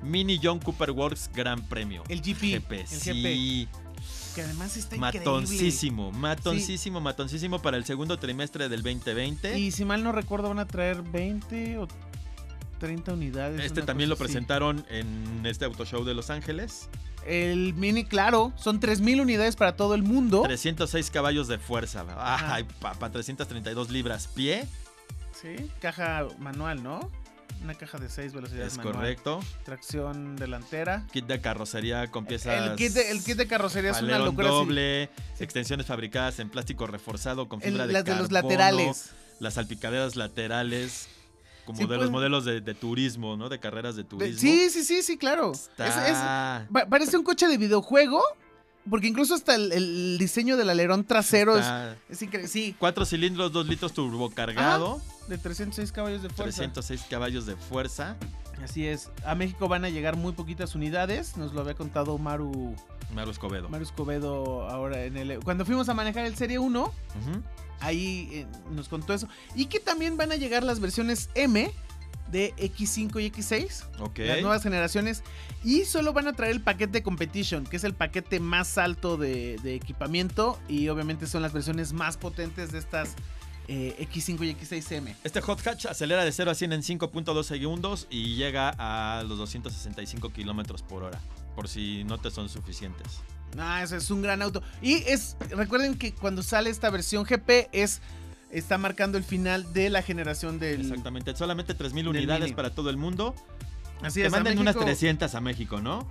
Mini 0.02 0.38
John 0.42 0.58
Cooper 0.58 0.90
Works 0.90 1.30
Gran 1.34 1.62
Premio. 1.66 2.02
el 2.10 2.20
GP, 2.20 2.58
GP, 2.60 2.80
el 2.80 2.86
sí. 2.86 3.10
GP 3.68 3.68
que 4.34 4.42
además 4.42 4.76
está 4.76 4.96
increíble 4.96 5.20
Matoncísimo, 5.20 6.12
matoncísimo, 6.12 7.00
matoncísimo 7.00 7.60
para 7.60 7.76
el 7.76 7.84
segundo 7.84 8.18
trimestre 8.18 8.68
del 8.68 8.82
2020. 8.82 9.58
y 9.58 9.70
si 9.70 9.84
mal 9.84 10.02
no 10.02 10.12
recuerdo 10.12 10.48
van 10.48 10.58
a 10.58 10.66
traer 10.66 11.02
20 11.02 11.78
o 11.78 11.88
30 12.80 13.14
unidades 13.14 13.60
este 13.64 13.82
también 13.82 14.10
lo 14.10 14.16
presentaron 14.16 14.84
en 14.90 15.46
este 15.46 15.64
auto 15.64 15.84
show 15.84 16.04
de 16.04 16.14
Los 16.14 16.30
Ángeles. 16.30 16.88
El 17.26 17.72
Mini, 17.74 18.04
claro, 18.04 18.52
son 18.56 18.80
3000 18.80 19.22
unidades 19.22 19.56
para 19.56 19.76
todo 19.76 19.94
el 19.94 20.02
mundo. 20.02 20.42
306 20.42 21.10
caballos 21.10 21.48
de 21.48 21.58
fuerza. 21.58 22.04
Ay, 22.18 22.66
papá, 22.80 23.10
332 23.10 23.90
libras 23.90 24.28
pie. 24.28 24.68
Sí, 25.32 25.70
caja 25.80 26.26
manual, 26.38 26.82
¿no? 26.82 27.10
Una 27.62 27.74
caja 27.74 27.96
de 27.98 28.10
6 28.10 28.32
velocidades 28.34 28.72
Es 28.72 28.76
manual. 28.78 28.94
correcto. 28.96 29.40
Tracción 29.64 30.36
delantera. 30.36 31.06
Kit 31.12 31.24
de 31.26 31.40
carrocería 31.40 32.10
con 32.10 32.26
piezas. 32.26 32.70
El 32.70 32.76
kit, 32.76 32.92
de, 32.92 33.10
el 33.10 33.24
kit 33.24 33.36
de 33.36 33.46
carrocería 33.46 33.92
es 33.92 34.02
una 34.02 34.18
locura. 34.18 34.48
sí. 34.48 34.52
doble, 34.54 35.10
extensiones 35.40 35.86
fabricadas 35.86 36.38
en 36.40 36.50
plástico 36.50 36.86
reforzado 36.86 37.48
con 37.48 37.62
El- 37.62 37.70
fibra 37.70 37.86
de 37.86 37.92
las 37.94 38.04
de 38.04 38.10
los 38.16 38.28
carbono, 38.28 38.42
laterales. 38.50 39.10
Las 39.40 39.54
salpicaderas 39.54 40.14
laterales, 40.16 41.08
como 41.64 41.78
Sí, 41.78 41.84
de 41.84 41.88
pues. 41.88 42.00
los 42.00 42.10
modelos 42.10 42.44
de, 42.44 42.60
de 42.60 42.74
turismo, 42.74 43.36
¿no? 43.38 43.48
De 43.48 43.58
carreras 43.58 43.96
de 43.96 44.02
De- 44.02 44.08
turismo. 44.10 44.38
sí, 44.40 44.68
sí, 44.70 44.84
sí, 44.84 45.02
sí, 45.02 45.16
claro. 45.16 45.52
Es- 45.52 45.70
Está- 45.70 46.62
es- 46.62 46.68
pa- 46.70 46.86
parece 46.86 47.16
un 47.16 47.24
coche 47.24 47.48
de 47.48 47.56
videojuego. 47.56 48.22
Porque 48.88 49.06
incluso 49.08 49.34
hasta 49.34 49.54
el, 49.54 49.72
el 49.72 50.18
diseño 50.18 50.56
del 50.56 50.68
alerón 50.70 51.04
trasero 51.04 51.54
es, 51.54 51.60
está- 51.62 51.96
es 52.10 52.20
increíble. 52.22 52.48
Sí, 52.48 52.74
Cuatro 52.78 53.04
cilindros, 53.06 53.50
dos 53.52 53.66
litros 53.66 53.92
turbocargado, 53.94 55.00
de 55.28 55.38
306 55.38 55.90
caballos 55.92 56.22
de 56.22 56.28
fuerza. 56.28 56.42
306 56.62 57.02
caballos 57.08 57.46
de 57.46 57.56
fuerza. 57.56 58.16
Así 58.62 58.86
es. 58.86 59.10
A 59.24 59.34
México 59.34 59.68
van 59.68 59.84
a 59.84 59.88
llegar 59.88 60.16
muy 60.16 60.32
poquitas 60.32 60.74
unidades. 60.74 61.36
Nos 61.36 61.52
lo 61.54 61.60
había 61.62 61.74
contado 61.74 62.18
Maru, 62.18 62.74
Maru 63.14 63.30
Escobedo. 63.30 63.68
Maru 63.68 63.84
Escobedo 63.84 64.68
ahora 64.68 65.04
en 65.04 65.16
el... 65.16 65.40
Cuando 65.40 65.64
fuimos 65.64 65.88
a 65.88 65.94
manejar 65.94 66.24
el 66.26 66.36
Serie 66.36 66.58
1, 66.58 66.82
Ujú. 66.84 66.92
ahí 67.80 68.28
eh, 68.32 68.46
nos 68.70 68.88
contó 68.88 69.12
eso. 69.14 69.28
Y 69.54 69.66
que 69.66 69.80
también 69.80 70.16
van 70.16 70.30
a 70.30 70.36
llegar 70.36 70.62
las 70.62 70.78
versiones 70.80 71.30
M 71.34 71.72
de 72.30 72.54
X5 72.56 73.22
y 73.22 73.30
X6, 73.30 73.84
Ok. 74.00 74.18
las 74.20 74.40
nuevas 74.40 74.62
generaciones, 74.62 75.22
y 75.62 75.84
solo 75.84 76.12
van 76.12 76.26
a 76.28 76.32
traer 76.32 76.52
el 76.52 76.60
paquete 76.60 77.02
Competition, 77.02 77.64
que 77.64 77.76
es 77.76 77.84
el 77.84 77.94
paquete 77.94 78.40
más 78.40 78.78
alto 78.78 79.16
de, 79.16 79.58
de 79.62 79.74
equipamiento, 79.74 80.58
y 80.68 80.88
obviamente 80.88 81.26
son 81.26 81.42
las 81.42 81.52
versiones 81.52 81.92
más 81.92 82.16
potentes 82.16 82.72
de 82.72 82.78
estas 82.78 83.14
eh, 83.68 83.96
X5 84.12 84.44
y 84.44 84.54
X6M. 84.54 85.14
Este 85.24 85.40
hot 85.40 85.66
hatch 85.66 85.86
acelera 85.86 86.24
de 86.24 86.32
0 86.32 86.50
a 86.50 86.54
100 86.54 86.72
en 86.74 86.82
5.2 86.82 87.42
segundos 87.44 88.06
y 88.10 88.34
llega 88.36 88.74
a 88.76 89.22
los 89.22 89.38
265 89.38 90.30
kilómetros 90.32 90.82
por 90.82 91.02
hora. 91.02 91.18
Por 91.54 91.68
si 91.68 92.04
no 92.04 92.18
te 92.18 92.30
son 92.30 92.48
suficientes. 92.48 93.20
Ah, 93.58 93.82
eso 93.82 93.96
es 93.96 94.10
un 94.10 94.20
gran 94.20 94.42
auto. 94.42 94.62
Y 94.82 94.94
es, 95.06 95.36
recuerden 95.50 95.96
que 95.96 96.12
cuando 96.12 96.42
sale 96.42 96.68
esta 96.68 96.90
versión 96.90 97.24
GP 97.24 97.68
es, 97.72 98.02
está 98.58 98.78
marcando 98.78 99.18
el 99.18 99.24
final 99.24 99.72
de 99.72 99.90
la 99.90 100.02
generación 100.02 100.58
del... 100.58 100.80
Exactamente. 100.82 101.34
Solamente 101.36 101.76
3.000 101.76 101.92
del 101.94 102.08
unidades 102.08 102.44
Mini. 102.44 102.54
para 102.56 102.70
todo 102.74 102.90
el 102.90 102.96
mundo. 102.96 103.34
Así 104.02 104.20
Te 104.20 104.26
es, 104.26 104.32
a 104.32 104.36
manden 104.36 104.58
unas 104.58 104.74
México- 104.74 104.84
300 104.84 105.34
a 105.34 105.40
México, 105.40 105.80
¿no? 105.80 106.06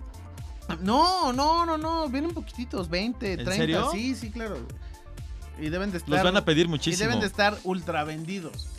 No, 0.81 1.33
no, 1.33 1.65
no, 1.65 1.77
no, 1.77 2.07
vienen 2.09 2.33
poquititos, 2.33 2.89
20, 2.89 3.33
¿En 3.33 3.35
30. 3.43 3.55
serio? 3.55 3.89
Sí, 3.91 4.15
sí, 4.15 4.31
claro. 4.31 4.57
Y 5.59 5.69
deben 5.69 5.91
de 5.91 5.97
estar 5.97 6.09
Los 6.09 6.23
van 6.23 6.37
a 6.37 6.45
pedir 6.45 6.65
y 6.65 6.69
muchísimo. 6.69 7.05
deben 7.07 7.19
de 7.19 7.27
estar 7.27 7.57
ultra 7.63 8.03
vendidos. 8.05 8.69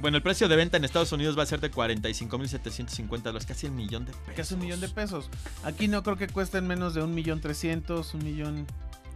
Bueno, 0.00 0.16
el 0.16 0.22
precio 0.22 0.48
de 0.48 0.54
venta 0.54 0.76
en 0.76 0.84
Estados 0.84 1.10
Unidos 1.10 1.36
va 1.36 1.42
a 1.42 1.46
ser 1.46 1.60
de 1.60 1.72
45.750 1.72 3.22
dólares, 3.22 3.46
casi 3.46 3.66
un 3.66 3.74
millón 3.74 4.04
de 4.04 4.12
pesos. 4.12 4.34
Casi 4.36 4.54
un 4.54 4.60
millón 4.60 4.80
de 4.80 4.88
pesos. 4.88 5.28
Aquí 5.64 5.88
no 5.88 6.02
creo 6.04 6.16
que 6.16 6.28
cuesten 6.28 6.66
menos 6.68 6.94
de 6.94 7.02
un 7.02 7.14
millón 7.14 7.40
trescientos, 7.40 8.14
un 8.14 8.24
millón. 8.24 8.66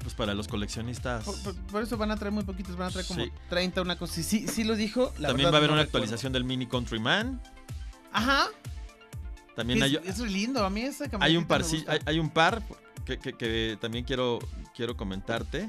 Pues 0.02 0.14
para 0.14 0.34
los 0.34 0.48
coleccionistas. 0.48 1.24
Por, 1.24 1.36
por- 1.42 1.54
por 1.66 1.82
eso 1.82 1.96
van 1.96 2.10
a 2.10 2.16
traer 2.16 2.32
muy 2.32 2.42
poquitos, 2.44 2.76
van 2.76 2.88
a 2.88 2.90
traer 2.90 3.06
como 3.06 3.22
Sí. 3.24 3.30
30, 3.48 3.82
una 3.82 3.96
cosa. 3.96 4.14
Sí, 4.14 4.22
sí, 4.22 4.48
sí 4.48 4.64
lo 4.64 4.74
dijo. 4.74 5.12
la 5.18 5.28
También 5.28 5.36
verdad 5.46 5.52
va 5.52 5.54
a 5.54 5.58
haber 5.58 5.70
no 5.70 5.74
una 5.74 5.82
recuerdo. 5.84 6.04
actualización 6.04 6.32
del 6.32 6.44
Mini 6.44 6.66
Countryman. 6.66 7.40
Ajá. 8.12 8.46
También 9.54 9.78
Es, 9.78 9.84
hay, 9.84 9.98
es 10.04 10.18
lindo, 10.18 10.64
a 10.64 10.70
mí 10.70 10.80
esa 10.82 11.04
hay 11.20 11.36
un 11.36 11.44
par, 11.46 11.62
sí, 11.62 11.84
hay, 11.86 11.98
hay 12.06 12.18
un 12.18 12.30
par 12.30 12.62
que, 13.04 13.18
que- 13.18 13.34
que 13.34 13.76
también 13.80 14.04
quiero, 14.04 14.38
quiero 14.74 14.96
comentarte. 14.96 15.68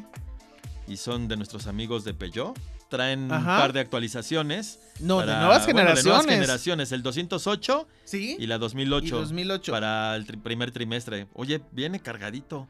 Y 0.87 0.97
son 0.97 1.27
de 1.27 1.37
nuestros 1.37 1.67
amigos 1.67 2.03
de 2.03 2.13
Peugeot. 2.13 2.57
Traen 2.89 3.31
un 3.31 3.45
par 3.45 3.71
de 3.73 3.79
actualizaciones. 3.79 4.79
No, 4.99 5.19
de 5.21 5.27
nuevas 5.27 5.63
bueno, 5.63 5.79
generaciones. 5.79 6.03
de 6.03 6.09
nuevas 6.09 6.25
generaciones. 6.27 6.91
El 6.91 7.01
208 7.03 7.87
Sí. 8.03 8.35
y 8.39 8.47
la 8.47 8.57
2008. 8.57 9.05
Y 9.05 9.09
2008. 9.21 9.71
Para 9.71 10.15
el 10.15 10.27
tri- 10.27 10.41
primer 10.41 10.71
trimestre. 10.71 11.27
Oye, 11.33 11.61
viene 11.71 11.99
cargadito. 11.99 12.67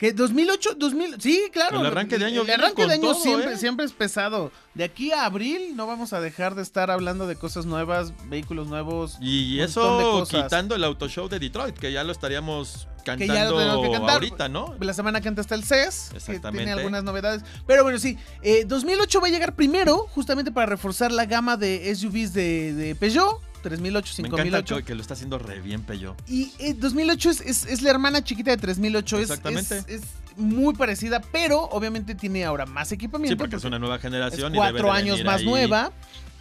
Que 0.00 0.14
2008, 0.14 0.76
2000, 0.78 1.20
sí, 1.20 1.50
claro. 1.52 1.80
El 1.80 1.86
arranque 1.86 2.16
de 2.16 2.24
año 2.24 2.40
El 2.40 2.50
arranque 2.50 2.86
de 2.86 2.94
año 2.94 3.02
todo, 3.02 3.20
siempre, 3.20 3.52
¿eh? 3.52 3.56
siempre 3.58 3.84
es 3.84 3.92
pesado. 3.92 4.50
De 4.72 4.82
aquí 4.82 5.12
a 5.12 5.26
abril 5.26 5.76
no 5.76 5.86
vamos 5.86 6.14
a 6.14 6.22
dejar 6.22 6.54
de 6.54 6.62
estar 6.62 6.90
hablando 6.90 7.26
de 7.26 7.36
cosas 7.36 7.66
nuevas, 7.66 8.14
vehículos 8.30 8.66
nuevos. 8.66 9.18
Y 9.20 9.60
eso 9.60 10.26
quitando 10.26 10.74
el 10.74 10.84
auto 10.84 11.06
show 11.06 11.28
de 11.28 11.38
Detroit, 11.38 11.76
que 11.76 11.92
ya 11.92 12.02
lo 12.02 12.12
estaríamos 12.12 12.88
Que 13.04 13.26
ya 13.26 13.44
lo 13.44 13.50
cantando 13.50 13.58
tenemos 13.58 13.86
que 13.86 13.92
cantar. 13.92 14.10
ahorita, 14.14 14.48
¿no? 14.48 14.74
La 14.80 14.94
semana 14.94 15.20
que 15.20 15.28
antes 15.28 15.42
está 15.44 15.54
el 15.54 15.64
CES, 15.64 16.12
que 16.24 16.40
tiene 16.50 16.72
algunas 16.72 17.04
novedades. 17.04 17.42
Pero 17.66 17.82
bueno, 17.82 17.98
sí, 17.98 18.16
eh, 18.40 18.64
2008 18.66 19.20
va 19.20 19.26
a 19.26 19.30
llegar 19.30 19.54
primero, 19.54 20.06
justamente 20.14 20.50
para 20.50 20.64
reforzar 20.64 21.12
la 21.12 21.26
gama 21.26 21.58
de 21.58 21.94
SUVs 21.94 22.32
de, 22.32 22.72
de 22.72 22.94
Peugeot, 22.94 23.38
3008, 23.60 24.14
Me 24.22 24.28
encanta 24.28 24.42
5008. 24.44 24.76
que, 24.76 24.82
que 24.84 24.94
lo 24.94 25.02
está 25.02 25.14
haciendo 25.14 25.38
re 25.38 25.60
bien, 25.60 25.82
Pello. 25.82 26.16
Y 26.28 26.52
eh, 26.58 26.74
2008 26.74 27.30
es, 27.30 27.40
es- 27.42 27.66
es 27.66 27.82
la 27.82 27.90
hermana 27.90 28.22
chiquita 28.24 28.50
de 28.50 28.56
3008. 28.56 29.16
Es, 29.18 29.22
Exactamente. 29.30 29.78
Es, 29.78 29.86
es 29.88 30.02
muy 30.36 30.74
parecida, 30.74 31.20
pero 31.32 31.62
obviamente 31.64 32.14
tiene 32.14 32.44
ahora 32.44 32.66
más 32.66 32.88
Sí, 32.88 32.94
equipamiento. 32.94 33.36
porque 33.36 33.56
es 33.56 33.64
una 33.64 33.78
nueva 33.78 33.96
es 33.96 34.02
generación. 34.02 34.52
y 34.54 34.58
debe 34.58 34.70
cuatro 34.70 34.86
de 34.92 34.98
años 34.98 35.24
más 35.24 35.40
ahí. 35.40 35.46
nueva. 35.46 35.92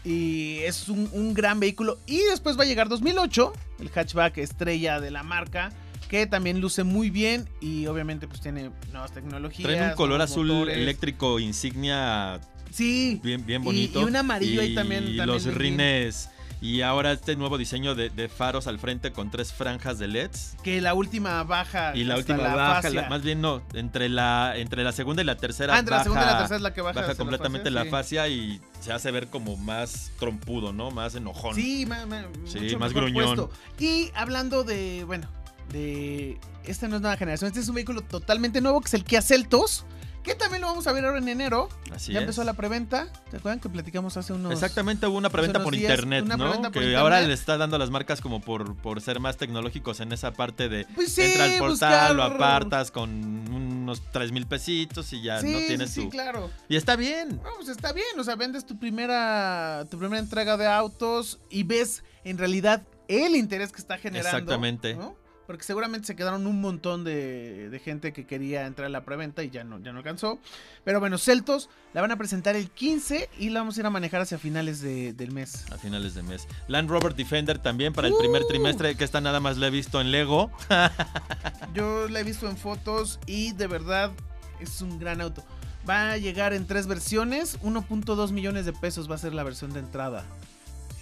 Y 0.06 0.60
es 0.60 0.88
un, 0.88 1.10
un 1.12 1.34
gran 1.34 1.60
vehículo. 1.60 2.00
Y 2.08 2.20
después 2.30 2.58
va 2.58 2.64
a 2.64 2.66
llegar 2.66 2.88
2008, 2.88 3.52
el 3.80 3.90
hatchback 3.94 4.38
estrella 4.38 5.02
de 5.02 5.12
la 5.12 5.24
marca, 5.24 5.72
que 6.08 6.26
también 6.26 6.62
luce 6.62 6.84
muy 6.84 7.10
bien 7.10 7.48
y 7.62 7.86
obviamente 7.88 8.28
pues 8.28 8.40
tiene 8.42 8.72
nuevas 8.92 9.12
tecnologías. 9.12 9.68
Traen 9.70 9.90
un 9.90 9.96
color 9.96 10.22
azul 10.22 10.48
motores. 10.48 10.78
eléctrico 10.78 11.38
insignia 11.40 12.40
Sí, 12.72 13.20
bien, 13.24 13.46
bien 13.46 13.64
bonito. 13.64 14.00
y 14.02 14.04
un 14.06 14.16
amarillo 14.16 14.62
ahí 14.62 14.72
Y 14.72 14.76
también- 14.76 15.18
los 15.28 15.44
rines. 15.54 16.30
Y 16.62 16.82
ahora 16.82 17.14
este 17.14 17.38
nuevo 17.38 17.58
diseño 17.58 17.96
de, 17.96 18.10
de 18.10 18.28
faros 18.28 18.68
al 18.68 18.80
frente 18.80 19.14
con 19.14 19.32
tres 19.32 19.54
franjas 19.54 19.98
de 19.98 20.08
LEDs. 20.10 20.58
que 20.62 20.82
la 20.82 20.94
última 20.94 21.42
baja. 21.44 21.96
Y 21.96 22.04
la 22.04 22.16
hasta 22.16 22.34
última 22.34 22.50
la 22.50 22.56
baja, 22.56 22.90
la- 22.90 23.08
más 23.10 23.22
bien 23.22 23.40
no, 23.40 23.62
entre 23.74 24.10
la, 24.10 24.54
entre 24.58 24.84
la 24.84 24.92
segunda 24.92 25.22
y 25.22 25.26
la 25.26 25.38
tercera 25.38 25.76
Ah, 25.76 25.80
entre 25.80 25.92
la 25.92 25.98
baja, 26.00 26.04
segunda 26.04 26.24
y 26.24 26.26
la 26.28 26.38
tercera 26.40 26.56
es 26.58 26.62
la 26.62 26.74
que 26.74 26.82
baja. 26.82 27.00
baja 27.02 27.16
completamente 27.16 27.72
la 27.72 27.86
fascia, 27.86 28.24
fascia 28.24 28.28
y 28.28 28.60
se 28.82 28.92
hace 28.92 29.10
ver 29.12 29.28
como 29.28 29.56
más 29.56 30.12
trompudo, 30.20 30.74
¿no? 30.74 30.92
Más 30.92 31.16
enojón. 31.16 31.56
Sí, 31.56 31.80
Sí, 31.80 31.86
ma- 31.86 32.06
ma- 32.06 32.26
Sí, 32.46 32.60
mucho 32.60 32.80
más 32.80 32.92
gruñón. 32.94 33.36
puesto. 33.38 33.52
Y 33.80 34.12
hablando 34.16 34.64
de, 34.66 35.06
bueno, 35.06 35.28
de... 35.72 36.38
Esta 36.66 36.88
no 36.88 36.98
es 36.98 37.02
nueva 37.02 37.16
generación, 37.18 37.48
este 37.48 37.62
es 37.62 37.70
un 37.70 37.76
vehículo 37.76 38.02
totalmente 38.02 38.60
nuevo, 38.62 38.82
que 38.82 38.88
es 38.88 38.94
el 38.94 39.04
Kia 39.06 39.22
Celtos, 39.22 39.86
que 40.30 40.36
también 40.36 40.62
lo 40.62 40.68
vamos 40.68 40.86
a 40.86 40.92
ver 40.92 41.06
ahora 41.06 41.18
en 41.18 41.28
enero. 41.28 41.70
Así 41.94 42.14
ya 42.14 42.20
es. 42.20 42.24
empezó 42.24 42.44
la 42.44 42.54
preventa, 42.54 43.08
¿te 43.32 43.38
acuerdan 43.38 43.60
que 43.60 43.68
platicamos 43.70 44.16
hace 44.16 44.34
unos... 44.34 44.52
Exactamente, 44.52 45.08
hubo 45.08 45.18
una 45.18 45.30
preventa 45.30 45.64
por 45.64 45.74
días, 45.74 45.90
internet, 45.90 46.24
una 46.26 46.38
¿no? 46.38 46.44
preventa 46.46 46.72
Que 46.72 46.80
por 46.82 46.96
ahora 46.96 47.22
le 47.22 47.34
está 47.34 47.58
dando 47.58 47.76
a 47.78 47.80
las 47.80 47.90
marcas 47.90 48.22
como 48.22 48.40
por, 48.40 48.76
por 48.76 49.02
ser 49.02 49.20
más 49.20 49.38
tecnológicos 49.38 50.00
en 50.02 50.12
esa 50.12 50.32
parte 50.32 50.70
de 50.70 50.86
Pues 50.94 51.14
sí, 51.14 51.22
entra 51.24 51.46
al 51.46 51.58
portal, 51.58 52.18
lo 52.18 52.24
apartas 52.24 52.92
con 52.92 53.10
unos 53.52 54.02
tres 54.12 54.32
mil 54.32 54.46
pesitos 54.46 55.12
y 55.14 55.22
ya 55.24 55.42
Sí, 55.42 55.52
no 55.52 55.60
sí, 55.60 55.68
tienes 55.68 55.90
sí, 55.90 56.04
tu. 56.04 56.10
claro. 56.10 56.52
Y 56.68 56.76
está 56.76 56.96
bien. 56.96 57.38
No, 57.44 57.50
pues 57.58 57.70
está 57.70 57.92
bien, 57.92 58.20
o 58.20 58.24
sea, 58.24 58.36
vendes 58.36 58.66
tu 58.66 58.78
primera, 58.78 59.86
tu 59.90 59.98
primera 59.98 60.20
entrega 60.20 60.58
de 60.58 60.68
autos 60.68 61.40
y 61.50 61.64
ves 61.64 62.04
en 62.24 62.38
realidad 62.38 62.84
el 63.08 63.36
interés 63.36 63.72
que 63.72 63.82
está 63.82 63.98
generando. 63.98 64.38
Exactamente. 64.38 64.94
¿no? 64.94 65.16
Porque 65.50 65.64
seguramente 65.64 66.06
se 66.06 66.16
quedaron 66.16 66.46
un 66.46 66.62
montón 66.62 67.04
de, 67.04 67.72
de 67.72 67.80
gente 67.80 68.14
que 68.14 68.28
quería 68.28 68.68
entrar 68.68 68.86
a 68.86 68.90
la 68.90 69.04
preventa 69.04 69.42
y 69.42 69.50
ya 69.50 69.64
no, 69.64 69.80
ya 69.80 69.92
no 69.92 69.98
alcanzó. 69.98 70.38
Pero 70.84 71.00
bueno, 71.00 71.18
Celtos 71.18 71.72
la 71.96 72.02
van 72.02 72.12
a 72.12 72.18
presentar 72.18 72.56
el 72.56 72.70
15 72.70 73.32
y 73.40 73.50
la 73.50 73.62
vamos 73.62 73.76
a 73.76 73.80
ir 73.80 73.86
a 73.88 73.90
manejar 73.90 74.22
hacia 74.22 74.38
finales 74.38 74.80
de- 74.80 75.12
del 75.14 75.32
mes. 75.32 75.66
A 75.72 75.80
finales 75.80 76.14
de 76.14 76.22
mes. 76.22 76.48
Land 76.68 76.88
Rover 76.92 77.16
Defender 77.16 77.58
también 77.58 77.94
para 77.94 78.08
el 78.10 78.14
primer 78.20 78.44
Uh. 78.44 78.48
trimestre, 78.48 78.94
que 78.96 79.04
esta 79.04 79.22
nada 79.22 79.40
más 79.40 79.58
la 79.58 79.66
he 79.66 79.72
visto 79.72 80.00
en 80.00 80.12
Lego. 80.12 80.52
Yo 81.74 82.08
la 82.10 82.20
he 82.20 82.24
visto 82.24 82.48
en 82.48 82.56
fotos 82.56 83.20
y 83.26 83.54
de 83.54 83.66
verdad 83.66 84.12
es 84.60 84.82
un 84.82 85.00
gran 85.00 85.20
auto. 85.20 85.44
Va 85.90 86.12
a 86.12 86.18
llegar 86.18 86.54
en 86.54 86.68
tres 86.68 86.86
versiones, 86.86 87.60
1.2 87.62 88.32
millones 88.32 88.68
de 88.68 88.74
pesos 88.74 89.10
va 89.10 89.16
a 89.16 89.18
ser 89.18 89.34
la 89.34 89.42
versión 89.42 89.74
de 89.74 89.80
entrada. 89.80 90.26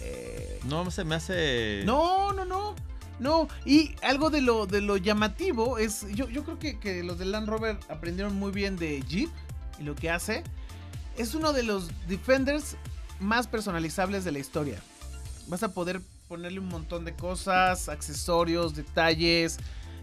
Eh, 0.00 0.60
No 0.64 0.90
se 0.90 1.04
me 1.04 1.16
hace. 1.16 1.82
No, 1.84 2.32
no, 2.32 2.46
no. 2.46 2.74
No, 3.18 3.48
y 3.64 3.94
algo 4.02 4.30
de 4.30 4.40
lo, 4.40 4.66
de 4.66 4.80
lo 4.80 4.96
llamativo 4.96 5.78
es, 5.78 6.06
yo, 6.14 6.28
yo 6.28 6.44
creo 6.44 6.58
que, 6.58 6.78
que 6.78 7.02
los 7.02 7.18
de 7.18 7.24
Land 7.24 7.48
Rover 7.48 7.76
aprendieron 7.88 8.36
muy 8.36 8.52
bien 8.52 8.76
de 8.76 9.02
Jeep 9.02 9.30
y 9.78 9.82
lo 9.82 9.94
que 9.94 10.10
hace. 10.10 10.44
Es 11.16 11.34
uno 11.34 11.52
de 11.52 11.64
los 11.64 11.90
Defenders 12.06 12.76
más 13.18 13.48
personalizables 13.48 14.24
de 14.24 14.32
la 14.32 14.38
historia. 14.38 14.80
Vas 15.48 15.62
a 15.62 15.72
poder 15.72 16.00
ponerle 16.28 16.60
un 16.60 16.68
montón 16.68 17.04
de 17.04 17.14
cosas, 17.14 17.88
accesorios, 17.88 18.74
detalles. 18.74 19.58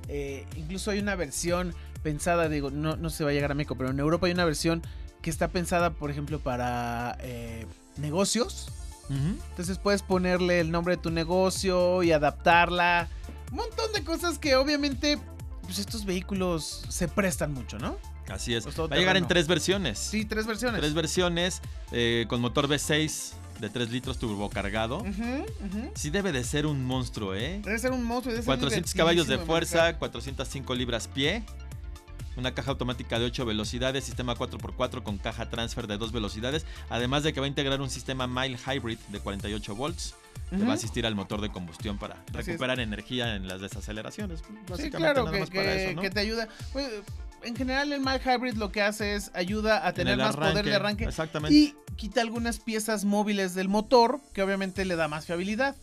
eh, 0.07 0.45
incluso 0.55 0.91
hay 0.91 0.99
una 0.99 1.15
versión 1.15 1.73
pensada, 2.03 2.49
digo, 2.49 2.69
no, 2.69 2.97
no 2.97 3.09
se 3.09 3.23
va 3.23 3.29
a 3.29 3.33
llegar 3.33 3.51
a 3.51 3.55
México, 3.55 3.75
pero 3.75 3.89
en 3.91 3.99
Europa 3.99 4.27
hay 4.27 4.33
una 4.33 4.45
versión 4.45 4.81
que 5.21 5.29
está 5.29 5.47
pensada, 5.47 5.91
por 5.91 6.11
ejemplo, 6.11 6.39
para 6.39 7.17
eh, 7.21 7.65
negocios. 7.97 8.71
Entonces 9.09 9.77
puedes 9.77 10.01
ponerle 10.01 10.59
el 10.59 10.71
nombre 10.71 10.95
de 10.95 11.01
tu 11.01 11.11
negocio 11.11 12.03
y 12.03 12.11
adaptarla. 12.11 13.07
Un 13.51 13.57
montón 13.57 13.91
de 13.93 14.03
cosas 14.03 14.39
que 14.39 14.55
obviamente 14.55 15.19
pues 15.61 15.79
estos 15.79 16.05
vehículos 16.05 16.85
se 16.89 17.07
prestan 17.07 17.53
mucho, 17.53 17.77
¿no? 17.79 17.97
Así 18.29 18.55
es. 18.55 18.63
Pues 18.63 18.79
Va 18.79 18.85
a 18.95 18.97
llegar 18.97 19.17
en 19.17 19.27
tres 19.27 19.47
versiones. 19.47 19.99
Sí, 19.99 20.25
tres 20.25 20.47
versiones. 20.47 20.81
Tres 20.81 20.93
versiones 20.93 21.61
eh, 21.91 22.25
con 22.27 22.41
motor 22.41 22.67
V6 22.67 23.33
de 23.59 23.69
3 23.69 23.89
litros 23.89 24.17
turbocargado. 24.17 24.97
Ujú. 24.97 25.91
Sí 25.95 26.09
debe 26.09 26.31
de 26.31 26.43
ser 26.43 26.65
un 26.65 26.83
monstruo, 26.83 27.35
¿eh? 27.35 27.61
Debe 27.63 27.79
ser 27.79 27.91
un 27.91 28.03
monstruo. 28.03 28.33
debe 28.33 28.43
ser 28.43 28.57
400 28.57 28.93
caballos 28.93 29.27
de 29.27 29.37
fuerza, 29.37 29.77
manejar. 29.77 29.99
405 29.99 30.75
libras 30.75 31.07
pie. 31.07 31.43
Una 32.37 32.53
caja 32.53 32.71
automática 32.71 33.17
de 33.17 33.25
8 33.25 33.45
velocidades, 33.45 34.03
sistema 34.03 34.35
4x4 34.35 35.03
con 35.03 35.17
caja 35.17 35.49
transfer 35.49 35.87
de 35.87 35.97
2 35.97 36.11
velocidades, 36.11 36.65
además 36.89 37.23
de 37.23 37.31
que 37.33 37.39
va 37.39 37.45
a 37.45 37.49
integrar 37.49 37.81
un 37.81 37.89
sistema 37.89 38.27
mild 38.27 38.59
hybrid 38.67 38.97
de 39.09 39.19
48 39.19 39.75
volts 39.75 40.15
que 40.49 40.57
Ujú. 40.57 40.65
va 40.65 40.71
a 40.71 40.75
asistir 40.75 41.05
al 41.05 41.15
motor 41.15 41.39
de 41.41 41.49
combustión 41.49 41.97
para 41.97 42.17
recuperar 42.33 42.79
energía 42.79 43.35
en 43.35 43.47
las 43.47 43.61
desaceleraciones. 43.61 44.41
Básicamente 44.41 44.83
Sí, 44.83 44.91
claro, 44.91 45.23
nada 45.23 45.31
que, 45.33 45.39
más 45.39 45.49
para 45.49 45.63
que- 45.63 45.85
eso, 45.85 45.95
¿no? 45.95 46.01
que 46.01 46.09
te 46.09 46.19
ayuda. 46.19 46.47
Pues, 46.73 46.89
en 47.43 47.55
general, 47.55 47.93
el 47.93 47.99
Mild 48.01 48.21
Hybrid 48.25 48.53
lo 48.55 48.71
que 48.71 48.81
hace 48.81 49.15
es 49.15 49.31
ayuda 49.33 49.85
a 49.85 49.89
En 49.89 49.95
tener 49.95 50.17
más 50.17 50.35
poder 50.35 50.65
de 50.65 50.75
arranque 50.75 51.05
Exactamente. 51.05 51.55
y 51.55 51.73
quita 51.95 52.19
algunas 52.21 52.59
piezas 52.59 53.05
móviles 53.05 53.55
del 53.55 53.69
motor 53.69 54.19
que 54.33 54.41
obviamente 54.43 54.83
le 54.83 54.95
da 54.95 55.07
más 55.07 55.25
fiabilidad. 55.25 55.75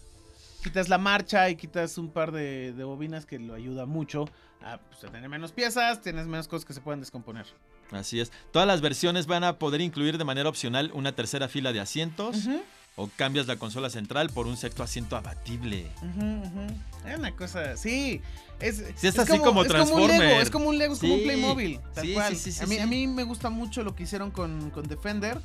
Quitas 0.62 0.88
la 0.88 0.98
marcha 0.98 1.48
y 1.50 1.56
quitas 1.56 1.98
un 1.98 2.10
par 2.12 2.30
de, 2.30 2.72
de 2.72 2.84
bobinas 2.84 3.26
que 3.26 3.38
lo 3.40 3.54
ayuda 3.54 3.84
mucho 3.86 4.26
a, 4.64 4.78
pues, 4.78 5.04
a 5.04 5.08
tener 5.08 5.28
menos 5.28 5.52
piezas, 5.52 6.00
tienes 6.00 6.26
menos 6.26 6.48
cosas 6.48 6.64
que 6.64 6.72
se 6.74 6.80
pueden 6.80 7.00
descomponer. 7.00 7.46
Así 7.90 8.20
es. 8.20 8.32
Todas 8.52 8.66
las 8.66 8.80
versiones 8.80 9.26
van 9.26 9.44
a 9.44 9.58
poder 9.58 9.80
incluir 9.80 10.18
de 10.18 10.24
manera 10.24 10.48
opcional 10.48 10.90
una 10.94 11.12
tercera 11.12 11.48
fila 11.48 11.72
de 11.72 11.80
asientos 11.80 12.36
Ujú, 12.46 12.62
o 12.96 13.08
cambias 13.16 13.46
la 13.46 13.56
consola 13.56 13.90
central 13.90 14.30
por 14.30 14.46
un 14.46 14.56
sexto 14.56 14.82
asiento 14.82 15.16
abatible. 15.16 15.90
ujú. 16.02 17.08
Es 17.08 17.18
una 17.18 17.34
cosa, 17.34 17.76
sí. 17.76 18.20
Es, 18.60 18.76
Sí, 18.96 19.08
es 19.08 19.18
así 19.18 19.38
como 19.40 19.62
es 19.62 19.66
un 19.68 19.72
Transformer. 19.74 20.20
Lego, 20.20 20.40
es 20.40 20.50
como 20.50 20.68
un 20.68 20.78
Lego, 20.78 20.94
es 20.94 21.00
como 21.00 21.14
un 21.14 21.22
Playmobil. 21.22 21.80
Tal 21.94 22.06
sí, 22.06 22.14
cual. 22.14 22.36
sí, 22.36 22.38
sí, 22.38 22.52
sí, 22.52 22.62
a, 22.62 22.66
mí, 22.66 22.78
a 22.78 22.86
mí 22.86 23.06
me 23.08 23.24
gusta 23.24 23.50
mucho 23.50 23.82
lo 23.82 23.94
que 23.96 24.04
hicieron 24.04 24.30
con, 24.30 24.70
con 24.70 24.86
Defender. 24.86 25.40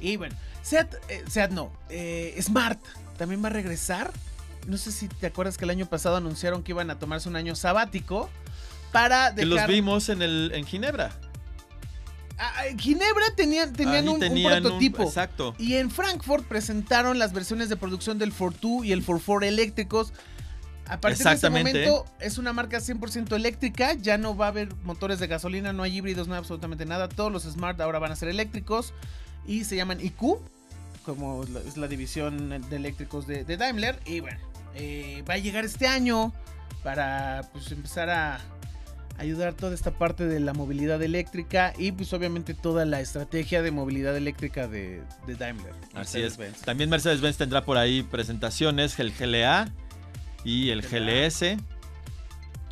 Y 0.00 0.16
bueno, 0.16 0.34
Seat, 0.62 0.94
eh, 1.08 1.24
Seat 1.28 1.50
no, 1.52 1.70
eh, 1.90 2.36
Smart 2.42 2.80
también 3.16 3.42
va 3.44 3.48
a 3.48 3.52
regresar. 3.52 4.10
No 4.66 4.78
sé 4.78 4.92
si 4.92 5.08
te 5.08 5.26
acuerdas 5.26 5.58
que 5.58 5.64
el 5.66 5.70
año 5.70 5.86
pasado 5.86 6.16
anunciaron 6.16 6.62
que 6.62 6.72
iban 6.72 6.90
a 6.90 6.98
tomarse 6.98 7.28
un 7.28 7.36
año 7.36 7.54
sabático 7.54 8.30
para 8.94 9.34
Que 9.34 9.44
los 9.44 9.66
vimos 9.66 10.08
en, 10.08 10.22
el, 10.22 10.52
en 10.54 10.64
Ginebra. 10.64 11.10
Ah, 12.38 12.66
en 12.66 12.78
Ginebra 12.78 13.26
tenían, 13.36 13.72
tenían, 13.72 14.08
un, 14.08 14.14
un 14.14 14.20
tenían 14.20 14.54
un- 14.56 14.62
prototipo. 14.62 15.02
exacto. 15.02 15.54
Y 15.58 15.74
en 15.74 15.90
Frankfurt 15.90 16.46
presentaron 16.46 17.18
las 17.18 17.32
versiones 17.32 17.68
de 17.68 17.76
producción 17.76 18.18
del 18.18 18.32
Ford 18.32 18.54
2 18.60 18.86
y 18.86 18.92
el 18.92 19.02
Ford 19.02 19.20
4 19.24 19.46
eléctricos. 19.48 20.12
A 20.86 21.00
partir 21.00 21.24
de 21.24 21.32
ese 21.32 21.50
momento 21.50 22.04
es 22.20 22.38
una 22.38 22.52
marca 22.52 22.78
100% 22.78 23.34
eléctrica, 23.34 23.94
ya 23.94 24.18
no 24.18 24.36
va 24.36 24.46
a 24.46 24.48
haber 24.48 24.74
motores 24.84 25.18
de 25.18 25.26
gasolina, 25.26 25.72
no 25.72 25.82
hay 25.82 25.96
híbridos, 25.96 26.28
no 26.28 26.34
hay 26.34 26.38
absolutamente 26.38 26.84
nada. 26.86 27.08
Todos 27.08 27.32
los 27.32 27.44
Smart 27.44 27.80
ahora 27.80 27.98
van 27.98 28.12
a 28.12 28.16
ser 28.16 28.28
eléctricos 28.28 28.92
y 29.46 29.64
se 29.64 29.76
llaman 29.76 30.00
IQ, 30.00 30.38
como 31.04 31.44
es 31.66 31.76
la 31.76 31.88
división 31.88 32.48
de 32.68 32.76
eléctricos 32.76 33.26
de, 33.26 33.44
de 33.44 33.56
Daimler. 33.56 33.98
Y 34.04 34.20
bueno, 34.20 34.38
eh, 34.74 35.24
va 35.28 35.34
a 35.34 35.38
llegar 35.38 35.64
este 35.64 35.86
año 35.86 36.32
para 36.82 37.48
pues, 37.52 37.72
empezar 37.72 38.10
a 38.10 38.40
ayudar 39.18 39.54
toda 39.54 39.74
esta 39.74 39.92
parte 39.96 40.26
de 40.26 40.40
la 40.40 40.52
movilidad 40.54 41.00
eléctrica 41.02 41.72
y 41.78 41.92
pues 41.92 42.12
obviamente 42.12 42.52
toda 42.54 42.84
la 42.84 43.00
estrategia 43.00 43.62
de 43.62 43.70
movilidad 43.70 44.16
eléctrica 44.16 44.66
de, 44.68 45.02
de 45.26 45.34
Daimler. 45.36 45.72
Así 45.94 46.20
es. 46.20 46.36
También 46.64 46.90
Mercedes-Benz 46.90 47.36
tendrá 47.36 47.64
por 47.64 47.76
ahí 47.78 48.02
presentaciones, 48.02 48.98
el 48.98 49.12
GLA 49.12 49.72
y 50.44 50.70
el. 50.70 50.82
GLS, 50.82 51.56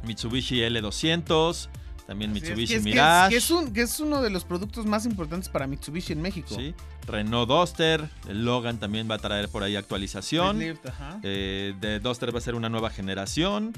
Mitsubishi 0.05 0.61
L200, 0.61 1.69
también 2.07 2.33
Así 2.33 2.41
Mitsubishi 2.41 2.63
es, 2.63 2.69
que 2.71 2.77
es- 2.77 2.95
Mirage, 2.95 3.31
que 3.31 3.37
es 3.37 3.51
un- 3.51 3.73
que 3.73 3.83
es 3.83 4.01
uno 4.01 4.21
de 4.21 4.31
los 4.31 4.45
productos 4.45 4.85
más 4.85 5.07
importantes 5.07 5.49
para 5.49 5.67
Mitsubishi 5.67 6.13
en 6.13 6.21
México. 6.23 6.55
¿sí? 6.57 6.75
Renault 7.07 7.49
Duster, 7.49 8.09
el 8.29 8.45
Logan 8.45 8.79
también 8.79 9.09
va 9.11 9.15
a 9.17 9.19
traer 9.19 9.49
por 9.49 9.63
ahí 9.63 9.77
actualización. 9.77 10.61
Ajá. 10.89 11.21
Eh, 11.23 11.75
de 11.81 12.01
Duster 12.01 12.35
va 12.35 12.39
a 12.39 12.43
ser 12.43 12.55
una 12.57 12.69
nueva 12.69 12.91
generación. 12.91 13.73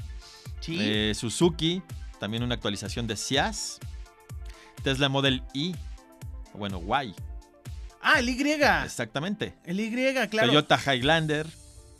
Sí. 0.61 0.77
Eh, 0.79 1.13
Suzuki, 1.15 1.83
también 2.19 2.43
una 2.43 2.55
actualización 2.55 3.07
de 3.07 3.15
Ciaz. 3.17 3.79
Tesla 4.83 5.09
Model 5.09 5.43
Y, 5.53 5.75
bueno, 6.53 6.77
Y, 6.79 7.15
Ah, 8.01 8.19
el 8.19 8.29
Y. 8.29 8.85
exactamente. 8.85 9.55
El 9.65 9.79
Y, 9.79 9.89
claro. 10.29 10.47
Toyota 10.49 10.79
Highlander, 10.93 11.47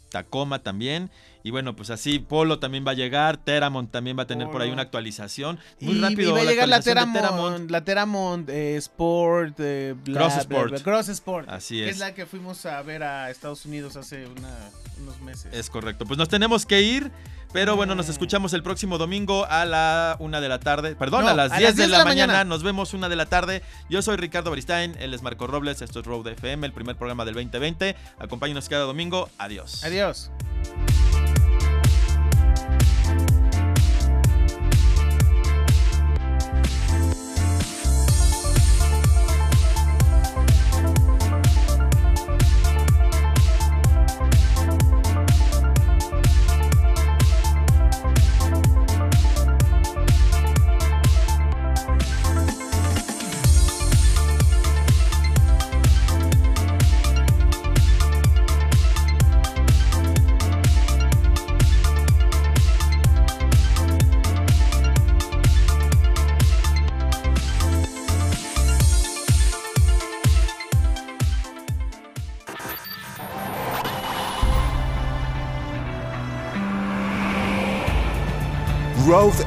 Tacoma 0.09 0.59
también. 0.59 1.09
Y 1.45 1.51
bueno, 1.51 1.75
pues 1.75 1.91
así 1.91 2.17
Polo 2.17 2.57
también 2.57 2.83
va 2.87 2.91
a 2.91 2.93
llegar, 2.95 3.37
Teramont 3.37 3.91
también 3.91 4.17
va 4.17 4.23
a 4.23 4.25
tener 4.25 4.49
por 4.49 4.63
ahí 4.63 4.71
una 4.71 4.81
actualización. 4.81 5.59
Muy 5.79 5.97
y, 5.97 6.01
rápido. 6.01 6.31
y 6.31 6.33
va 6.33 6.39
a 6.41 6.43
llegar 6.43 6.67
la 6.67 6.79
de 6.79 6.83
Teramont, 6.85 7.69
la 7.69 7.83
Teramont 7.83 8.49
eh, 8.49 8.75
Sport, 8.77 9.53
eh, 9.59 9.93
bla, 10.05 10.21
Cross 10.21 10.37
Sport. 10.37 10.69
bla, 10.71 10.79
Cross 10.79 11.09
Sport. 11.09 11.49
Así 11.49 11.75
que 11.77 11.85
es. 11.89 11.91
es 11.91 11.99
la 11.99 12.15
que 12.15 12.25
fuimos 12.25 12.65
a 12.65 12.81
ver 12.81 13.03
a 13.03 13.29
Estados 13.29 13.63
Unidos 13.67 13.95
hace 13.95 14.25
una- 14.25 14.71
unos 14.99 15.21
meses. 15.21 15.53
Es 15.53 15.69
correcto. 15.69 16.05
Pues 16.07 16.17
nos 16.17 16.29
tenemos 16.29 16.65
que 16.65 16.81
ir. 16.81 17.11
Pero 17.53 17.75
bueno, 17.77 17.95
nos 17.95 18.07
Mm. 18.07 18.11
escuchamos 18.11 18.51
el 18.53 18.63
próximo 18.63 18.97
domingo 18.97 19.45
a 19.45 19.63
la 19.65 20.17
una 20.19 20.41
de 20.41 20.49
la 20.49 20.59
tarde. 20.59 20.95
Perdón, 20.95 21.23
No, 21.25 21.29
a 21.29 21.33
las 21.35 21.51
a 21.53 21.57
10 21.57 21.69
las 21.69 21.75
de 21.77 21.83
10 21.83 21.89
la, 21.91 21.97
de 21.99 22.03
la 22.03 22.09
mañana. 22.09 22.33
mañana. 22.33 22.49
Nos 22.49 22.63
vemos 22.63 22.93
una 22.93 23.07
de 23.07 23.15
la 23.15 23.27
tarde. 23.27 23.61
Yo 23.89 24.01
soy 24.01 24.17
Ricardo 24.17 24.49
Beristain, 24.49 24.95
él 24.99 25.13
es 25.13 25.21
Marco 25.21 25.47
Robles, 25.47 25.81
esto 25.81 25.99
es 26.01 26.05
Road 26.05 26.27
FM, 26.27 26.65
el 26.67 26.73
primer 26.73 26.97
programa 26.97 27.23
del 27.23 27.35
2020. 27.35 27.95
Acompáñenos 28.19 28.67
cada 28.67 28.83
domingo. 28.85 29.29
Adiós. 29.37 29.83
Adiós. 29.85 30.31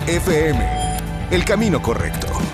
FM. 0.09 0.59
El 1.31 1.45
camino 1.45 1.83
correcto. 1.83 2.48